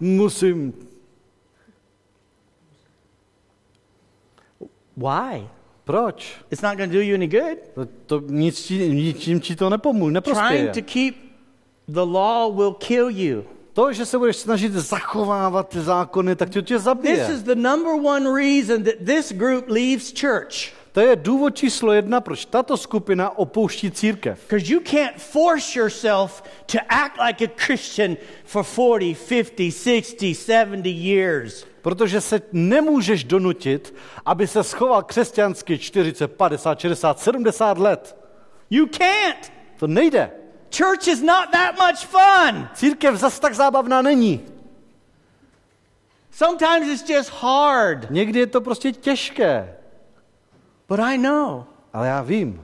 musím. 0.00 0.72
Why? 4.96 5.48
Proč? 5.84 6.36
It's 6.50 6.62
not 6.62 6.76
going 6.76 6.90
to 6.90 6.96
do 6.96 7.02
you 7.02 7.14
any 7.14 7.26
good. 7.26 7.58
To, 7.74 7.86
to 8.06 8.22
nic, 8.26 8.70
ničím 8.70 9.40
ti 9.40 9.56
to 9.56 9.70
nepomůže, 9.70 10.12
neprospěje. 10.12 10.72
Trying 10.72 10.86
to 10.86 10.92
keep 10.92 11.14
the 11.88 12.00
law 12.00 12.56
will 12.56 12.74
kill 12.74 13.10
you. 13.10 13.44
To, 13.72 13.92
že 13.92 14.06
se 14.06 14.18
budeš 14.18 14.36
snažit 14.36 14.72
zachovávat 14.72 15.68
ty 15.68 15.80
zákony, 15.80 16.36
tak 16.36 16.50
tě 16.50 16.62
to 16.62 16.66
tě 16.66 16.74
This 16.74 16.82
zabije. 16.84 17.28
is 17.34 17.42
the 17.42 17.54
number 17.54 17.92
one 17.92 18.30
reason 18.36 18.82
that 18.84 18.94
this 19.04 19.32
group 19.32 19.64
leaves 19.68 20.12
church. 20.20 20.72
To 20.92 21.00
je 21.00 21.16
důvod 21.16 21.56
číslo 21.56 21.92
jedna, 21.92 22.20
proč 22.20 22.44
tato 22.44 22.76
skupina 22.76 23.38
opouští 23.38 23.90
církev. 23.90 24.38
Because 24.48 24.72
you 24.72 24.80
can't 24.80 25.16
force 25.16 25.78
yourself 25.78 26.42
to 26.72 26.78
act 26.88 27.16
like 27.26 27.44
a 27.44 27.48
Christian 27.66 28.16
for 28.44 28.64
40, 28.64 29.14
50, 29.14 29.72
60, 29.72 30.34
70 30.34 30.86
years. 30.90 31.64
Protože 31.82 32.20
se 32.20 32.42
nemůžeš 32.52 33.24
donutit, 33.24 33.94
aby 34.26 34.46
se 34.46 34.62
schoval 34.64 35.02
křesťansky 35.02 35.78
40, 35.78 36.28
50, 36.28 36.80
60, 36.80 37.20
70 37.20 37.78
let. 37.78 38.16
You 38.70 38.86
can't. 38.86 39.52
To 39.78 39.86
nejde. 39.86 40.30
Church 40.76 41.08
is 41.08 41.22
not 41.22 41.50
that 41.52 41.74
much 41.78 42.06
fun. 42.06 42.68
Církev 42.74 43.16
zas 43.16 43.38
tak 43.40 43.54
zábavná 43.54 44.02
není. 44.02 44.40
Sometimes 46.30 46.88
it's 46.88 47.10
just 47.10 47.30
hard. 47.30 48.10
Někdy 48.10 48.38
je 48.38 48.46
to 48.46 48.60
prostě 48.60 48.92
těžké. 48.92 49.74
But 50.88 51.00
I 51.00 51.18
know 51.18 51.64
Ale 51.92 52.08
já 52.08 52.22
vím, 52.22 52.62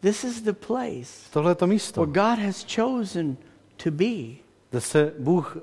this 0.00 0.24
is 0.24 0.40
the 0.42 0.52
place 0.52 1.30
tohle 1.30 1.50
je 1.50 1.54
to 1.54 1.66
místo, 1.66 2.00
where 2.06 2.12
God 2.12 2.44
has 2.44 2.66
chosen 2.74 3.36
to 3.84 3.90
be. 3.90 4.44
kde 4.70 4.80
se 4.80 5.12
Bůh 5.18 5.56
uh, 5.56 5.62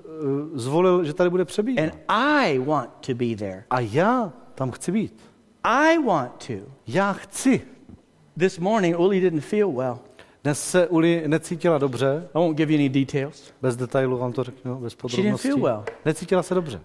zvolil, 0.58 1.04
že 1.04 1.13
tady 1.13 1.30
bude 1.30 1.45
přebývat. 1.45 1.84
And 1.86 1.93
I 2.08 2.60
want 2.60 2.89
to 3.06 3.13
be 3.15 3.36
there. 3.36 3.63
A 3.69 3.80
já 3.80 4.34
tam 4.56 4.71
chci 4.71 4.91
být. 4.91 5.32
I 5.63 5.97
want 5.97 6.47
to. 6.47 6.54
Já 6.88 7.13
chci. 7.13 7.62
This 8.39 8.60
morning, 8.60 9.00
Uli 9.00 9.19
didn't 9.19 9.41
feel 9.43 9.71
well. 9.71 10.00
Dnes 10.43 10.69
se 10.69 10.88
Uli 10.88 11.23
necítila 11.27 11.77
dobře, 11.77 12.27
I 12.34 12.38
won't 12.38 12.58
give 12.58 12.73
you 12.73 12.80
any 12.80 12.89
details. 12.89 13.54
bez 13.62 13.75
detailů 13.75 14.17
vám 14.17 14.34
to 14.34 14.43
řeknu, 14.43 14.75
bez 14.75 14.93
didn't 14.93 15.01
podrobností. 15.01 15.47
feel 15.47 15.60
well. 15.62 15.84
Necítila 16.06 16.43
se 16.43 16.56
dobře. 16.56 16.82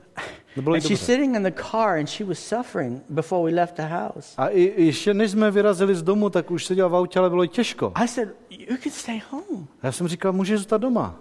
Nebylo 0.56 0.74
jí 0.74 0.80
And 0.82 0.88
she's 0.88 1.00
dobře. 1.00 1.12
sitting 1.12 1.36
in 1.36 1.42
the 1.42 1.62
car 1.70 1.88
and 1.98 2.06
she 2.08 2.24
was 2.26 2.38
suffering 2.38 3.02
before 3.08 3.50
we 3.52 3.60
left 3.60 3.76
the 3.76 3.82
house. 3.82 4.34
A 4.36 4.48
i, 4.48 4.82
ještě 4.84 5.14
než 5.14 5.30
jsme 5.30 5.50
vyrazili 5.50 5.94
z 5.94 6.02
domu, 6.02 6.30
tak 6.30 6.50
už 6.50 6.66
seděla 6.66 6.88
v 6.88 6.96
autě, 6.96 7.18
ale 7.18 7.30
bylo 7.30 7.42
jí 7.42 7.48
těžko. 7.48 7.92
I 7.94 8.08
said, 8.08 8.28
You 8.50 8.76
can 8.82 8.92
stay 8.92 9.22
home. 9.30 9.66
A 9.82 9.86
já 9.86 9.92
jsem 9.92 10.08
říkal, 10.08 10.32
můžeš 10.32 10.58
zůstat 10.58 10.78
doma. 10.78 11.20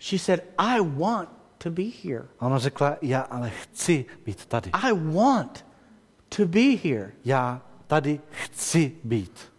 She 0.00 0.18
said, 0.18 0.40
I 0.58 0.80
want 0.80 1.28
to 1.58 1.70
be 1.70 1.82
here. 2.04 2.24
A 2.40 2.46
ona 2.46 2.58
řekla, 2.58 2.96
já 3.02 3.20
ale 3.20 3.50
chci 3.50 4.04
být 4.26 4.46
tady. 4.46 4.70
I 4.72 4.92
want 4.92 5.66
to 6.36 6.46
be 6.46 6.60
here. 6.84 7.12
Já 7.24 7.62
tady 7.86 8.20
chci 8.30 8.92
být. 9.04 9.53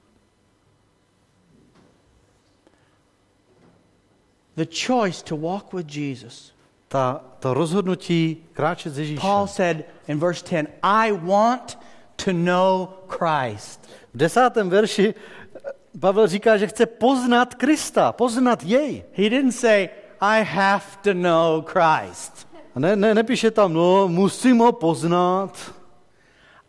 The 4.55 4.65
choice 4.65 5.23
to 5.23 5.35
walk 5.35 5.73
with 5.73 5.87
Jesus. 5.87 6.51
Ta, 6.87 7.21
to 7.39 7.53
rozhodnutí 7.53 8.47
kráčet 8.53 8.93
s 8.93 8.99
Ježíšem. 8.99 9.21
Paul 9.21 9.47
said 9.47 9.85
in 10.07 10.19
verse 10.19 10.41
10, 10.41 10.67
I 10.83 11.11
want 11.11 11.77
to 12.15 12.31
know 12.31 12.87
Christ. 13.07 13.89
V 14.13 14.17
desátém 14.17 14.69
verši 14.69 15.13
eh, 15.13 15.71
Pavel 15.99 16.27
říká, 16.27 16.57
že 16.57 16.67
chce 16.67 16.85
poznat 16.85 17.55
Krista, 17.55 18.11
poznat 18.11 18.63
jej. 18.63 19.03
He 19.13 19.29
didn't 19.29 19.51
say, 19.51 19.89
I 20.21 20.43
have 20.43 20.85
to 21.03 21.13
know 21.13 21.61
Christ. 21.61 22.47
Ne, 22.75 22.95
ne, 22.95 23.15
nepíše 23.15 23.51
tam, 23.51 23.73
no, 23.73 24.07
musím 24.07 24.57
ho 24.57 24.71
poznat. 24.71 25.73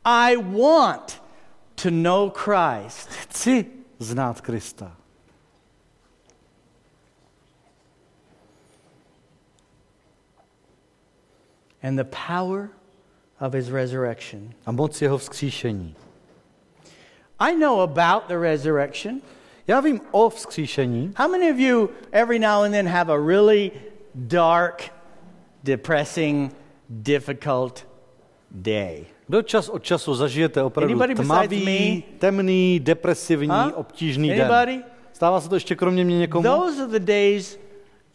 I 0.04 0.36
want 0.36 1.22
to 1.82 1.90
know 1.90 2.30
Christ. 2.30 3.08
Chci 3.08 3.66
znát 3.98 4.40
Krista. 4.40 4.96
And 11.86 11.96
the 11.96 12.04
power 12.04 12.70
of 13.40 13.54
his 13.54 13.70
resurrection. 13.70 14.54
A 14.66 14.72
moc 14.72 15.02
jeho 15.02 15.18
vzkříšení. 15.18 15.94
I 17.38 17.54
know 17.54 17.80
about 17.80 18.28
the 18.28 18.38
resurrection. 18.38 19.20
Já 19.66 19.80
vím 19.80 20.00
o 20.10 20.30
vzkříšení. 20.30 21.12
How 21.16 21.28
many 21.28 21.50
of 21.50 21.58
you 21.58 21.90
every 22.12 22.38
now 22.38 22.62
and 22.62 22.72
then 22.72 22.86
have 22.88 23.12
a 23.12 23.18
really 23.18 23.70
dark, 24.14 24.90
depressing, 25.64 26.52
difficult 26.88 27.86
day? 28.50 29.06
Kdo 29.26 29.42
čas 29.42 29.68
od 29.68 29.82
času 29.82 30.14
zažijete 30.14 30.62
opravdu 30.62 30.92
Anybody 30.92 31.14
tmavý, 31.14 32.04
temný, 32.18 32.80
depresivní, 32.80 33.48
Huh? 33.48 33.72
obtížný 33.74 34.28
den? 34.28 34.40
Anybody? 34.52 34.84
Stává 35.12 35.40
se 35.40 35.48
to 35.48 35.54
ještě 35.56 35.74
kromě 35.74 36.04
mě 36.04 36.18
někomu? 36.18 36.42
Those 36.42 36.82
are 36.82 36.98
the 36.98 37.06
days 37.06 37.58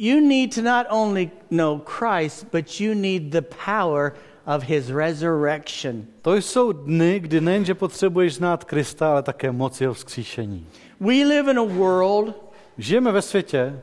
you 0.01 0.19
need 0.19 0.51
to 0.51 0.61
not 0.61 0.87
only 0.89 1.31
know 1.49 1.79
Christ, 1.79 2.45
but 2.51 2.79
you 2.79 2.95
need 2.95 3.31
the 3.31 3.41
power 3.41 4.13
of 4.45 4.63
his 4.63 4.91
resurrection. 4.91 6.07
To 6.21 6.35
jsou 6.35 6.71
dny, 6.71 7.19
kdy 7.19 7.41
nejenže 7.41 7.75
potřebuješ 7.75 8.35
znát 8.35 8.63
Krista, 8.63 9.11
ale 9.11 9.23
také 9.23 9.51
moc 9.51 9.81
jeho 9.81 9.93
vzkříšení. 9.93 10.67
We 10.99 11.13
live 11.13 11.51
in 11.51 11.59
a 11.59 11.63
world 11.63 12.51
Žijeme 12.77 13.11
ve 13.11 13.21
světě 13.21 13.81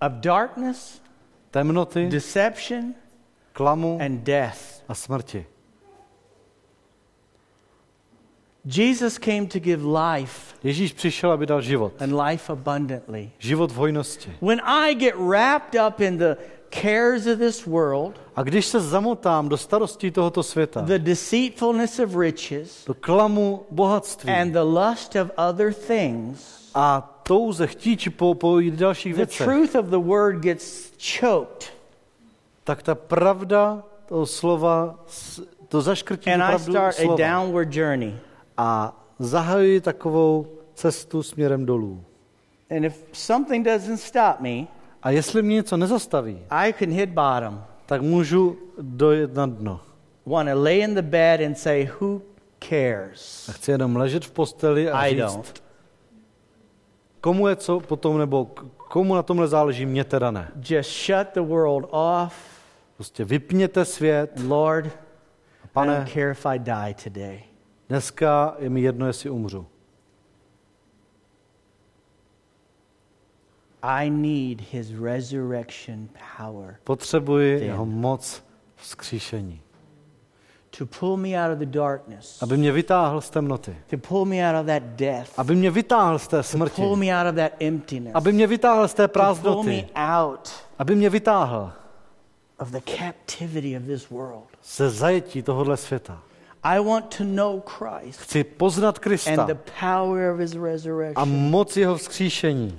of 0.00 0.12
darkness, 0.12 1.02
temnoty, 1.50 2.08
deception, 2.08 2.94
klamu 3.52 3.98
and 4.02 4.20
death. 4.20 4.84
a 4.88 4.94
smrti. 4.94 5.46
Jesus 8.76 9.18
came 9.18 9.46
to 9.46 9.58
give 9.58 9.82
life 9.84 10.54
Ježíš 10.64 10.92
přišel, 10.92 11.32
aby 11.32 11.46
dal 11.46 11.60
život. 11.60 11.92
and 12.02 12.12
life 12.28 12.52
abundantly. 12.52 13.30
Život 13.38 13.72
v 13.72 13.74
hojnosti. 13.74 14.32
When 14.42 14.60
I 14.64 14.94
get 14.94 15.14
wrapped 15.16 15.80
up 15.88 16.00
in 16.00 16.18
the 16.18 16.36
cares 16.82 17.26
of 17.26 17.38
this 17.38 17.66
world, 17.66 18.20
A 18.36 18.42
když 18.42 18.66
se 18.66 18.80
zamotám 18.80 19.48
do 19.48 19.56
starostí 19.56 20.10
tohoto 20.10 20.42
světa, 20.42 20.82
the 20.82 20.98
deceitfulness 20.98 21.98
of 21.98 22.16
riches, 22.16 22.84
do 22.86 22.94
klamu 22.94 23.66
bohatství 23.70 24.32
and 24.32 24.52
the 24.52 24.60
lust 24.62 25.16
of 25.16 25.30
other 25.48 25.72
things, 25.74 26.70
a 26.74 27.00
touze 27.22 27.66
chtíči 27.66 28.10
po, 28.10 28.34
po 28.34 28.60
dalších 28.70 29.12
the 29.14 29.16
věcech, 29.16 29.46
truth 29.46 29.74
of 29.74 29.86
the 29.86 29.96
word 29.98 30.36
gets 30.42 30.92
choked. 31.20 31.72
tak 32.64 32.82
ta 32.82 32.94
pravda 32.94 33.82
toho 34.08 34.26
slova, 34.26 34.94
to 35.68 35.80
zaškrtí 35.82 36.30
And 36.30 36.42
I 36.42 36.46
pravdu 36.48 36.72
start 36.72 36.96
a 36.98 37.02
slova. 37.02 37.16
downward 37.16 37.74
journey. 37.74 38.14
A 38.60 38.96
zahajuji 39.18 39.80
takovou 39.80 40.46
cestu 40.74 41.22
směrem 41.22 41.66
dolů. 41.66 42.04
And 42.76 42.84
if 42.84 43.04
something 43.12 43.66
doesn't 43.66 43.96
stop 44.00 44.40
me, 44.40 44.66
A 45.02 45.10
jestli 45.10 45.42
mě 45.42 45.54
něco 45.54 45.76
nezastaví, 45.76 46.38
I 46.50 46.72
can 46.78 46.88
hit 46.90 47.10
bottom. 47.10 47.64
tak 47.86 48.02
můžu 48.02 48.58
dojet 48.80 49.34
na 49.34 49.46
dno. 49.46 49.80
Want 50.26 50.48
to 50.50 50.62
lay 50.62 50.78
in 50.78 50.94
the 50.94 51.02
bed 51.02 51.40
and 51.40 51.58
say, 51.58 51.88
Who 52.00 52.20
cares? 52.68 53.48
A 53.48 53.52
chci 53.52 53.70
jenom 53.70 53.96
ležet 53.96 54.24
v 54.24 54.30
posteli 54.30 54.90
a 54.90 55.06
I 55.06 55.10
říct, 55.10 55.18
don't. 55.18 55.62
komu 57.20 57.48
je 57.48 57.56
co 57.56 57.80
potom, 57.80 58.18
nebo 58.18 58.44
komu 58.76 59.14
na 59.14 59.22
tomhle 59.22 59.48
záleží, 59.48 59.86
mě 59.86 60.04
teda 60.04 60.30
ne. 60.30 60.52
Just 60.70 60.90
shut 61.06 61.26
the 61.34 61.40
world 61.40 61.84
off. 61.90 62.34
Prostě 62.96 63.24
vypněte 63.24 63.84
svět. 63.84 64.30
Lord, 64.48 64.86
I 64.86 64.90
Pane, 65.72 65.94
don't 65.96 66.12
care 66.12 66.30
if 66.30 66.46
I 66.46 66.58
die 66.58 66.94
today. 67.04 67.40
Dneska 67.88 68.54
je 68.58 68.70
mi 68.70 68.80
jedno, 68.80 69.06
jestli 69.06 69.30
umřu. 69.30 69.66
I 73.82 74.10
need 74.10 74.60
his 74.60 74.90
resurrection 75.02 76.08
power 76.38 76.76
Potřebuji 76.84 77.60
jeho 77.60 77.86
moc 77.86 78.42
vzkříšení. 78.76 79.60
to 80.78 80.86
pull 80.86 81.16
me 81.16 81.28
out 81.44 81.52
of 81.52 81.58
the 81.58 81.66
darkness, 81.66 82.42
Aby 82.42 82.56
mě 82.56 82.72
vytáhl 82.72 83.20
z 83.20 83.30
temnoty. 83.30 83.76
to 83.90 83.98
pull 83.98 84.24
me 84.24 84.50
out 84.50 84.60
of 84.60 84.66
that 84.66 84.82
death, 84.82 85.38
Aby 85.38 85.54
mě 85.56 85.70
vytáhl 85.70 86.18
z 86.18 86.28
té 86.28 86.36
to 86.36 86.42
smrti. 86.42 86.82
pull 86.82 86.96
me 86.96 87.06
out 87.20 87.26
of 87.30 87.34
that 87.36 87.52
emptiness, 87.62 88.14
Aby 88.14 88.32
mě 88.32 88.46
vytáhl 88.46 88.88
z 88.88 88.94
té 88.94 89.08
to 89.08 89.12
pull 89.12 89.22
me 89.22 89.24
prázdnoty. 89.42 89.88
out 89.94 90.50
Aby 90.78 90.94
mě 90.94 91.10
vytáhl 91.10 91.72
of 92.58 92.68
the 92.70 92.80
captivity 92.98 93.76
of 93.76 93.82
this 93.82 94.10
world. 94.10 94.48
ze 94.64 94.90
zajetí 94.90 95.42
tohohle 95.42 95.76
světa. 95.76 96.22
I 96.62 96.80
want 96.80 97.10
to 97.12 97.24
know 97.24 97.60
Christ 97.60 98.20
Chci 98.20 98.44
poznat 98.44 98.98
and 99.26 99.48
the 99.48 99.54
power 99.54 100.30
of 100.30 100.38
his 100.38 100.54
a 100.54 100.60
resurrection. 100.60 101.50
moc 101.50 101.76
jeho 101.76 101.96
vzkříšení. 101.96 102.78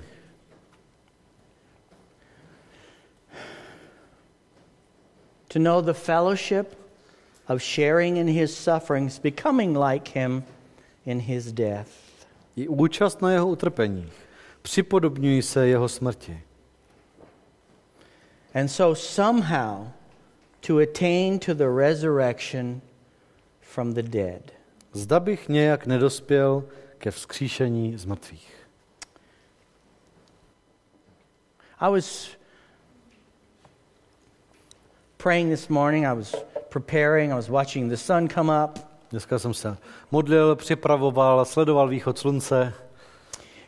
To 5.47 5.59
know 5.59 5.81
the 5.81 5.93
fellowship 5.93 6.75
of 7.47 7.61
sharing 7.61 8.17
in 8.17 8.27
his 8.27 8.55
sufferings, 8.55 9.19
becoming 9.19 9.73
like 9.73 10.07
him 10.07 10.43
in 11.05 11.19
his 11.19 11.51
death. 11.51 11.89
I 12.55 12.67
účast 12.67 13.21
na 13.21 13.31
jeho 13.31 13.47
utrpeních. 13.47 14.13
Připodobňují 14.61 15.41
se 15.41 15.67
jeho 15.67 15.89
smrti. 15.89 16.41
And 18.53 18.67
so 18.67 19.01
somehow 19.01 19.87
to 20.67 20.77
attain 20.79 21.39
to 21.39 21.53
the 21.53 21.67
resurrection 21.67 22.81
from 23.69 23.93
the 23.93 24.01
dead. 24.01 24.51
Zda 24.93 25.19
bych 25.19 25.49
nějak 25.49 25.85
nedospěl 25.85 26.63
ke 26.97 27.11
vzkříšení 27.11 27.97
z 27.97 28.05
mrtvých. 28.05 28.55
I 31.79 31.91
was 31.91 32.29
praying 35.17 35.51
this 35.51 35.67
morning, 35.67 36.05
I 36.05 36.15
was 36.15 36.35
preparing, 36.69 37.31
I 37.31 37.35
was 37.35 37.49
watching 37.49 37.91
the 37.91 37.97
sun 37.97 38.29
come 38.29 38.63
up, 38.63 38.79
Dneska 39.11 39.39
jsem 39.39 39.53
se 39.53 39.77
modlil, 40.11 40.55
připravoval, 40.55 41.45
sledoval 41.45 41.87
východ 41.87 42.17
slunce 42.17 42.73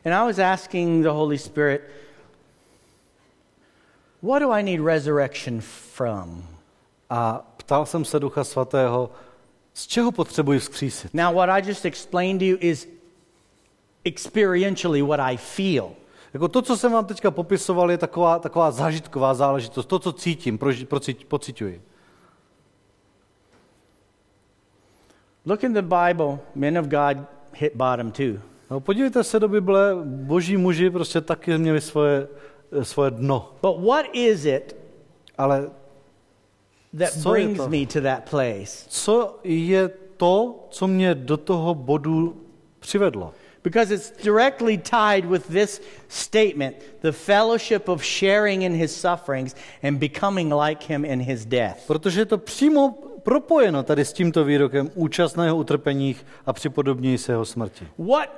and 0.05 0.13
I 0.13 0.25
was 0.25 0.39
asking 0.39 1.03
the 1.03 1.09
Holy 1.09 1.37
Spirit, 1.37 1.81
what 4.21 4.39
do 4.39 4.51
I 4.51 4.63
need 4.63 4.79
resurrection 4.85 5.61
from? 5.61 6.43
a 7.09 7.45
ptal 7.57 7.85
jsem 7.85 8.05
se 8.05 8.19
Ducha 8.19 8.43
Svatého, 8.43 9.09
z 9.82 9.88
čeho 9.88 10.12
potřebuji 10.12 10.60
vzkřísit. 10.60 11.13
Now, 11.13 11.36
what 11.36 11.50
I 11.50 11.67
just 11.67 11.86
explained 11.86 12.39
to 12.39 12.46
you 12.46 12.58
is 12.60 12.88
experientially 14.06 15.02
what 15.02 15.20
I 15.20 15.38
feel. 15.38 15.91
Jako 16.34 16.48
to, 16.48 16.62
co 16.62 16.78
jsem 16.78 16.91
vám 16.91 17.06
teďka 17.06 17.32
popisoval, 17.32 17.91
je 17.91 17.98
taková, 17.98 18.39
taková 18.39 18.72
zážitková 18.72 19.34
záležitost, 19.34 19.86
to, 19.86 20.00
co 20.00 20.13
cítím, 20.13 20.58
proži, 20.58 20.86
procit, 20.86 21.26
pocituji. 21.26 21.82
Look 25.46 25.63
in 25.63 25.74
the 25.74 25.82
Bible, 25.82 26.39
men 26.56 26.78
of 26.78 26.86
God 26.86 27.17
hit 27.54 27.76
bottom 27.76 28.12
too. 28.12 28.39
No, 28.70 28.80
podívejte 28.80 29.24
se 29.24 29.39
do 29.39 29.48
Bible, 29.48 29.96
boží 30.06 30.58
muži 30.58 30.89
prostě 30.89 31.22
taky 31.22 31.58
měli 31.58 31.82
svoje, 31.82 32.28
svoje 32.82 33.12
dno. 33.12 33.52
But 33.62 33.86
what 33.86 34.06
is 34.13 34.46
it 34.46 34.76
Ale 35.38 35.70
that 36.99 37.13
Co 37.21 37.30
brings 37.32 37.58
to? 37.58 37.69
me 37.69 37.86
to 37.86 38.01
that 38.01 38.30
place? 38.30 38.86
co 38.89 39.39
je 39.43 39.89
to, 40.17 40.67
co 40.69 40.88
mě 40.88 41.15
do 41.15 41.38
toho 41.38 41.75
bodu 41.75 42.41
přivedlo? 42.80 43.34
Because 43.63 43.93
it's 43.95 44.12
directly 44.23 44.77
tied 44.77 45.25
with 45.25 45.47
this 45.47 45.82
statement 46.08 46.75
the 47.01 47.12
fellowship 47.12 47.89
of 47.89 48.04
sharing 48.04 48.63
in 48.63 48.73
his 48.73 49.01
sufferings 49.01 49.56
and 49.84 49.97
becoming 49.99 50.54
like 50.54 50.93
him 50.93 51.06
in 51.06 51.19
his 51.21 51.45
death. 51.45 51.77
Protože 51.88 52.21
je 52.21 52.25
to 52.25 52.38
přímo 52.38 52.97
propojeno 53.23 53.84
tady 53.84 54.06
s 54.06 54.13
tímto 54.13 54.43
výrokem 54.43 54.89
účast 54.95 55.36
na 55.38 55.45
jeho 55.45 55.58
utrpeních 55.58 56.25
a 56.45 56.54
připodobnění 56.54 57.17
se 57.17 57.32
jeho 57.32 57.45
smrti. 57.45 57.88
What 57.97 58.30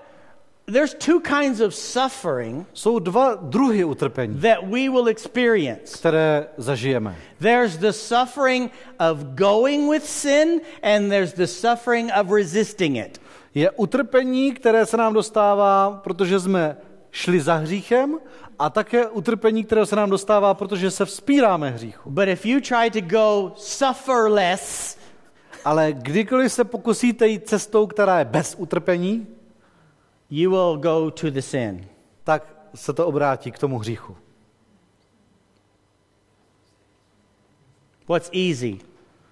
there's 0.65 0.93
two 0.93 1.19
kinds 1.19 1.59
of 1.61 1.75
suffering 1.75 2.65
Jsou 2.73 2.99
dva 2.99 3.35
druhy 3.35 3.83
utrpení, 3.83 4.39
that 4.39 4.63
we 4.63 4.89
will 4.89 5.07
experience. 5.07 5.97
které 5.97 6.47
zažijeme. 6.57 7.15
There's 7.39 7.77
the 7.77 7.91
suffering 7.91 8.71
of 9.11 9.17
going 9.23 9.89
with 9.91 10.05
sin 10.05 10.61
and 10.83 11.09
there's 11.09 11.33
the 11.33 11.45
suffering 11.47 12.11
of 12.21 12.31
resisting 12.31 12.97
it. 12.97 13.21
Je 13.55 13.71
utrpení, 13.71 14.51
které 14.51 14.85
se 14.85 14.97
nám 14.97 15.13
dostává, 15.13 16.01
protože 16.03 16.39
jsme 16.39 16.77
šli 17.11 17.39
za 17.41 17.53
hříchem, 17.55 18.19
a 18.59 18.69
také 18.69 19.07
utrpení, 19.07 19.63
které 19.63 19.85
se 19.85 19.95
nám 19.95 20.09
dostává, 20.09 20.53
protože 20.53 20.91
se 20.91 21.05
vzpíráme 21.05 21.69
hříchu. 21.69 22.09
But 22.09 22.27
if 22.27 22.45
you 22.45 22.59
try 22.61 23.01
to 23.01 23.01
go 23.01 23.51
suffer 23.55 24.31
less, 24.31 24.97
Ale 25.65 25.93
kdykoliv 25.93 26.51
se 26.53 26.63
pokusíte 26.63 27.27
jít 27.27 27.47
cestou, 27.49 27.87
která 27.87 28.19
je 28.19 28.25
bez 28.25 28.55
utrpení, 28.57 29.27
you 30.33 30.49
will 30.49 30.77
go 30.77 31.11
to 31.11 31.31
the 31.31 31.41
sin. 31.41 31.85
Tak 32.23 32.55
se 32.75 32.93
to 32.93 33.07
obrátí 33.07 33.51
k 33.51 33.59
tomu 33.59 33.79
hříchu. 33.79 34.17
What's 38.07 38.29
easy? 38.33 38.79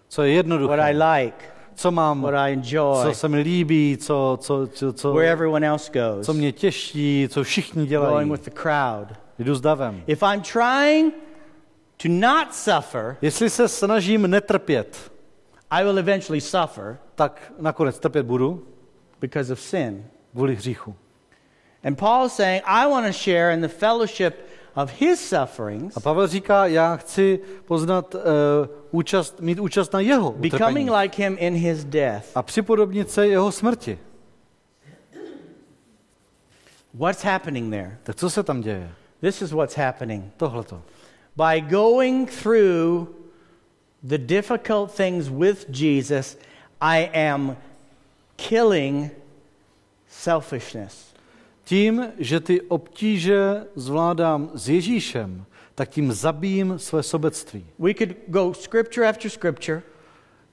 Co 0.08 0.24
je 0.24 0.32
jednoduché? 0.32 0.78
What 0.78 0.90
I 0.90 0.94
like? 0.94 1.46
Co 1.76 1.92
mám? 1.92 2.22
What 2.22 2.34
I 2.34 2.54
enjoy? 2.54 3.04
Co 3.04 3.14
se 3.14 3.30
mi 3.30 3.40
líbí? 3.40 3.98
Co, 3.98 4.38
co, 4.42 4.68
co, 4.68 4.94
co, 4.94 5.14
where 5.14 5.32
everyone 5.32 5.68
else 5.68 5.92
goes? 5.92 6.26
Co 6.26 6.34
mě 6.34 6.52
těší? 6.52 7.28
Co 7.32 7.44
všichni 7.44 7.86
dělají? 7.86 8.14
Going 8.14 8.32
with 8.32 8.46
the 8.46 8.62
crowd. 8.62 9.20
Jdu 9.40 9.56
s 9.56 9.62
davem. 9.62 10.04
If 10.08 10.24
I'm 10.24 10.42
trying 10.42 11.14
to 11.98 12.10
not 12.10 12.56
suffer, 12.56 13.18
jestli 13.22 13.50
se 13.50 13.68
snažím 13.68 14.28
netrpět, 14.28 15.12
I 15.72 15.84
will 15.84 16.00
eventually 16.00 16.42
suffer. 16.42 16.98
Tak 17.16 17.54
nakonec 17.60 18.00
trpět 18.00 18.24
budu. 18.24 18.68
Because 19.22 19.54
of 19.54 19.60
sin 19.60 20.06
kvůli 20.32 20.56
hříchu. 20.56 20.96
And 21.84 21.98
Paul 21.98 22.26
is 22.26 22.34
saying, 22.34 22.64
I 22.66 22.88
want 22.88 23.06
to 23.08 23.14
share 23.14 23.54
in 23.54 23.62
the 23.62 23.68
fellowship 23.68 24.34
of 24.76 24.92
his 25.00 25.20
sufferings, 25.30 25.98
A 25.98 26.00
Pavel 26.00 26.28
říká, 26.28 26.66
já 26.66 26.96
chci 26.96 27.40
poznat, 27.66 28.16
uh, 28.16 28.22
účast, 28.92 29.40
mít 29.40 29.60
účast 29.60 29.94
na 29.94 30.00
jeho 30.00 30.30
utrpení 30.32 30.50
becoming 30.52 30.92
like 30.92 31.24
him 31.24 31.38
in 31.40 31.54
his 31.54 31.84
death. 31.84 32.26
a 32.36 32.42
připodobnit 32.44 33.12
se 33.12 33.28
jeho 33.28 33.52
smrti. 33.52 34.00
What's 36.94 37.24
happening 37.24 37.72
there? 37.72 37.98
Tak 38.04 38.16
co 38.16 38.30
se 38.30 38.44
tam 38.44 38.62
děje? 38.62 38.92
This 39.22 39.42
is 39.42 39.52
what's 39.52 39.76
happening. 39.76 40.34
Tohleto. 40.38 40.82
By 41.36 41.62
going 41.62 42.30
through 42.44 43.08
the 44.04 44.18
difficult 44.18 44.92
things 44.92 45.30
with 45.30 45.70
Jesus, 45.70 46.38
I 46.82 47.10
am 47.30 47.58
killing 48.36 49.12
selfishness. 50.22 51.14
Tím, 51.64 52.08
že 52.18 52.40
ty 52.40 52.62
obtíže 52.62 53.66
zvládám 53.76 54.50
s 54.54 54.70
Ježíšem, 54.70 55.46
tak 55.76 55.90
tím 55.90 56.12
zabijím 56.12 56.80
své 56.80 57.04
sobectví. 57.04 57.66
We 57.80 57.94
could 57.94 58.10
go 58.28 58.54
scripture 58.54 59.10
after 59.10 59.32
scripture 59.32 59.82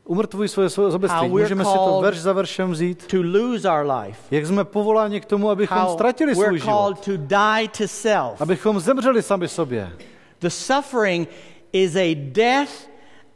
Umrtvuji 0.04 0.48
svoje 0.48 0.70
sobectví. 0.70 1.28
Můžeme 1.28 1.64
si 1.64 1.74
to 1.74 2.00
verš 2.02 2.18
za 2.18 2.32
veršem 2.32 2.70
vzít. 2.70 3.06
to 3.06 3.16
lose 3.22 3.70
our 3.70 3.90
life. 3.90 4.20
Jak 4.30 4.46
jsme 4.46 4.64
povoláni 4.64 5.20
k 5.20 5.24
tomu, 5.24 5.50
abychom 5.50 5.78
How 5.78 5.94
ztratili 5.94 6.34
svůj 6.34 6.58
život. 6.58 7.04
to 7.04 7.16
die 7.16 7.68
to 7.78 7.88
self. 7.88 8.40
Abychom 8.40 8.80
zemřeli 8.80 9.22
sami 9.22 9.48
sobě. 9.48 9.92
The 10.38 10.48
suffering 10.48 11.28
is 11.72 11.96
a 11.96 12.14
death 12.14 12.72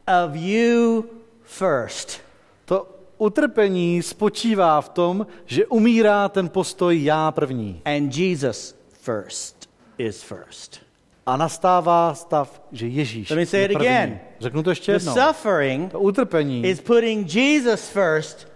of 0.06 0.34
you 0.34 1.04
first. 1.42 2.21
Utrpení 3.26 4.02
spočívá 4.02 4.80
v 4.80 4.88
tom, 4.88 5.26
že 5.46 5.66
umírá 5.66 6.28
ten 6.28 6.48
postoj 6.48 7.04
já 7.04 7.30
první. 7.30 7.80
And 7.84 8.16
Jesus 8.16 8.74
first 9.02 9.70
is 9.98 10.22
first. 10.22 10.80
A 11.26 11.36
nastává 11.36 12.14
stav, 12.14 12.62
že 12.72 12.86
Ježíš 12.86 13.30
Let 13.30 13.36
me 13.36 13.46
say 13.46 13.60
je 13.60 13.66
it 13.66 13.72
první. 13.72 13.88
again. 13.88 14.20
Řeknu 14.40 14.62
to 14.62 14.70
ještě 14.70 14.92
The 14.92 14.96
jednou. 14.96 15.14
suffering 15.14 15.92
To 15.92 16.00
utrpení 16.00 16.64
is 16.64 16.80
putting 16.80 17.34
Jesus 17.34 17.88
first 17.88 18.48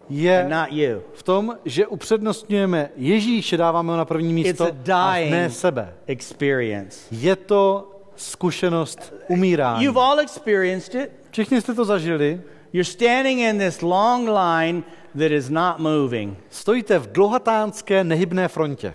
and 0.00 0.16
je 0.16 0.46
not 0.48 0.68
you. 0.72 1.02
v 1.14 1.22
tom, 1.22 1.58
že 1.64 1.86
upřednostňujeme 1.86 2.90
Ježíše, 2.96 3.56
dáváme 3.56 3.92
ho 3.92 3.98
na 3.98 4.04
první 4.04 4.32
místo 4.32 4.68
It's 4.68 4.90
a 4.90 5.04
a 5.04 5.14
dying 5.16 5.30
ne 5.32 5.50
sebe. 5.50 5.94
experience. 6.06 6.98
Je 7.10 7.36
to 7.36 7.90
zkušenost 8.16 9.14
umírání. 9.28 9.84
You've 9.84 10.00
all 10.00 10.20
experienced 10.20 10.94
it. 10.94 11.10
Všichni 11.30 11.60
jste 11.60 11.74
to 11.74 11.84
zažili. 11.84 12.40
You're 12.74 12.84
standing 12.84 13.38
in 13.38 13.58
this 13.58 13.82
long 13.82 14.26
line 14.26 14.82
that 15.14 15.30
is 15.30 15.50
not 15.50 15.78
moving. 15.78 16.36
Stojíte 16.50 16.98
v 16.98 17.12
dlouhatánské 17.12 18.04
nehybné 18.04 18.48
frontě 18.48 18.94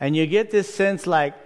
And 0.00 0.16
you 0.16 0.26
get 0.26 0.50
this 0.50 0.74
sense 0.74 1.10
like, 1.10 1.36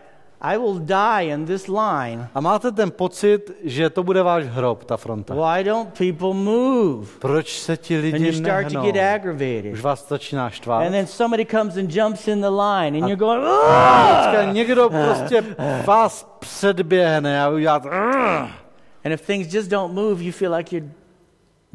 I 0.41 0.59
will 0.59 0.79
die 0.79 1.33
in 1.33 1.47
this 1.47 1.69
line. 1.69 2.29
a 2.35 2.41
máte 2.41 2.73
ten 2.73 2.91
pocit, 2.91 3.51
že 3.65 3.91
to 3.91 4.03
bude 4.03 4.23
váš 4.23 4.45
hrob, 4.45 4.85
ta 4.85 4.97
fronta. 4.97 5.35
Why 5.35 5.65
don't 5.65 5.99
people 5.99 6.35
move? 6.35 7.09
Proč 7.19 7.59
se 7.59 7.77
ti 7.77 7.97
And 7.97 8.05
you 8.05 8.13
lidi 8.13 8.33
start 8.33 8.67
to 8.69 8.75
nehnou? 8.75 8.93
get 8.93 9.15
aggravated. 9.15 9.73
Už 9.73 9.81
vás 9.81 10.09
začíná 10.09 10.51
štvat. 10.51 10.83
And 10.83 10.93
then 10.93 11.07
somebody 11.07 11.47
comes 11.47 11.77
and 11.77 11.91
jumps 11.91 12.29
in 12.29 12.41
the 12.41 12.51
line, 12.51 12.99
and 12.99 13.09
you're 13.09 13.17
going, 13.17 13.45
"Ugh!" 13.45 14.53
někdo 14.53 14.91
prostě 14.91 15.45
vás 15.87 16.37
předběhne 16.39 17.43
a 17.43 17.49
udělá 17.49 17.79
to, 17.79 17.89
"Ugh." 17.89 18.51
and 19.05 19.13
if 19.13 19.21
things 19.27 19.55
just 19.55 19.71
don't 19.71 19.95
move, 19.95 20.23
you 20.25 20.33
feel 20.33 20.53
like 20.53 20.77
you're 20.77 20.91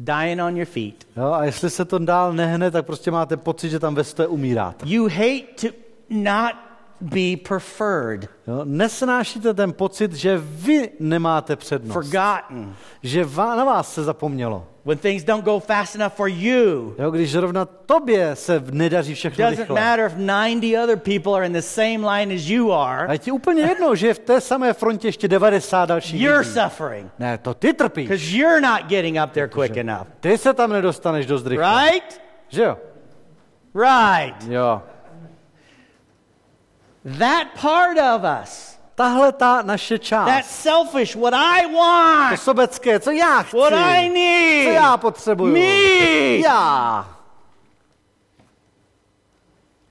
dying 0.04 0.42
on 0.42 0.56
your 0.56 0.66
feet. 0.66 1.06
jo, 1.16 1.32
a 1.32 1.44
jestli 1.44 1.70
se 1.70 1.84
to 1.84 1.98
dál 1.98 2.32
nehne, 2.32 2.70
tak 2.70 2.86
prostě 2.86 3.10
máte 3.10 3.36
pocit, 3.36 3.70
že 3.70 3.78
tam 3.78 3.94
ve 3.94 4.04
umíráte. 4.26 4.86
You 4.88 5.04
hate 5.08 5.44
to 5.60 5.66
not 6.10 6.52
be 7.02 7.36
preferred, 7.48 8.28
Jo, 8.46 8.60
nesnášíte 8.64 9.54
ten 9.54 9.72
pocit, 9.72 10.12
že 10.12 10.38
vy 10.42 10.90
nemáte 11.00 11.56
přednost. 11.56 11.92
forgotten, 11.92 12.74
Že 13.02 13.24
vá, 13.24 13.56
na 13.56 13.64
vás 13.64 13.94
se 13.94 14.04
zapomnělo. 14.04 14.66
when 14.84 14.98
things 14.98 15.24
don't 15.24 15.44
go 15.44 15.60
fast 15.60 15.94
enough 15.94 16.12
for 16.12 16.28
you. 16.28 16.94
Jo, 16.98 17.10
když 17.10 17.32
zrovna 17.32 17.64
tobě 17.64 18.36
se 18.36 18.64
nedaří 18.70 19.14
všechno 19.14 19.44
Doesn't 19.44 19.58
rychle. 19.58 19.80
matter 19.80 20.06
if 20.06 20.12
90 20.16 20.82
other 20.84 20.96
people 20.96 21.34
are 21.36 21.46
in 21.46 21.52
the 21.52 21.60
same 21.62 21.98
line 21.98 22.34
as 22.34 22.42
you 22.48 22.72
A 22.72 22.84
are, 22.86 23.12
je 23.14 23.18
ti 23.18 23.32
úplně 23.32 23.62
jedno, 23.62 23.94
že 23.94 24.06
je 24.06 24.14
v 24.14 24.18
té 24.18 24.40
samé 24.40 24.72
frontě 24.72 25.08
ještě 25.08 25.28
90 25.28 25.86
dalších 25.86 26.20
you're 26.20 26.38
lidí. 26.38 26.50
suffering 26.52 27.10
Ne, 27.18 27.38
to 27.38 27.54
ty 27.54 27.72
trpíš. 27.72 28.08
because 28.08 28.36
you're 28.36 28.60
not 28.60 28.82
getting 28.88 29.18
up 29.24 29.30
there 29.32 29.48
quick 29.48 29.76
enough. 29.76 30.06
Ty 30.20 30.38
se 30.38 30.54
tam 30.54 30.70
nedostaneš 30.70 31.26
dost 31.26 31.46
rychle. 31.46 31.84
Right? 31.90 32.20
Že 32.48 32.62
jo? 32.62 32.76
Right. 33.74 34.42
Jo. 34.50 34.82
That 37.04 37.46
part 37.60 37.98
of 37.98 38.22
us, 38.42 38.78
Tahle 38.94 39.32
ta 39.32 39.62
naše 39.62 39.98
that 39.98 40.04
část, 40.04 40.46
selfish, 40.50 41.16
what 41.16 41.34
I 41.34 41.62
to 41.62 41.72
want, 41.72 42.40
sobecké, 42.40 43.00
co 43.00 43.10
já 43.10 43.42
chci, 43.42 43.56
what 43.56 43.72
I 43.72 44.08
co 44.08 44.14
need, 44.14 44.74
já 44.74 44.96
potřebuju, 44.96 45.52
me, 45.52 46.36
já, 46.36 47.08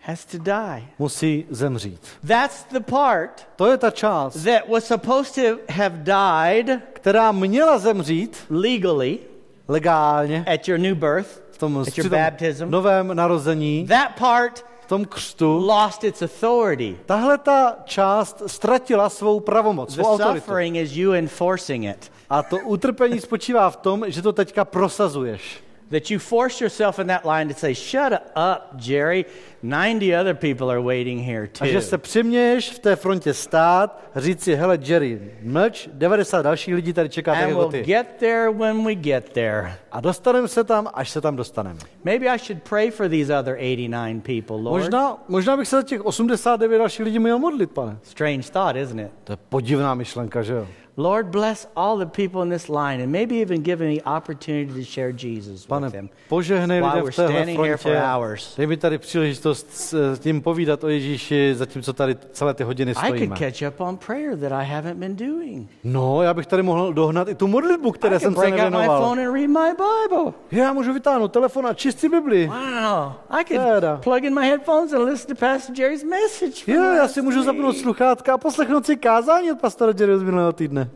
has 0.01 0.25
to 0.25 0.37
die. 0.37 0.83
musí 0.99 1.45
zemřít. 1.49 2.07
That's 2.27 2.63
the 2.71 2.79
part 2.79 3.47
To 3.55 3.67
je 3.71 3.77
ta 3.77 3.91
část, 3.91 4.33
that 4.43 4.69
was 4.69 4.85
supposed 4.85 5.35
to 5.35 5.59
have 5.73 5.97
died 5.97 6.79
která 6.93 7.31
měla 7.31 7.77
zemřít 7.77 8.37
legally 8.49 9.19
legálně 9.67 10.45
at 10.53 10.67
your 10.67 10.79
new 10.79 10.95
birth, 10.95 11.43
v 11.51 11.57
tom, 11.57 11.77
at 11.87 11.97
your 11.97 12.09
baptism. 12.09 12.69
novém 12.71 13.15
narození, 13.15 13.87
That 13.87 14.11
part 14.19 14.65
tom 14.91 15.05
křtu. 15.05 15.57
lost 15.65 16.03
its 16.03 16.21
authority. 16.21 16.97
Tahle 17.05 17.37
ta 17.37 17.75
část 17.85 18.43
ztratila 18.47 19.09
svou 19.09 19.39
pravomoc, 19.39 19.95
The 19.95 20.01
svou 20.03 20.11
autoritu. 20.13 20.39
suffering 20.45 20.75
is 20.75 20.91
you 20.91 21.13
enforcing 21.13 21.85
it. 21.85 22.11
A 22.29 22.43
to 22.43 22.57
utrpení 22.57 23.19
spočívá 23.19 23.69
v 23.69 23.75
tom, 23.75 24.03
že 24.07 24.21
to 24.21 24.33
teďka 24.33 24.65
prosazuješ. 24.65 25.63
That 25.91 26.11
you 26.11 26.19
force 26.19 26.61
yourself 26.63 26.99
in 26.99 27.07
that 27.07 27.25
line 27.25 27.53
to 27.53 27.59
say, 27.59 27.73
Shut 27.75 28.13
up, 28.35 28.81
Jerry. 28.87 29.25
90 29.63 30.15
other 30.15 30.33
people 30.33 30.71
are 30.71 30.81
waiting 30.81 31.21
here 31.25 31.49
A 31.61 31.65
že 31.65 31.81
se 31.81 31.97
too. 31.97 32.01
přiměješ 32.01 32.69
v 32.71 32.79
té 32.79 32.95
frontě 32.95 33.33
stát, 33.33 33.99
říct 34.15 34.43
si, 34.43 34.55
hele 34.55 34.79
Jerry, 34.81 35.21
mlč, 35.43 35.89
90 35.93 36.41
dalších 36.41 36.75
lidí 36.75 36.93
tady 36.93 37.09
čeká 37.09 37.31
tak 37.31 37.43
And 37.43 37.49
jako 37.49 37.59
we'll 37.59 37.71
ty. 37.71 37.81
get 37.83 38.07
there 38.19 38.49
when 38.51 38.85
we 38.85 38.95
get 38.95 39.29
there. 39.29 39.73
A 39.91 40.01
dostaneme 40.01 40.47
se 40.47 40.63
tam, 40.63 40.87
až 40.93 41.09
se 41.09 41.21
tam 41.21 41.35
dostaneme. 41.35 41.79
Maybe 42.03 42.27
I 42.27 42.39
should 42.39 42.63
pray 42.63 42.91
for 42.91 43.09
these 43.09 43.39
other 43.39 43.53
89 43.55 44.23
people, 44.23 44.55
Lord. 44.55 44.81
Možná, 44.83 45.17
možná 45.27 45.57
bych 45.57 45.67
se 45.67 45.75
za 45.75 45.83
těch 45.83 46.05
89 46.05 46.77
dalších 46.77 47.05
lidí 47.05 47.19
měl 47.19 47.39
modlit, 47.39 47.71
pane. 47.71 47.97
Strange 48.03 48.49
thought, 48.51 48.75
isn't 48.75 48.99
it? 48.99 49.11
To 49.23 49.33
je 49.33 49.37
podivná 49.49 49.93
myšlenka, 49.95 50.41
že 50.43 50.53
jo? 50.53 50.67
Lord, 50.97 51.27
bless 51.27 51.67
all 51.75 51.97
the 51.97 52.05
people 52.05 52.43
in 52.43 52.49
this 52.49 52.67
line 52.69 53.01
and 53.03 53.11
maybe 53.11 53.41
even 53.41 53.61
give 53.63 53.85
me 53.85 54.01
opportunity 54.05 54.73
to 54.73 54.83
share 54.91 55.11
Jesus 55.11 55.65
Pane, 55.65 55.85
with 55.85 55.93
them. 55.93 56.09
požehnej 56.29 56.81
lidem 56.81 57.11
v 57.11 57.15
téhle 57.15 57.77
frontě. 57.77 58.43
Dej 58.57 58.67
mi 58.67 58.77
tady 58.77 58.97
příležitost 58.97 59.67
s, 59.71 60.19
tím 60.19 60.41
povídat 60.41 60.83
o 60.83 60.87
Ježíši, 60.89 61.55
zatímco 61.55 61.93
tady 61.93 62.15
celé 62.31 62.53
ty 62.53 62.63
hodiny 62.63 62.91
I 62.91 62.95
could 62.95 63.05
stojíme. 63.07 63.35
catch 63.37 63.61
up 63.73 63.81
on 63.81 63.97
prayer 63.97 64.37
that 64.37 64.51
I 64.51 64.65
haven't 64.65 64.97
been 64.97 65.15
doing. 65.15 65.69
No, 65.83 66.21
já 66.23 66.33
bych 66.33 66.45
tady 66.47 66.63
mohl 66.63 66.93
dohnat 66.93 67.27
i 67.27 67.35
tu 67.35 67.47
modlitbu, 67.47 67.91
které 67.91 68.15
I 68.15 68.19
jsem 68.19 68.33
se 68.35 68.39
out 68.39 68.45
my 68.45 68.51
nevěnoval. 68.51 69.01
phone 69.01 69.25
and 69.25 69.33
read 69.33 69.49
my 69.49 69.71
Bible. 69.71 70.33
Já 70.51 70.73
můžu 70.73 70.93
vytáhnout 70.93 71.31
telefon 71.31 71.67
a 71.67 71.73
číst 71.73 71.99
si 71.99 72.09
Bibli. 72.09 72.47
Wow. 72.47 73.11
I 73.29 73.43
could 73.45 73.61
Teda. 73.61 73.97
plug 73.97 74.23
in 74.23 74.39
my 74.39 74.47
headphones 74.47 74.93
and 74.93 75.03
listen 75.03 75.35
to 75.35 75.39
Pastor 75.39 75.79
Jerry's 75.79 76.03
message. 76.03 76.71
Jo, 76.71 76.83
já 76.83 77.07
si 77.07 77.21
můžu 77.21 77.43
zapnout 77.43 77.77
sluchátka 77.77 78.33
a 78.33 78.37
poslechnout 78.37 78.85
si 78.85 78.97
kázání 78.97 79.51
od 79.51 79.59
pastora 79.61 79.93
Jerryho 79.99 80.19
z 80.19 80.23
minulého 80.23 80.53
týdne. 80.53 80.89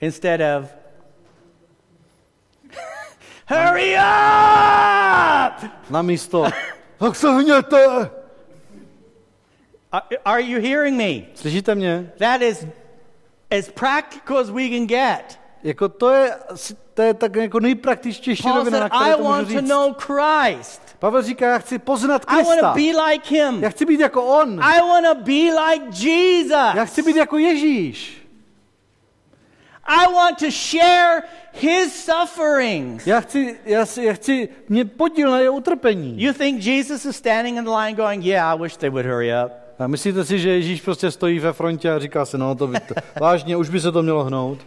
Instead 0.00 0.40
of, 0.40 0.70
hurry 3.46 3.94
up! 3.96 5.70
Na 5.90 6.02
místo, 6.02 6.50
tak 6.98 7.16
se 7.16 7.30
hněte! 7.30 8.10
Are, 9.92 10.18
are 10.24 10.42
you 10.42 10.60
hearing 10.60 10.96
me? 10.96 11.26
Slyšíte 11.34 11.74
mě? 11.74 12.12
That 12.18 12.42
is 12.42 12.66
as 13.50 13.68
practical 13.68 14.38
as 14.38 14.50
we 14.50 14.68
can 14.68 14.86
get. 14.86 15.38
Jako 15.64 15.88
to 15.88 16.10
je, 16.10 16.32
to 16.94 17.02
je 17.02 17.14
tak 17.14 17.34
jako 17.36 17.60
nejpraktičtější 17.60 18.42
Paul 18.42 18.56
rovina, 18.56 18.80
na 18.80 18.88
said, 18.88 18.92
I 18.92 19.04
které 19.04 19.16
to 19.16 19.18
můžu 19.22 19.30
want 19.32 19.48
to 19.48 19.60
říct. 19.60 19.68
know 19.68 19.94
Christ. 19.98 20.82
Pavel 20.98 21.22
říká, 21.22 21.46
já 21.50 21.58
chci 21.58 21.78
poznat 21.78 22.24
I 22.28 22.36
Krista. 22.36 22.74
be 22.74 23.04
like 23.04 23.34
him. 23.34 23.62
Já 23.62 23.70
chci 23.70 23.84
být 23.86 24.00
jako 24.00 24.22
on. 24.22 24.60
I 24.62 24.80
be 25.14 25.32
like 25.32 25.84
Já 26.04 26.08
Jesus. 26.08 26.90
chci 26.90 27.02
být 27.02 27.16
jako 27.16 27.38
Ježíš. 27.38 28.22
I 29.84 30.14
want 30.14 30.38
to 30.38 30.50
share 30.50 31.22
his 31.52 32.04
sufferings. 32.04 33.06
Já 33.06 33.20
chci, 33.20 33.58
já, 33.64 33.84
já 34.00 34.12
chci 34.12 34.48
mě 34.68 34.84
podíl 34.84 35.30
na 35.30 35.40
jeho 35.40 35.54
utrpení. 35.54 36.22
You 36.22 36.32
think 36.32 36.62
Jesus 36.62 37.04
is 37.04 37.16
standing 37.16 37.58
in 37.58 37.64
the 37.64 37.70
line 37.70 37.92
going, 37.92 38.24
Yeah, 38.24 38.54
I 38.56 38.62
wish 38.62 38.76
they 38.76 38.90
would 38.90 39.06
hurry 39.06 39.30
up? 39.44 39.52
A 39.78 39.86
myslíte 39.86 40.24
si, 40.24 40.38
že 40.38 40.50
Ježíš 40.50 40.80
prostě 40.80 41.10
stojí 41.10 41.38
ve 41.38 41.52
frontě 41.52 41.90
a 41.90 41.98
říká 41.98 42.24
si, 42.24 42.38
no 42.38 42.54
to, 42.54 42.66
by 42.66 42.80
to 42.80 42.94
vážně, 43.20 43.56
už 43.56 43.68
by 43.70 43.80
se 43.80 43.92
to 43.92 44.02
mělo 44.02 44.24
hnout. 44.24 44.58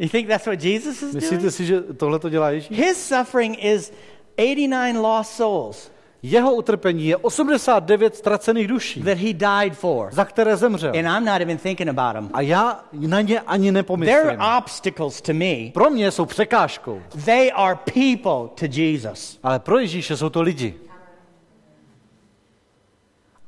You 0.00 0.08
think 0.08 0.28
that's 0.28 0.46
what 0.46 0.62
Jesus 0.64 0.94
is 0.96 1.00
doing? 1.00 1.14
Myslíte 1.14 1.50
si, 1.50 1.64
že 1.66 1.80
tohle 1.80 2.18
to 2.18 2.28
dělá 2.28 2.50
Ježíš? 2.50 2.78
His 2.78 3.08
suffering 3.08 3.64
is 3.64 3.92
89 4.38 5.00
lost 5.00 5.36
souls 5.36 5.90
Jeho 6.22 6.54
utrpení 6.54 7.06
je 7.06 7.16
89 7.16 8.16
ztracených 8.16 8.68
duší, 8.68 9.02
that 9.02 9.18
he 9.18 9.32
died 9.32 9.74
for. 9.74 10.08
za 10.12 10.24
které 10.24 10.56
zemřel. 10.56 10.90
And 10.90 11.06
I'm 11.16 11.24
not 11.24 11.40
even 11.40 11.58
thinking 11.58 11.88
about 11.90 12.12
them. 12.12 12.30
A 12.32 12.40
já 12.40 12.84
na 12.92 13.20
ně 13.20 13.40
ani 13.40 13.62
They're 13.64 13.72
nepomyslím. 13.72 14.40
obstacles 14.58 15.20
to 15.20 15.32
me. 15.34 15.70
Pro 15.74 15.90
mě 15.90 16.10
jsou 16.10 16.24
překážkou, 16.24 17.02
They 17.24 17.52
are 17.54 17.78
people 17.94 18.48
to 18.54 18.80
Jesus. 18.80 19.38
ale 19.42 19.58
pro 19.58 19.78
Ježíše 19.78 20.16
jsou 20.16 20.28
to 20.28 20.42
lidi. 20.42 20.74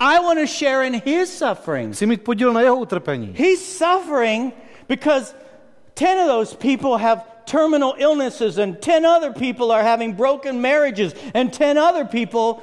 I 0.00 0.18
want 0.18 0.40
to 0.40 0.46
share 0.46 0.86
in 0.86 1.02
his 1.04 1.38
sufferings. 1.38 1.96
Chci 1.96 2.06
mít 2.06 2.22
podíl 2.24 2.52
na 2.52 2.60
jeho 2.60 2.76
utrpení. 2.76 3.34
He's 3.38 3.78
suffering 3.78 4.54
because 4.88 5.34
10 5.94 6.18
of 6.18 6.26
those 6.26 6.56
people 6.56 6.98
have 6.98 7.24
terminal 7.44 7.94
illnesses, 7.98 8.58
and 8.58 8.80
10 8.80 9.06
other 9.06 9.32
people 9.32 9.72
are 9.72 9.82
having 9.82 10.12
broken 10.12 10.60
marriages, 10.60 11.14
and 11.34 11.52
10 11.52 11.78
other 11.78 12.04
people 12.04 12.62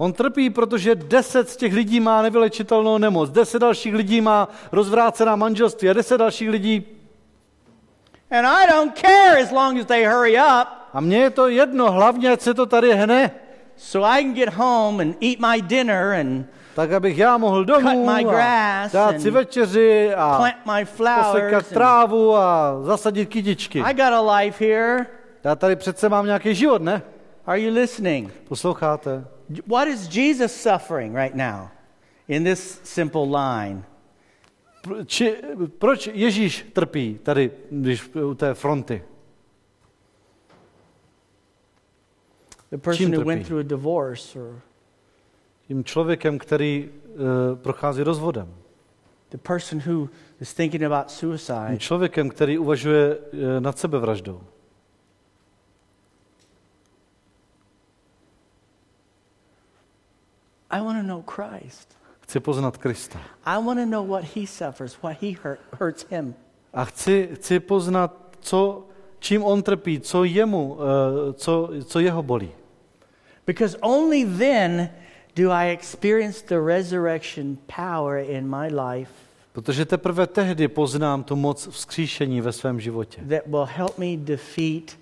On 0.00 0.12
trpí, 0.12 0.50
protože 0.50 0.94
deset 0.94 1.50
z 1.50 1.56
těch 1.56 1.72
lidí 1.72 2.00
má 2.00 2.22
nevylečitelnou 2.22 2.98
nemoc, 2.98 3.30
deset 3.30 3.58
dalších 3.58 3.94
lidí 3.94 4.20
má 4.20 4.48
rozvrácená 4.72 5.36
manželství 5.36 5.90
a 5.90 5.92
deset 5.92 6.18
dalších 6.18 6.50
lidí 6.50 6.86
And 8.30 8.46
I 8.46 8.66
don't 8.66 8.94
care 8.94 9.38
as 9.38 9.50
long 9.50 9.78
as 9.78 9.86
they 9.86 10.04
hurry 10.04 10.36
up. 10.36 10.68
A 10.92 11.00
mně 11.00 11.18
je 11.18 11.30
to 11.30 11.48
jedno, 11.48 11.92
hlavně 11.92 12.30
ať 12.30 12.40
se 12.40 12.54
to 12.54 12.66
tady 12.66 12.92
hne, 12.94 13.30
so 13.76 14.08
I 14.08 14.22
can 14.22 14.34
get 14.34 14.54
home 14.54 15.02
and 15.02 15.16
eat 15.22 15.38
my 15.40 15.62
dinner 15.62 16.12
and 16.20 16.46
tak 16.78 16.92
abych 16.92 17.18
já 17.18 17.38
mohl 17.38 17.64
domů 17.64 18.10
a 18.10 18.88
dát 18.92 19.20
si 19.20 19.30
večeři 19.30 20.14
a 20.14 20.36
plant 20.36 20.56
my 20.66 20.86
posekat 21.22 21.66
trávu 21.68 22.36
a 22.36 22.78
zasadit 22.82 23.28
kytičky. 23.28 23.80
I 23.80 23.94
got 23.94 24.12
a 24.12 24.36
life 24.36 24.64
here. 24.64 25.06
Já 25.44 25.54
tady 25.54 25.76
přece 25.76 26.08
mám 26.08 26.26
nějaký 26.26 26.54
život, 26.54 26.82
ne? 26.82 27.02
Are 27.46 27.60
you 27.60 27.74
listening? 27.74 28.32
Posloucháte? 28.48 29.24
What 29.66 29.88
is 29.88 30.16
Jesus 30.16 30.52
suffering 30.52 31.16
right 31.16 31.34
now 31.34 31.68
in 32.28 32.44
this 32.44 32.80
simple 32.84 33.22
line? 33.22 33.82
Či, 35.06 35.36
proč 35.78 36.10
Ježíš 36.12 36.66
trpí 36.72 37.18
tady, 37.22 37.50
když 37.70 38.14
u 38.14 38.34
té 38.34 38.54
fronty? 38.54 39.04
The 42.70 42.78
person 42.78 43.16
who 43.16 43.24
went 43.24 43.46
through 43.46 43.60
a 43.60 43.68
divorce 43.68 44.40
or 44.40 44.60
Tím 45.68 45.84
člověkem, 45.84 46.38
který 46.38 46.88
uh, 46.90 47.58
prochází 47.58 48.02
rozvodem. 48.02 48.54
the 49.30 49.36
person 49.38 49.82
who 49.86 50.08
is 50.40 50.54
thinking 50.54 50.82
about 50.82 51.06
Tím 51.06 51.16
suicide. 51.38 51.78
člověkem, 51.78 52.28
který 52.28 52.58
uvažuje 52.58 53.16
uh, 53.16 53.38
nad 53.60 53.78
sebevraždou. 53.78 54.40
I 60.70 60.80
want 60.80 60.98
to 61.02 61.06
know 61.06 61.22
Christ. 61.30 61.98
Chci 62.20 62.40
poznat 62.40 62.76
Krista. 62.76 63.20
I 63.44 63.64
want 63.64 63.80
to 63.80 63.86
know 63.86 64.06
what 64.06 64.24
he 64.36 64.46
suffers, 64.46 65.02
what 65.02 65.16
he 65.22 65.32
hurt, 65.42 65.60
hurts 65.80 66.06
him. 66.10 66.34
A 66.72 66.84
chci, 66.84 67.28
chci 67.34 67.60
poznat, 67.60 68.36
co, 68.40 68.84
čím 69.18 69.44
on 69.44 69.62
trpí, 69.62 70.00
co 70.00 70.24
jemu, 70.24 70.74
uh, 70.74 70.78
co, 71.32 71.70
co 71.84 72.00
jeho 72.00 72.22
bolí. 72.22 72.50
Because 73.46 73.78
only 73.80 74.24
then 74.24 74.90
do 75.42 75.50
I 75.50 75.70
experience 75.70 76.44
the 76.46 76.60
resurrection 76.60 77.58
power 77.76 78.18
in 78.18 78.50
my 78.50 78.68
life 78.68 79.12
Protože 79.52 79.84
teprve 79.84 80.26
tehdy 80.26 80.68
poznám 80.68 81.24
tu 81.24 81.36
moc 81.36 81.68
vzkříšení 81.70 82.40
ve 82.40 82.52
svém 82.52 82.80
životě, 82.80 83.20
that 83.28 83.46
will 83.46 83.64
help 83.64 83.98
me 83.98 84.16
defeat 84.16 84.98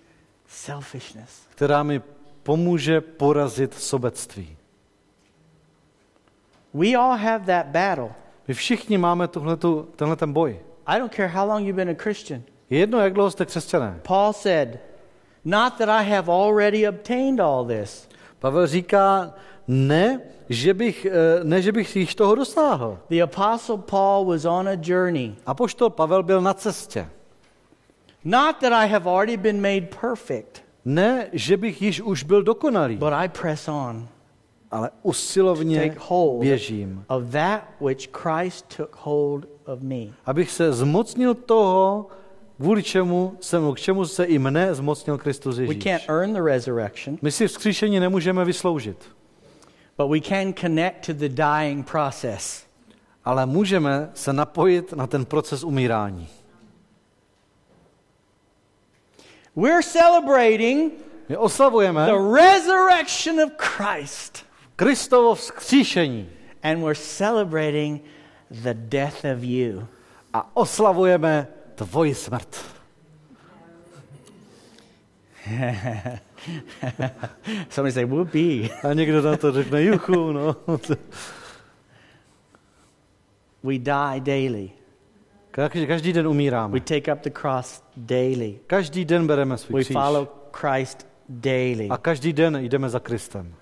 selfishness. 0.46 1.46
která 1.48 1.82
mi 1.82 2.02
pomůže 2.42 3.00
porazit 3.00 3.74
sobectví. 3.74 4.56
We 6.74 6.94
all 6.94 7.16
have 7.16 7.44
that 7.46 7.66
battle. 7.66 8.14
My 8.48 8.54
všichni 8.54 8.98
máme 8.98 9.28
tuhletu, 9.28 9.88
tenhle 9.96 10.16
ten 10.16 10.32
boj. 10.32 10.60
I 10.86 10.98
don't 10.98 11.14
care 11.14 11.28
how 11.28 11.48
long 11.48 11.66
you've 11.66 11.76
been 11.84 11.90
a 11.90 12.02
Christian. 12.02 12.42
Je 12.70 12.78
jedno, 12.78 12.98
jak 12.98 13.12
dlouho 13.12 13.30
jste 13.30 13.46
křesťané. 13.46 14.00
Paul 14.02 14.32
said, 14.32 14.78
Not 15.44 15.78
that 15.78 15.88
I 15.88 16.10
have 16.10 16.32
already 16.32 16.88
obtained 16.88 17.40
all 17.40 17.64
this. 17.64 18.08
Pavel 18.38 18.66
říká, 18.66 19.34
ne, 19.68 20.20
že 20.48 20.74
bych, 20.74 21.06
eh, 21.06 21.44
ne, 21.44 21.62
že 21.62 21.72
bych 21.72 21.96
již 21.96 22.14
toho 22.14 22.34
dosáhl. 22.34 22.98
The 23.10 23.22
Apostle 23.22 23.78
Paul 23.78 24.24
was 24.26 24.44
on 24.44 24.68
a 24.68 24.72
journey. 24.82 25.34
Apoštol 25.46 25.90
Pavel 25.90 26.22
byl 26.22 26.40
na 26.40 26.54
cestě. 26.54 27.08
Not 28.24 28.56
that 28.60 28.72
I 28.72 28.88
have 28.88 29.10
already 29.10 29.36
been 29.36 29.60
made 29.60 29.86
perfect, 30.00 30.62
Ne, 30.84 31.26
že 31.32 31.56
bych 31.56 31.82
již 31.82 32.00
už 32.00 32.22
byl 32.22 32.42
dokonalý, 32.42 32.96
but 32.96 33.12
I 33.12 33.28
press 33.28 33.68
on. 33.68 34.08
ale 34.70 34.90
usilovně 35.02 35.80
Take 35.88 35.96
hold 36.08 36.40
běžím, 36.40 37.04
of 37.08 37.22
that 37.32 37.60
which 37.80 38.08
Christ 38.12 38.76
took 38.76 38.96
hold 39.00 39.44
of 39.66 39.80
me. 39.80 40.06
abych 40.26 40.50
se 40.50 40.72
zmocnil 40.72 41.34
toho, 41.34 42.06
kvůli 42.56 42.82
čemu 42.82 43.36
se, 43.40 43.58
k 43.74 43.78
čemu 43.78 44.04
se 44.06 44.24
i 44.24 44.38
mne 44.38 44.74
zmocnil 44.74 45.18
Kristus 45.18 45.56
We 45.58 45.64
Ježíš. 45.64 45.84
can't 45.84 46.02
earn 46.08 46.32
the 46.32 46.42
resurrection, 46.42 47.18
My 47.22 47.32
si 47.32 47.48
vzkříšení 47.48 48.00
nemůžeme 48.00 48.44
vysloužit, 48.44 48.96
but 49.96 50.10
we 50.10 50.20
can 50.20 50.52
connect 50.52 51.06
to 51.06 51.12
the 51.14 51.28
dying 51.28 51.90
process. 51.90 52.66
ale 53.24 53.46
můžeme 53.46 54.10
se 54.14 54.32
napojit 54.32 54.92
na 54.92 55.06
ten 55.06 55.24
proces 55.24 55.64
umírání. 55.64 56.28
We're 59.56 59.82
celebrating 59.82 60.92
My 61.28 61.36
oslavujeme 61.36 62.06
the 62.06 62.42
resurrection 62.42 63.40
of 63.40 63.52
Christ, 63.58 64.44
Kristovo 64.76 65.34
vzkříšení 65.34 66.28
and 66.62 66.82
we're 66.82 67.00
celebrating 67.18 68.02
the 68.50 68.74
death 68.74 69.24
of 69.24 69.42
you. 69.42 69.86
a 70.32 70.56
oslavujeme 70.56 71.48
tvoji 71.74 72.14
smrt. 72.14 72.56
Somebody 77.70 77.92
say, 77.92 78.04
whoopee. 78.04 78.70
A 78.82 78.92
někdo 78.92 79.22
na 79.22 79.36
to 79.36 79.52
řekne, 79.52 79.82
juchu, 79.82 80.32
no. 80.32 80.56
We 83.62 83.78
die 83.78 84.20
daily. 84.20 84.70
Každý, 85.50 85.86
každý 85.86 86.12
den 86.12 86.28
umíráme. 86.28 86.72
We 86.72 86.80
take 86.80 87.12
up 87.14 87.20
the 87.20 87.30
cross 87.30 87.82
daily. 87.96 88.60
Každý 88.66 89.04
den 89.04 89.26
bereme 89.26 89.58
svůj 89.58 89.80
We 89.80 89.84
kříž. 89.84 89.94
follow 89.94 90.28
Christ 90.52 91.06
daily. 91.28 91.88
A 91.88 91.96
každý 91.96 92.32
den 92.32 92.56
jdeme 92.56 92.88
za 92.88 93.00
Kristem. 93.00 93.54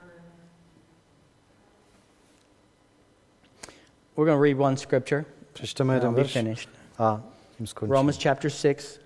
We're 4.17 4.31
going 4.31 4.39
to 4.39 4.43
read 4.43 4.61
one 4.69 4.77
scripture. 4.77 5.25
Přečteme 5.53 5.95
jeden 5.95 6.15
verš 6.15 6.69
a 6.99 7.23
tím 7.57 7.67
skončíme. 7.67 7.97
Romans 7.97 8.23
chapter 8.23 8.51
6, 8.51 9.01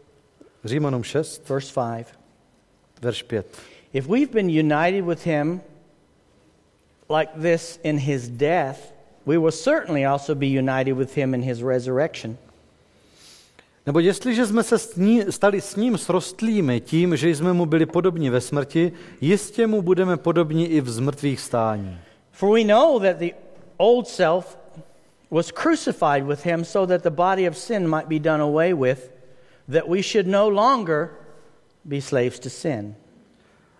Římanům 0.64 1.04
6, 1.04 1.48
verse 1.48 1.80
5. 1.96 2.17
Verš 3.02 3.22
5. 3.22 3.44
If 3.92 4.06
we've 4.06 4.32
been 4.32 4.50
united 4.50 5.04
with 5.04 5.24
him 5.24 5.60
like 7.08 7.32
this 7.42 7.80
in 7.82 7.98
his 7.98 8.28
death, 8.28 8.92
we 9.26 9.38
will 9.38 9.52
certainly 9.52 10.04
also 10.04 10.34
be 10.34 10.46
united 10.46 10.92
with 10.92 11.14
him 11.14 11.34
in 11.34 11.42
his 11.42 11.62
resurrection. 11.62 12.36
Nebo 13.86 14.00
jestliže 14.00 14.46
jsme 14.46 14.62
se 14.62 14.78
s 14.78 14.96
ní, 14.96 15.22
stali 15.30 15.60
s 15.60 15.76
ním 15.76 15.98
srostlými 15.98 16.80
tím, 16.80 17.16
že 17.16 17.30
jsme 17.30 17.52
mu 17.52 17.66
byli 17.66 17.86
podobní 17.86 18.30
ve 18.30 18.40
smrti, 18.40 18.92
jistě 19.20 19.66
mu 19.66 19.82
budeme 19.82 20.16
podobní 20.16 20.66
i 20.68 20.80
v 20.80 20.90
zmrtvých 20.90 21.40
stání. 21.40 21.98
For 22.32 22.54
we 22.58 22.64
know 22.64 23.00
that 23.00 23.16
the 23.16 23.30
old 23.76 24.08
self 24.08 24.58
was 25.30 25.50
crucified 25.50 26.24
with 26.26 26.44
him 26.44 26.64
so 26.64 26.86
that 26.86 27.02
the 27.02 27.10
body 27.10 27.48
of 27.48 27.56
sin 27.56 27.88
might 27.88 28.08
be 28.08 28.18
done 28.18 28.42
away 28.42 28.74
with, 28.74 29.10
that 29.72 29.88
we 29.88 30.02
should 30.02 30.26
no 30.26 30.48
longer 30.48 31.10
be 31.84 32.00
slaves 32.00 32.38
to 32.38 32.50
sin. 32.50 32.94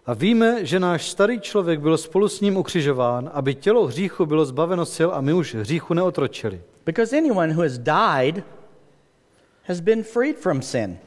A 0.06 0.14
víme, 0.14 0.64
že 0.66 0.80
náš 0.80 1.10
starý 1.10 1.40
člověk 1.40 1.80
byl 1.80 1.98
spolu 1.98 2.28
s 2.28 2.40
ním 2.40 2.56
ukřižován, 2.56 3.30
aby 3.32 3.54
tělo 3.54 3.86
hříchu 3.86 4.26
bylo 4.26 4.44
zbaveno 4.44 4.86
sil 4.96 5.10
a 5.14 5.20
my 5.20 5.32
už 5.32 5.54
hříchu 5.54 5.94
neotročili. 5.94 6.62
Because 6.86 7.16
anyone 7.18 7.54
who 7.54 7.62
has 7.62 7.78
died 7.78 8.44
has 9.64 9.80
been 9.80 10.02
freed 10.02 10.38
from 10.38 10.62
sin. 10.62 10.98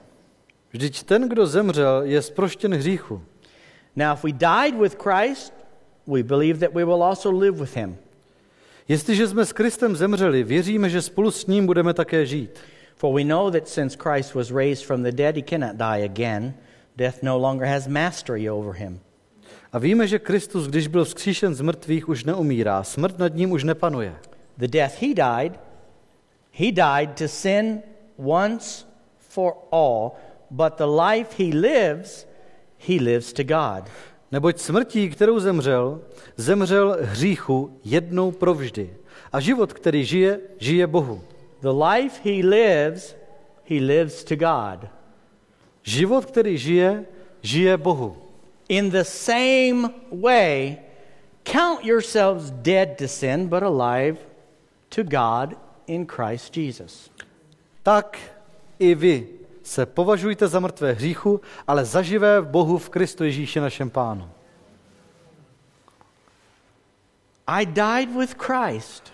Vždyť 0.72 1.04
ten, 1.04 1.30
kdo 1.30 1.48
zemřel, 1.48 2.02
je 2.04 2.22
zproštěn 2.22 2.74
hříchu. 2.74 3.22
Now, 3.96 4.14
if 4.14 4.24
we 4.24 4.32
died 4.32 4.82
with 4.82 4.96
Christ, 5.04 5.54
we 6.08 6.24
believe 6.24 6.60
that 6.60 6.74
we 6.74 6.86
will 6.86 7.04
also 7.04 7.32
live 7.32 7.60
with 7.60 7.76
him. 7.76 7.98
Jestliže 8.88 9.28
jsme 9.28 9.46
s 9.46 9.54
Kristem 9.54 9.96
zemřeli, 9.96 10.44
věříme, 10.44 10.90
že 10.90 11.02
spolu 11.02 11.32
s 11.32 11.48
ním 11.48 11.66
budeme 11.66 11.94
také 11.94 12.26
žít. 12.26 12.60
For 12.96 13.16
we 13.16 13.24
know 13.24 13.52
that 13.52 13.68
since 13.68 13.98
Christ 14.04 14.36
was 14.36 14.52
raised 14.52 14.86
from 14.86 15.04
the 15.04 15.12
dead, 15.12 15.36
he 15.36 15.42
cannot 15.42 15.76
die 15.76 16.06
again. 16.06 16.54
Death 16.96 17.24
no 17.24 17.38
longer 17.38 17.68
has 17.68 17.88
mastery 17.88 18.50
over 18.50 18.74
him. 18.74 19.00
A 19.72 19.80
víme, 19.80 20.08
že 20.08 20.20
Kristus, 20.20 20.68
když 20.68 20.88
byl 20.88 21.06
vzkříšen 21.06 21.56
z 21.56 21.62
mrtvých, 21.62 22.10
už 22.10 22.24
neumírá. 22.24 22.84
Smrt 22.84 23.20
nad 23.20 23.36
ním 23.36 23.52
už 23.52 23.64
nepanuje. 23.64 24.16
The 24.58 24.68
death 24.68 25.02
he 25.02 25.08
died, 25.08 25.60
he 26.52 26.72
died 26.72 27.18
to 27.18 27.28
sin 27.28 27.82
once 28.18 28.86
for 29.18 29.54
all, 29.72 30.12
but 30.50 30.78
the 30.78 30.86
life 30.86 31.44
he 31.44 31.60
lives, 31.60 32.28
he 32.88 32.96
lives 32.96 33.34
to 33.34 33.44
God. 33.44 33.90
Neboť 34.32 34.60
smrtí, 34.60 35.10
kterou 35.10 35.40
zemřel, 35.40 36.02
zemřel 36.36 36.98
hříchu 37.02 37.80
jednou 37.84 38.32
provždy. 38.32 38.94
A 39.32 39.40
život, 39.40 39.74
který 39.74 40.06
žije, 40.06 40.40
žije 40.58 40.88
Bohu. 40.88 41.22
The 41.62 41.70
life 41.70 42.22
he 42.24 42.48
lives, 42.48 43.16
he 43.70 43.76
lives 43.76 44.24
to 44.24 44.36
God. 44.36 44.90
Život, 45.84 46.26
který 46.26 46.58
žije, 46.58 47.06
žije 47.42 47.78
Bohu. 47.78 48.18
In 48.70 48.92
the 48.92 49.04
same 49.04 49.90
way, 50.22 50.78
count 51.44 51.86
yourselves 51.86 52.52
dead 52.52 52.98
to 52.98 53.08
sin, 53.08 53.48
but 53.48 53.64
alive 53.64 54.18
to 54.90 55.04
God 55.04 55.58
in 55.88 56.06
Christ 56.06 56.58
Jesus. 56.58 57.12
Tak 57.84 58.18
i 58.80 58.96
vy 58.96 59.28
se 59.64 59.86
považujte 59.86 60.48
za 60.48 60.60
mrtvé 60.60 60.94
hříchu, 60.94 61.42
ale 61.68 61.86
zaživé 61.86 62.42
v 62.42 62.48
Bohu 62.48 62.78
v 62.78 62.90
Kristu 62.90 63.24
Ježíši 63.24 63.60
našem 63.60 63.90
Pánu. 63.90 64.30
I 67.48 67.66
died 67.66 68.16
with 68.20 68.36
Christ 68.38 69.14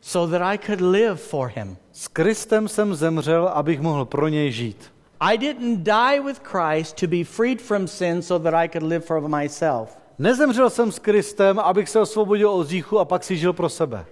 so 0.00 0.38
that 0.38 0.42
I 0.42 0.58
could 0.58 0.80
live 0.80 1.16
for 1.16 1.52
him. 1.54 1.76
S 1.92 2.08
Kristem 2.08 2.68
jsem 2.68 2.94
zemřel, 2.94 3.48
abych 3.48 3.80
mohl 3.80 4.04
pro 4.04 4.28
něj 4.28 4.52
žít. 4.52 4.91
I 5.24 5.36
didn't 5.36 5.84
die 5.84 6.18
with 6.20 6.42
Christ 6.42 6.96
to 6.96 7.06
be 7.06 7.24
freed 7.24 7.60
from 7.60 7.86
sin 7.86 8.22
so 8.22 8.38
that 8.38 8.54
I 8.54 8.68
could 8.68 8.82
live 8.82 9.04
for 9.04 9.20
myself. 9.20 9.96
Nezemřel 10.18 10.70
jsem 10.70 10.92
s 10.92 10.98
Kristem, 10.98 11.58
abych 11.58 11.88
se 11.88 12.00
osvobodil 12.00 12.50
od 12.50 12.66
hříchu 12.66 12.98
a 12.98 13.04
pak 13.04 13.24
si 13.24 13.36
žil 13.36 13.52
pro 13.52 13.68
sebe, 13.68 14.04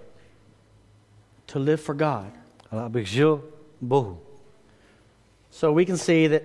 To 1.45 1.59
live 1.59 1.77
for 1.77 1.95
God. 1.95 2.31
ale 2.71 2.81
abych 2.83 3.07
žil 3.07 3.43
Bohu. 3.81 4.17
So 5.49 5.75
we 5.75 5.85
can 5.85 5.97
see 5.97 6.29
that 6.29 6.41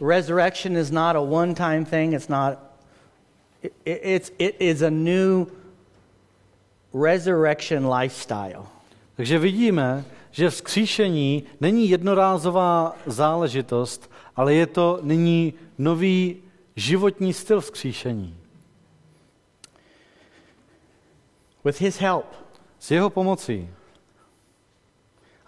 resurrection 0.00 0.76
is 0.76 0.90
not 0.90 1.16
a 1.16 1.20
one 1.20 1.54
time 1.54 1.84
thing. 1.84 2.14
It's 2.14 2.28
not, 2.28 2.58
it, 3.62 3.72
it- 3.84 4.00
it's, 4.02 4.32
it 4.38 4.56
is 4.58 4.82
a 4.82 4.90
new 4.90 5.46
resurrection 6.94 7.86
lifestyle. 7.88 8.66
Takže 9.16 9.38
vidíme, 9.38 10.04
že 10.36 10.50
vzkříšení 10.50 11.44
není 11.60 11.88
jednorázová 11.88 12.96
záležitost, 13.06 14.10
ale 14.36 14.54
je 14.54 14.66
to 14.66 14.98
nyní 15.02 15.54
nový 15.78 16.42
životní 16.76 17.32
styl 17.32 17.60
vzkříšení. 17.60 18.36
With 21.64 21.80
His 21.80 21.98
help, 21.98 22.26
S 22.78 22.90
jeho 22.90 23.10
pomocí. 23.10 23.70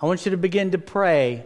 I 0.02 0.06
want 0.06 0.26
you 0.26 0.30
to 0.30 0.36
begin 0.36 0.70
to 0.70 0.78
pray 0.78 1.42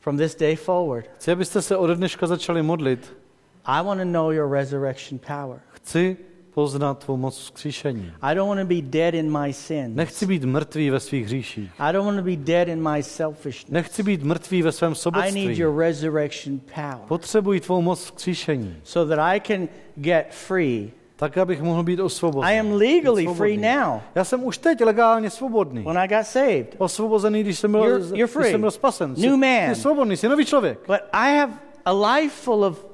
from 0.00 0.16
this 0.16 0.34
day 0.34 0.56
forward. 0.56 1.10
Chci, 1.16 1.32
abyste 1.32 1.62
se 1.62 1.76
ode 1.76 1.94
dneška 1.94 2.26
začali 2.26 2.62
modlit. 2.62 3.16
I 3.64 3.84
want 3.84 4.00
to 4.00 4.04
know 4.04 4.30
your 4.30 4.52
resurrection 4.52 5.18
power. 5.18 5.60
Chci 5.72 6.16
poznat 6.54 6.98
tvou 6.98 7.16
moc 7.16 7.38
vzkříšení. 7.38 8.12
I 8.22 8.34
don't 8.34 8.48
want 8.56 8.60
to 8.68 8.74
be 8.74 8.82
dead 8.82 9.14
in 9.14 9.38
my 9.38 9.52
sin. 9.52 9.94
Nechci 9.94 10.26
být 10.26 10.44
mrtvý 10.44 10.90
ve 10.90 11.00
svých 11.00 11.24
hříších. 11.26 11.70
I 11.78 11.92
don't 11.92 12.06
want 12.06 12.18
to 12.18 12.24
be 12.24 12.36
dead 12.36 12.68
in 12.68 12.88
my 12.90 13.02
selfishness. 13.02 13.70
Nechci 13.72 14.02
být 14.02 14.22
mrtvý 14.22 14.62
ve 14.62 14.72
svém 14.72 14.88
I 14.88 14.90
need 14.90 14.98
sobectví. 14.98 15.58
your 15.60 15.78
resurrection 15.78 16.60
power 16.74 16.98
Potřebuji 17.08 17.60
tvou 17.60 17.82
moc 17.82 18.04
vzkříšení, 18.04 18.76
so 18.82 19.16
that 19.16 19.34
I 19.34 19.40
can 19.40 19.68
get 19.96 20.26
free. 20.30 20.90
tak 21.16 21.38
abych 21.38 21.62
mohl 21.62 21.82
být 21.82 22.00
osvobozen. 22.00 22.50
I 22.50 22.60
am 22.60 22.72
legally 22.72 23.26
free 23.26 23.56
now. 23.56 24.00
Já 24.14 24.24
jsem 24.24 24.44
už 24.44 24.58
teď 24.58 24.80
legálně 24.80 25.30
svobodný. 25.30 25.82
When 25.82 25.98
I 25.98 26.08
got 26.08 26.26
saved. 26.26 26.74
Osvobozený, 26.78 27.40
když 27.42 27.58
jsem 27.58 27.70
byl, 27.70 27.80
You're- 27.80 27.98
you're 28.00 28.16
když 28.16 28.30
free. 28.30 28.50
jsem 28.50 28.60
byl 28.60 28.70
spasen. 28.70 29.14
New 29.18 29.36
man. 29.36 29.74
Jsi 29.74 29.80
svobodný, 29.80 30.16
jsi 30.16 30.28
nový 30.28 30.44
člověk. 30.44 30.78
But 30.86 31.00
I 31.12 31.36
have 31.38 31.52
a 31.84 31.92
life 31.92 32.34
full 32.42 32.64
of 32.64 32.86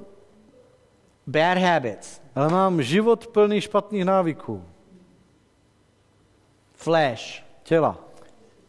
bad 1.30 1.58
habits, 1.58 2.20
Ale 2.34 2.48
mám 2.48 2.82
život 2.82 3.26
plný 3.26 3.60
špatných 3.60 4.04
návyků. 4.04 4.62
flesh, 6.74 7.42
Těla, 7.62 7.98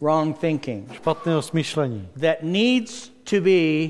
wrong 0.01 0.37
thinking 0.37 0.93
špatného 0.93 1.41
smýšlení, 1.41 2.07
that 2.21 2.37
needs 2.43 3.09
to 3.23 3.41
be 3.41 3.89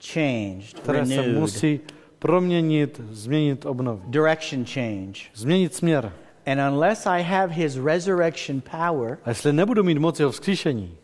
changed, 0.00 0.78
které 0.80 1.06
se 1.06 1.16
renewed, 1.16 1.40
musí 1.40 1.80
proměnit, 2.18 3.00
změnit, 3.10 3.66
obnovit. 3.66 4.04
direction 4.08 4.64
change. 4.64 5.20
Změnit 5.34 5.74
směr. 5.74 6.12
And 6.46 6.60
unless 6.72 7.06
I 7.06 7.22
have 7.22 7.52
his 7.54 7.76
resurrection 7.76 8.60
power 8.60 9.18
A 9.24 9.28
jestli 9.28 9.52
nebudu 9.52 9.82
mít 9.84 9.98
moc 9.98 10.20
jeho 10.20 10.30
vzkříšení, 10.32 10.96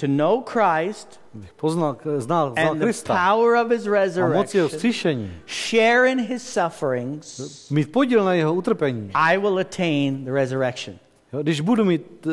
to 0.00 0.06
know 0.06 0.40
Christ 0.40 1.20
poznal, 1.56 1.96
znal, 2.18 2.52
znal 2.52 2.56
and 2.56 2.80
the 2.80 2.86
Krista 2.86 3.14
power 3.14 3.56
of 3.56 3.70
his 3.70 3.86
resurrection, 3.86 5.30
share 5.46 6.06
in 6.06 6.18
his 6.18 6.42
sufferings, 6.42 7.70
mít 7.70 7.92
podíl 7.92 8.24
na 8.24 8.34
jeho 8.34 8.54
utrpení. 8.54 9.10
I 9.14 9.38
will 9.38 9.58
attain 9.58 10.24
the 10.24 10.32
resurrection. 10.32 10.98
Jo, 11.32 11.42
když 11.42 11.60
budu 11.60 11.84
mít 11.84 12.26
uh, 12.26 12.32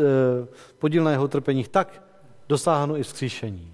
podíl 0.80 1.04
na 1.04 1.12
jeho 1.12 1.24
utrpeních, 1.24 1.68
tak 1.68 2.04
dosáhnu 2.50 2.98
i 2.98 3.04
vzkříšení. 3.04 3.74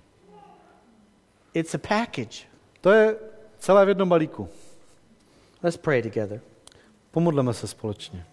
It's 1.54 1.76
a 1.76 1.78
package. 1.78 2.48
To 2.82 2.92
je 2.92 3.16
celé 3.60 3.86
v 3.86 3.90
jednom 3.90 4.10
balíku. 4.10 4.50
Let's 5.64 5.78
pray 5.78 6.02
together. 6.02 6.42
Pomodleme 7.12 7.54
se 7.54 7.68
společně. 7.68 8.26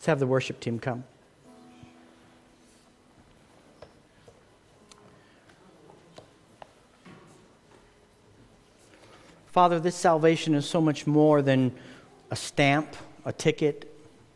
Let's 0.00 0.06
have 0.06 0.18
the 0.18 0.26
worship 0.26 0.60
team 0.60 0.78
come. 0.78 1.04
Father, 9.46 9.78
this 9.78 9.94
salvation 9.96 10.54
is 10.54 10.64
so 10.64 10.80
much 10.80 11.06
more 11.06 11.42
than 11.42 11.72
a 12.30 12.36
stamp, 12.36 12.86
a 13.24 13.32
ticket. 13.32 13.84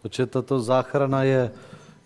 Protože 0.02 0.26
tato 0.26 0.60
záchrana 0.60 1.22
je, 1.22 1.50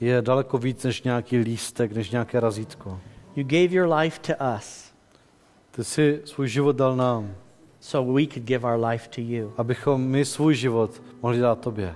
je 0.01 0.23
daleko 0.23 0.59
víc 0.59 0.83
než 0.83 1.03
nějaký 1.03 1.39
lístek, 1.39 1.93
než 1.93 2.11
nějaké 2.11 2.41
razítko. 2.41 3.01
You 3.37 3.45
gave 3.45 3.75
your 3.75 3.93
life 3.95 4.21
to 4.21 4.33
us 4.57 4.93
Ty 5.71 5.85
jsi 5.85 6.21
svůj 6.25 6.49
život 6.49 6.77
dal 6.77 6.97
nám, 6.97 7.35
so 7.81 8.13
we 8.13 8.27
could 8.27 8.45
give 8.45 8.67
our 8.67 8.85
life 8.85 9.09
to 9.09 9.21
you. 9.21 9.53
abychom 9.57 10.03
my 10.03 10.25
svůj 10.25 10.55
život 10.55 11.03
mohli 11.23 11.39
dát 11.39 11.61
tobě. 11.61 11.95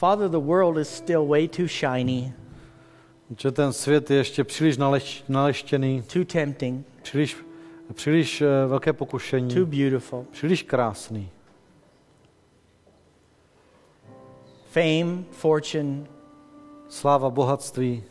Father, 0.00 0.28
the 0.30 0.40
world 0.40 0.78
is 0.78 0.88
still 0.88 1.26
way 1.26 1.48
too 1.48 1.66
shiny, 1.68 2.32
Protože 3.28 3.50
ten 3.50 3.72
svět 3.72 4.10
je 4.10 4.16
ještě 4.16 4.44
příliš 4.44 4.76
naleš, 4.76 5.24
naleštěný, 5.28 6.02
too 6.02 6.24
tempting, 6.24 6.86
příliš, 7.02 7.36
příliš 7.92 8.40
eh, 8.40 8.46
velké 8.66 8.92
pokušení, 8.92 9.54
too 9.54 9.66
beautiful. 9.66 10.26
příliš 10.30 10.62
krásný. 10.62 11.30
Fame, 14.70 15.24
fortune, 15.30 16.06
Sláva, 16.88 17.30
bohatství, 17.30 18.04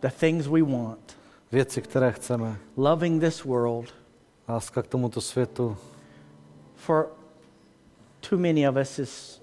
the 0.00 0.08
things 0.20 0.46
we 0.46 0.62
want, 0.62 1.16
věci, 1.52 1.82
které 1.82 2.12
chceme, 2.12 2.56
loving 2.76 3.22
this 3.22 3.44
world. 3.44 3.94
láska 4.48 4.82
k 4.82 4.86
tomuto 4.86 5.20
světu. 5.20 5.76
For 6.74 7.17
too 8.20 8.38
many 8.38 8.68
of 8.68 8.76
us 8.76 8.98
is 8.98 9.42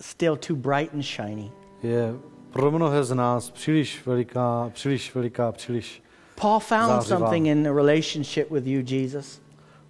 still 0.00 0.36
too 0.36 0.56
bright 0.56 0.94
and 0.94 1.02
shiny. 1.02 1.52
je 1.82 2.14
pro 2.52 2.70
mnohé 2.70 3.04
z 3.04 3.14
nás 3.14 3.50
příliš 3.50 4.06
veliká, 4.06 4.70
příliš 4.74 5.14
veliká, 5.14 5.52
příliš. 5.52 6.02
Paul 6.40 6.60
found 6.60 6.86
Zářivá. 6.88 7.18
something 7.18 7.46
in 7.46 7.62
the 7.62 7.72
relationship 7.72 8.50
with 8.50 8.66
you, 8.66 8.82
Jesus. 8.86 9.40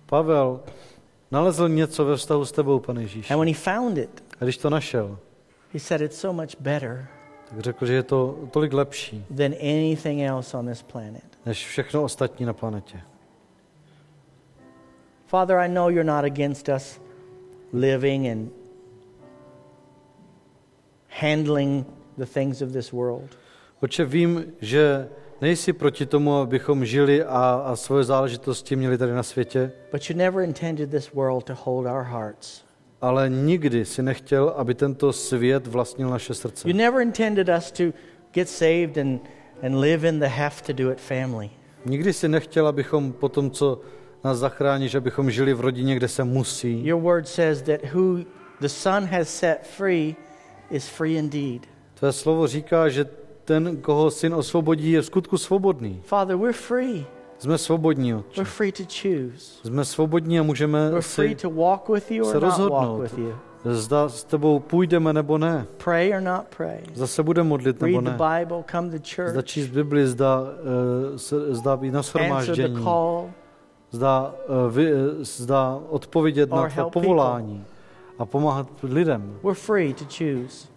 Pavel 0.06 0.60
nalezl 1.30 1.68
něco 1.68 2.04
ve 2.04 2.16
vztahu 2.16 2.44
s 2.44 2.52
tebou, 2.52 2.80
pane 2.80 3.02
Ježíš. 3.02 3.30
And 3.30 3.38
when 3.38 3.48
he 3.48 3.54
found 3.54 3.98
it, 3.98 4.24
A 4.40 4.44
když 4.44 4.58
to 4.58 4.70
našel, 4.70 5.18
he 5.72 5.80
said 5.80 6.00
it's 6.00 6.18
so 6.18 6.42
much 6.42 6.56
better 6.60 7.08
tak 7.52 7.60
řekl, 7.60 7.86
že 7.86 7.92
je 7.94 8.02
to 8.02 8.38
tolik 8.50 8.72
lepší, 8.72 9.24
than 9.36 9.52
anything 9.60 10.22
else 10.22 10.56
on 10.56 10.66
this 10.66 10.82
planet. 10.82 11.38
než 11.46 11.66
všechno 11.66 12.02
ostatní 12.02 12.46
na 12.46 12.52
planetě. 12.52 13.00
Father, 15.26 15.56
I 15.56 15.68
know 15.68 15.88
you're 15.88 16.04
not 16.04 16.24
against 16.24 16.68
us 16.68 17.00
living 17.72 18.28
and 18.28 18.50
handling 21.08 21.84
the 22.18 22.26
things 22.26 22.62
of 22.62 22.72
this 22.72 22.92
world. 22.92 23.36
Oče, 23.82 24.04
vím, 24.04 24.44
že 24.60 25.08
Nejsi 25.42 25.72
proti 25.72 26.06
tomu, 26.06 26.34
abychom 26.36 26.84
žili 26.84 27.24
a, 27.24 27.62
a 27.66 27.76
svoje 27.76 28.04
záležitosti 28.04 28.76
měli 28.76 28.98
tady 28.98 29.12
na 29.12 29.22
světě, 29.22 29.72
But 29.92 30.10
you 30.10 30.16
never 30.16 30.44
intended 30.44 30.90
this 30.90 31.12
world 31.12 31.44
to 31.44 31.54
hold 31.64 31.86
our 31.86 32.02
hearts. 32.02 32.64
ale 33.00 33.30
nikdy 33.30 33.84
si 33.84 34.02
nechtěl, 34.02 34.48
aby 34.48 34.74
tento 34.74 35.12
svět 35.12 35.66
vlastnil 35.66 36.10
naše 36.10 36.34
srdce. 36.34 36.68
You 36.68 36.76
never 36.76 37.02
intended 37.02 37.48
us 37.58 37.70
to 37.72 37.82
get 38.32 38.48
saved 38.48 38.98
and, 38.98 39.20
and 39.62 39.80
live 39.80 40.08
in 40.08 40.20
the 40.20 40.26
have 40.26 40.54
to 40.66 40.72
do 40.72 40.92
it 40.92 41.00
family. 41.00 41.50
Nikdy 41.84 42.12
si 42.12 42.28
nechtěl, 42.28 42.66
abychom 42.66 43.12
po 43.12 43.28
tom, 43.28 43.50
co 43.50 43.80
nás 44.24 44.38
zachráníš, 44.38 44.94
abychom 44.94 45.30
žili 45.30 45.54
v 45.54 45.60
rodině, 45.60 45.94
kde 45.96 46.08
se 46.08 46.24
musí. 46.24 46.86
Your 46.86 47.02
word 47.02 47.28
says 47.28 47.62
that 47.62 47.80
who 47.94 48.18
the 48.60 48.68
Son 48.68 49.04
has 49.04 49.28
set 49.28 49.66
free 49.66 50.16
is 50.70 50.88
free 50.88 51.14
indeed. 51.16 51.62
Tvé 51.94 52.12
slovo 52.12 52.46
říká, 52.46 52.88
že 52.88 53.06
ten, 53.44 53.76
koho 53.76 54.10
syn 54.10 54.34
osvobodí, 54.34 54.92
je 54.92 55.00
v 55.02 55.06
skutku 55.06 55.38
svobodný. 55.38 56.00
Father, 56.04 56.36
we're 56.36 56.52
free. 56.52 57.06
Jsme 57.38 57.58
svobodní, 57.58 58.14
otče. 58.14 58.40
We're 58.40 58.50
free 58.50 58.72
to 58.72 58.82
choose. 58.82 59.60
Jsme 59.64 59.84
svobodní 59.84 60.38
a 60.40 60.42
můžeme 60.42 60.90
We're 60.90 61.00
free 61.02 61.34
to 61.34 61.50
walk 61.50 61.88
with 61.88 62.10
you 62.10 62.24
se 62.24 62.36
or 62.36 62.42
not 62.42 62.58
walk 62.58 62.58
rozhodnout. 62.60 63.00
with 63.02 63.18
you. 63.18 63.34
zda 63.64 64.08
s 64.08 64.24
tebou 64.24 64.58
půjdeme 64.60 65.12
nebo 65.12 65.38
ne. 65.38 65.66
Pray 65.84 66.14
or 66.14 66.20
not 66.20 66.44
pray. 66.56 66.78
Zda 66.94 67.06
se 67.06 67.22
bude 67.22 67.42
modlit 67.42 67.80
nebo 67.80 68.00
Read 68.00 68.16
the 68.16 68.22
ne. 68.24 68.38
Bible, 68.38 68.64
come 68.70 68.90
to 68.90 68.96
Zda 68.96 69.32
church, 69.32 69.44
číst 69.44 69.66
Bibli, 69.68 70.06
zda, 70.06 70.40
uh, 70.40 71.54
zda 71.54 71.76
být 71.76 71.90
na 71.90 71.98
answer 71.98 72.20
the 72.20 72.26
shromáždění, 72.26 72.82
call, 72.84 73.30
zda, 73.92 74.34
uh, 74.66 74.72
vy, 74.74 74.94
uh, 74.94 74.98
zda 75.20 75.80
odpovědět 75.88 76.50
na 76.50 76.68
tvé 76.68 76.84
povolání 76.92 77.64
a 78.18 78.26
pomáhat 78.26 78.66
lidem. 78.82 79.38
we're 79.42 79.54
free 79.54 79.94
to 79.94 80.04
choose. 80.04 80.68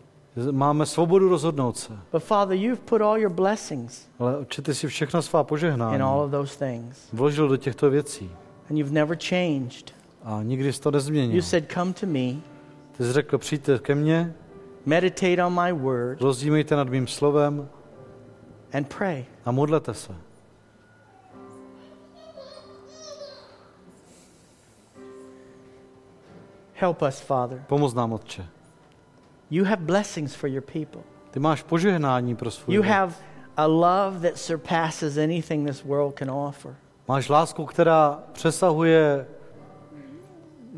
Máme 0.52 0.86
svobodu 0.86 1.30
rozhodnout 1.30 1.78
se. 1.78 1.94
But 2.12 2.24
Father, 2.24 2.58
you've 2.58 2.82
put 2.86 3.02
all 3.02 3.18
your 3.18 3.32
blessings 3.34 4.08
Ale 4.20 4.38
Otče, 4.38 4.62
ty 4.62 4.76
si 4.76 4.88
všechna 4.88 5.22
svá 5.22 5.40
in 5.40 5.46
požehnání 5.46 6.02
all 6.02 6.20
of 6.22 6.32
those 6.32 6.60
things. 6.60 7.08
vložil 7.14 7.48
do 7.48 7.58
těchto 7.58 7.90
věcí. 7.90 8.32
And 8.70 8.78
you've 8.78 8.94
never 8.94 9.18
changed. 9.30 9.92
A 10.24 10.40
nikdy 10.44 10.74
jsi 10.74 10.82
to 10.82 10.92
nezměnil. 10.92 11.36
You 11.36 11.42
said, 11.42 11.72
Come 11.74 11.94
to 11.94 12.06
me, 12.06 12.42
Ty 12.98 13.04
jsi 13.04 13.14
řekl, 13.14 13.38
přijďte 13.38 13.80
ke 13.80 13.96
mně, 13.96 14.34
meditate 14.86 15.46
on 15.46 15.62
my 15.64 15.74
word, 15.74 16.22
rozdímejte 16.22 16.76
nad 16.76 16.90
mým 16.90 17.08
slovem 17.08 17.70
and 18.74 18.94
pray. 18.98 19.26
a 19.46 19.52
modlete 19.52 19.94
se. 19.94 20.16
Help 26.80 27.02
us, 27.02 27.20
Father. 27.22 27.64
Pomoz 27.68 27.94
nám, 27.94 28.14
Otče. 28.14 28.46
You 29.52 29.66
have 29.66 29.82
blessings 29.82 30.36
for 30.36 30.50
your 30.50 30.62
people. 30.74 31.02
Ty 31.32 31.40
máš 31.40 31.64
požehnání 31.64 32.36
pro 32.36 32.52
svůj 32.52 32.76
You 32.76 32.82
lid. 32.82 32.92
have 32.92 33.14
a 33.58 33.66
love 33.66 34.30
that 34.30 34.38
surpasses 34.38 35.18
anything 35.18 35.68
this 35.68 35.84
world 35.84 36.20
can 36.20 36.32
offer. 36.32 36.76
Máš 37.08 37.30
lásku, 37.30 37.66
která 37.66 38.20
přesahuje 38.32 39.28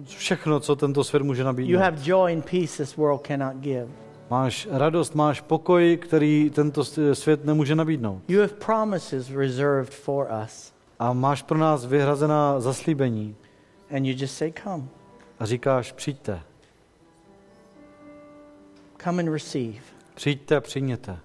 všechno, 0.07 0.59
co 0.59 0.75
tento 0.75 1.03
svět 1.03 1.23
může 1.23 1.41
You 1.41 1.45
nabídnout. 1.45 1.81
have 1.81 1.97
joy 2.03 2.33
and 2.33 2.49
peace 2.51 2.77
this 2.83 2.95
world 2.97 3.27
cannot 3.27 3.55
give. 3.55 3.87
Máš 4.29 4.67
radost, 4.71 5.15
máš 5.15 5.41
pokoj, 5.41 5.97
který 6.01 6.49
tento 6.49 6.83
svět 7.13 7.45
nemůže 7.45 7.75
nabídnout. 7.75 8.21
You 8.27 8.39
have 8.39 8.53
promises 8.65 9.29
reserved 9.29 9.89
for 9.93 10.27
us. 10.45 10.73
A 10.99 11.13
máš 11.13 11.41
pro 11.41 11.57
nás 11.57 11.85
vyhrazená 11.85 12.59
zaslíbení. 12.59 13.35
And 13.95 14.05
you 14.05 14.15
just 14.17 14.37
say, 14.37 14.53
Come. 14.63 14.83
A 15.39 15.45
říkáš, 15.45 15.91
přijďte, 15.91 16.41
Come 19.03 19.23
and 19.23 19.33
receive. 19.33 19.79
přijďte 20.15 20.55
a 20.55 20.61
přijměte. 20.61 21.19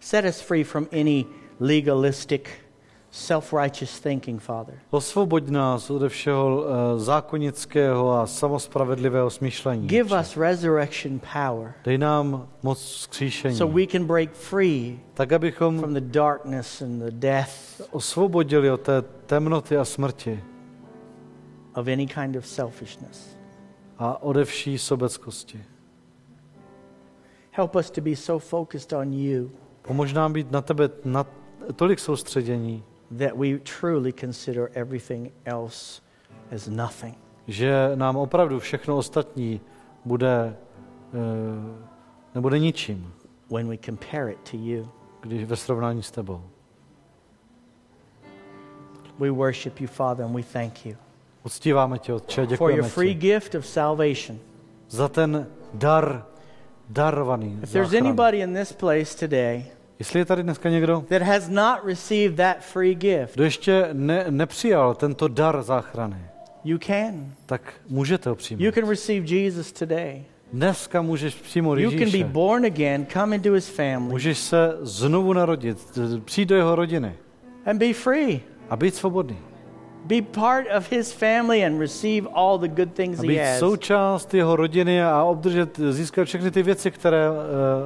Set 0.00 0.24
us 0.24 0.40
free 0.40 0.64
from 0.64 0.86
any 0.92 1.24
legalistic, 1.60 2.42
self 3.10 3.52
righteous 3.52 4.00
thinking, 4.00 4.42
Father. 4.42 4.74
Osvoboď 4.90 5.48
nás 5.48 5.90
ode 5.90 6.08
všeho 6.08 6.56
uh, 6.56 6.66
zákonického 6.96 8.12
a 8.12 8.26
samospravedlivého 8.26 9.30
smýšlení. 9.30 9.88
Give 9.88 10.20
us 10.20 10.36
resurrection 10.36 11.20
power 11.32 11.72
Dej 11.84 11.98
nám 11.98 12.48
moc 12.62 12.78
vzkříšení, 12.80 13.56
so 13.56 13.74
we 13.80 13.86
can 13.86 14.04
break 14.04 14.32
free 14.32 14.98
tak 15.14 15.32
abychom 15.32 15.80
from 15.80 15.94
the 15.94 16.00
darkness 16.00 16.82
and 16.82 16.98
the 16.98 17.10
death 17.10 17.52
osvobodili 17.90 18.70
od 18.70 18.80
té 18.80 19.02
temnoty 19.26 19.76
a 19.76 19.84
smrti 19.84 20.44
of 21.74 21.88
any 21.88 22.06
kind 22.06 22.36
of 22.36 22.46
selfishness. 22.46 23.36
a 23.98 24.22
ode 24.22 24.44
vší 24.44 24.78
sobeckosti. 24.78 25.64
Help 27.50 27.76
us 27.76 27.90
to 27.90 28.00
be 28.00 28.16
so 28.16 28.46
focused 28.46 28.92
on 28.92 29.12
you 29.12 29.50
Pomož 29.82 30.12
nám 30.12 30.32
být 30.32 30.50
na 30.50 30.60
tebe 30.62 30.90
na 31.04 31.26
tolik 31.76 31.98
soustředění, 31.98 32.84
that 33.18 33.36
we 33.36 33.58
truly 33.58 34.12
consider 34.12 34.70
everything 34.74 35.32
else 35.44 36.02
as 36.54 36.68
nothing. 36.68 37.18
že 37.46 37.90
nám 37.94 38.16
opravdu 38.16 38.58
všechno 38.58 38.96
ostatní 38.96 39.60
bude, 40.04 40.56
eh, 41.14 41.78
nebude 42.34 42.58
ničím, 42.58 43.12
when 43.50 43.68
we 43.68 43.78
compare 43.78 44.32
it 44.32 44.38
to 44.50 44.56
you. 44.56 44.88
když 45.20 45.44
ve 45.44 45.56
srovnání 45.56 46.02
s 46.02 46.10
tebou. 46.10 46.42
We 49.18 49.30
worship 49.30 49.80
you, 49.80 49.86
Father, 49.86 50.24
and 50.26 50.34
we 50.36 50.42
thank 50.42 50.86
you 50.86 50.96
Uctíváme 51.44 51.98
tě, 51.98 52.12
Otče, 52.12 52.34
for 52.34 52.42
your 52.42 52.50
děkujeme 52.50 52.88
free 52.88 53.14
ti 53.14 53.20
gift 53.20 53.54
of 53.54 53.66
salvation. 53.66 54.38
za 54.90 55.08
ten 55.08 55.46
dar 55.74 56.24
darovaný. 56.88 57.58
If 57.62 57.72
there's 57.72 57.88
záchrany. 57.90 58.08
anybody 58.08 58.38
in 58.38 58.54
this 58.54 58.72
place 58.72 59.18
today 59.18 59.64
Jestli 59.98 60.18
je 60.18 60.24
tady 60.24 60.42
dneska 60.42 60.68
někdo, 60.68 61.04
that 61.08 61.22
has 61.22 61.48
not 61.48 61.78
received 61.84 62.36
that 62.36 62.56
free 62.60 62.94
gift, 62.94 63.34
kdo 63.34 63.44
ještě 63.44 63.88
ne, 63.92 64.24
nepřijal 64.30 64.94
tento 64.94 65.28
dar 65.28 65.62
záchrany, 65.62 66.16
you 66.64 66.78
can. 66.78 67.32
tak 67.46 67.74
můžete 67.88 68.28
ho 68.30 68.32
You 68.32 68.36
přijmout. 68.36 68.74
can 68.74 68.88
receive 68.88 69.36
Jesus 69.36 69.72
today. 69.72 70.24
Dneska 70.52 71.02
můžeš 71.02 71.34
přijmout 71.34 71.78
You 71.78 71.90
can 71.90 71.98
be 71.98 72.04
Ježíše. 72.04 72.24
born 72.24 72.64
again, 72.64 73.06
come 73.12 73.36
into 73.36 73.52
his 73.52 73.68
family, 73.68 74.12
Můžeš 74.12 74.38
se 74.38 74.76
znovu 74.80 75.32
narodit, 75.32 75.78
přijít 76.24 76.48
do 76.48 76.56
jeho 76.56 76.74
rodiny 76.74 77.14
and 77.66 77.78
be 77.78 77.92
free. 77.92 78.40
a 78.70 78.76
být 78.76 78.94
svobodný. 78.94 79.38
Be 80.04 80.22
part 80.22 80.66
of 80.76 80.92
his 80.92 81.12
family 81.12 81.66
and 81.66 81.78
receive 81.78 82.28
all 82.34 82.58
the 82.58 82.68
good 82.68 82.94
things 82.94 83.18
A 83.18 83.22
he 83.22 83.28
být 83.28 83.38
has. 83.38 83.58
součást 83.58 84.34
jeho 84.34 84.56
rodiny 84.56 85.02
a 85.02 85.22
obdržet, 85.24 85.80
získat 85.90 86.24
všechny 86.24 86.50
ty 86.50 86.62
věci, 86.62 86.90
které 86.90 87.30
uh, 87.30 87.36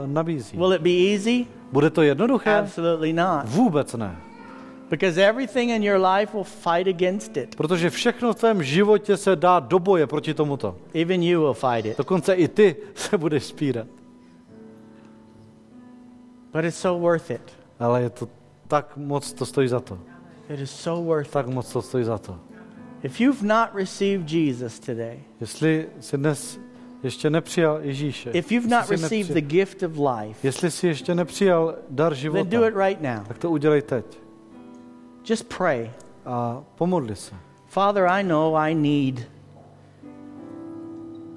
nabízí. 0.06 0.56
Will 0.56 0.72
it 0.72 0.80
be 0.82 0.90
easy? 0.90 1.46
Bude 1.72 1.90
to 1.90 2.02
jednoduché? 2.02 2.58
Absolutely 2.58 3.12
not. 3.12 3.42
Vůbec 3.44 3.94
ne. 3.94 4.16
Because 4.90 5.18
everything 5.28 5.70
in 5.70 5.82
your 5.82 5.98
life 6.06 6.32
will 6.32 6.44
fight 6.44 6.86
against 6.88 7.36
it. 7.36 7.56
Protože 7.56 7.90
všechno 7.90 8.32
v 8.32 8.36
tvém 8.36 8.62
životě 8.62 9.16
se 9.16 9.36
dá 9.36 9.60
do 9.60 9.78
boje 9.78 10.06
proti 10.06 10.34
tomuto. 10.34 10.76
Even 10.94 11.22
you 11.22 11.40
will 11.40 11.54
fight 11.54 11.86
it. 11.86 11.98
Dokonce 11.98 12.34
i 12.34 12.48
ty 12.48 12.76
se 12.94 13.18
budeš 13.18 13.44
spírat. 13.44 13.86
But 16.52 16.64
it's 16.64 16.78
so 16.78 17.02
worth 17.02 17.30
it. 17.30 17.52
Ale 17.78 18.02
je 18.02 18.10
to 18.10 18.28
tak 18.68 18.96
moc 18.96 19.32
to 19.32 19.46
stojí 19.46 19.68
za 19.68 19.80
to. 19.80 19.98
It 20.48 20.60
is 20.60 20.70
so 20.70 21.04
worth. 21.04 21.30
Tak 21.30 21.46
moc 21.46 21.72
to 21.72 21.82
stojí 21.82 22.04
za 22.04 22.18
to. 22.18 22.38
If 23.02 23.20
you've 23.20 23.42
not 23.46 23.68
received 23.74 24.30
Jesus 24.30 24.80
today, 24.80 25.20
Jestli 25.40 25.86
jsi 26.00 26.16
dnes 26.18 26.60
ještě 27.02 27.30
nepřijal 27.30 27.78
Ježíše, 27.82 28.30
if 28.30 28.52
you've 28.52 28.68
not 28.68 28.90
received 28.90 29.34
the 29.34 29.40
gift 29.40 29.82
of 29.82 29.92
life, 29.98 30.46
jestli 30.46 30.70
jsi 30.70 30.86
ještě 30.86 31.14
nepřijal 31.14 31.74
dar 31.90 32.12
then 32.12 32.18
života, 32.20 32.50
do 32.50 32.66
it 32.68 32.74
right 32.76 33.00
now. 33.02 33.24
tak 33.28 33.38
to 33.38 33.50
udělej 33.50 33.82
teď. 33.82 34.04
Just 35.30 35.54
pray. 35.58 35.90
A 36.24 36.62
pomodli 36.74 37.16
se. 37.16 37.34
Father, 37.66 38.06
I 38.06 38.24
know 38.24 38.56
I 38.56 38.74
need 38.74 39.28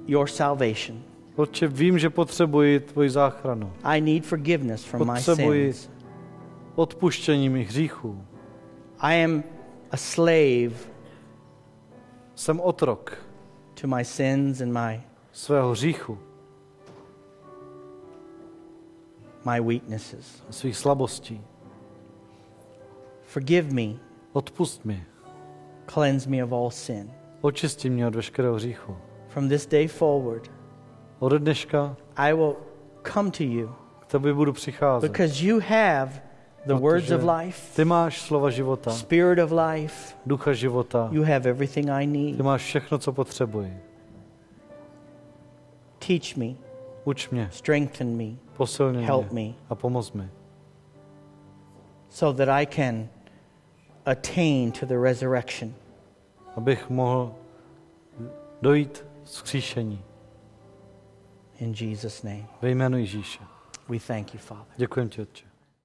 your 0.06 0.26
salvation. 0.28 1.02
Otče, 1.36 1.68
vím, 1.68 1.98
že 1.98 2.10
potřebuji 2.10 2.80
tvoji 2.80 3.10
záchranu. 3.10 3.72
I 3.84 4.00
need 4.00 4.26
forgiveness 4.26 4.84
from 4.84 5.12
my 5.12 5.14
Potřebuji 5.14 5.72
sins. 5.72 5.90
odpuštění 6.74 7.48
mých 7.48 7.68
hříchů. 7.68 8.20
I 9.00 9.24
am 9.24 9.44
a 9.90 9.96
slave 9.96 10.72
Jsem 12.34 12.60
otrok 12.60 13.16
to 13.80 13.86
my 13.86 14.04
sins 14.04 14.60
and 14.60 14.72
my, 14.72 15.00
svého 15.32 15.70
hříchu, 15.70 16.18
my 19.44 19.60
weaknesses. 19.60 20.42
svých 20.50 20.76
slabostí. 20.76 21.40
Forgive 23.22 23.70
me, 23.74 23.98
Odpust 24.32 24.84
mi. 24.84 25.04
cleanse 25.86 26.28
me 26.30 26.44
of 26.44 26.52
all 26.52 26.70
sin. 26.70 27.10
Očisti 27.40 27.90
mě 27.90 28.06
od 28.06 28.14
veškerého 28.14 28.54
hříchu. 28.54 28.96
From 29.28 29.48
this 29.48 29.66
day 29.66 29.88
forward, 29.88 30.50
Ode 31.18 31.38
dneška 31.38 31.96
I 32.16 32.32
will 32.34 32.56
come 33.12 33.30
to 33.30 33.42
you 33.44 33.74
k 34.00 34.06
tobě 34.06 34.34
budu 34.34 34.52
přicházet. 34.52 35.10
because 35.12 35.44
you 35.46 35.60
have 35.68 36.22
the 36.66 36.74
words 36.74 37.10
of 37.10 37.22
life, 37.24 37.76
Ty 37.76 37.84
máš 37.84 38.20
slova 38.20 38.50
života, 38.50 38.90
spirit 38.90 39.38
of 39.38 39.52
life. 39.52 40.14
ducha 40.26 40.52
života. 40.52 41.08
You 41.12 41.22
have 41.22 41.46
everything 41.50 41.90
I 41.90 42.06
need. 42.06 42.36
Ty 42.36 42.42
máš 42.42 42.62
všechno, 42.62 42.98
co 42.98 43.12
potřebuji. 43.12 43.80
Teach 46.06 46.36
me, 46.36 46.46
Uč 47.04 47.28
mě, 47.30 47.48
strengthen 47.52 48.16
me, 48.16 48.36
posilně 48.56 49.06
help 49.06 49.32
mě 49.32 49.48
me, 49.48 49.54
a 49.70 49.74
pomoz 49.74 50.12
mi. 50.12 50.28
so 52.10 52.44
that 52.44 52.48
I 52.48 52.66
can 52.66 53.08
attain 54.06 54.72
to 54.72 54.86
the 54.86 54.98
resurrection. 54.98 55.74
abych 56.56 56.90
mohl 56.90 57.34
dojít 58.62 59.04
zkříšení. 59.24 60.02
In 61.60 61.74
Jesus' 61.80 62.22
name, 62.22 62.46
Ve 62.62 62.70
jménu 62.70 62.98
Ježíše. 62.98 63.38
we 63.88 63.98
thank 63.98 64.34
you, 64.34 64.40
Father. 64.40 64.64
Děkujem 64.76 65.08
ti, 65.08 65.22
Otče. 65.22 65.47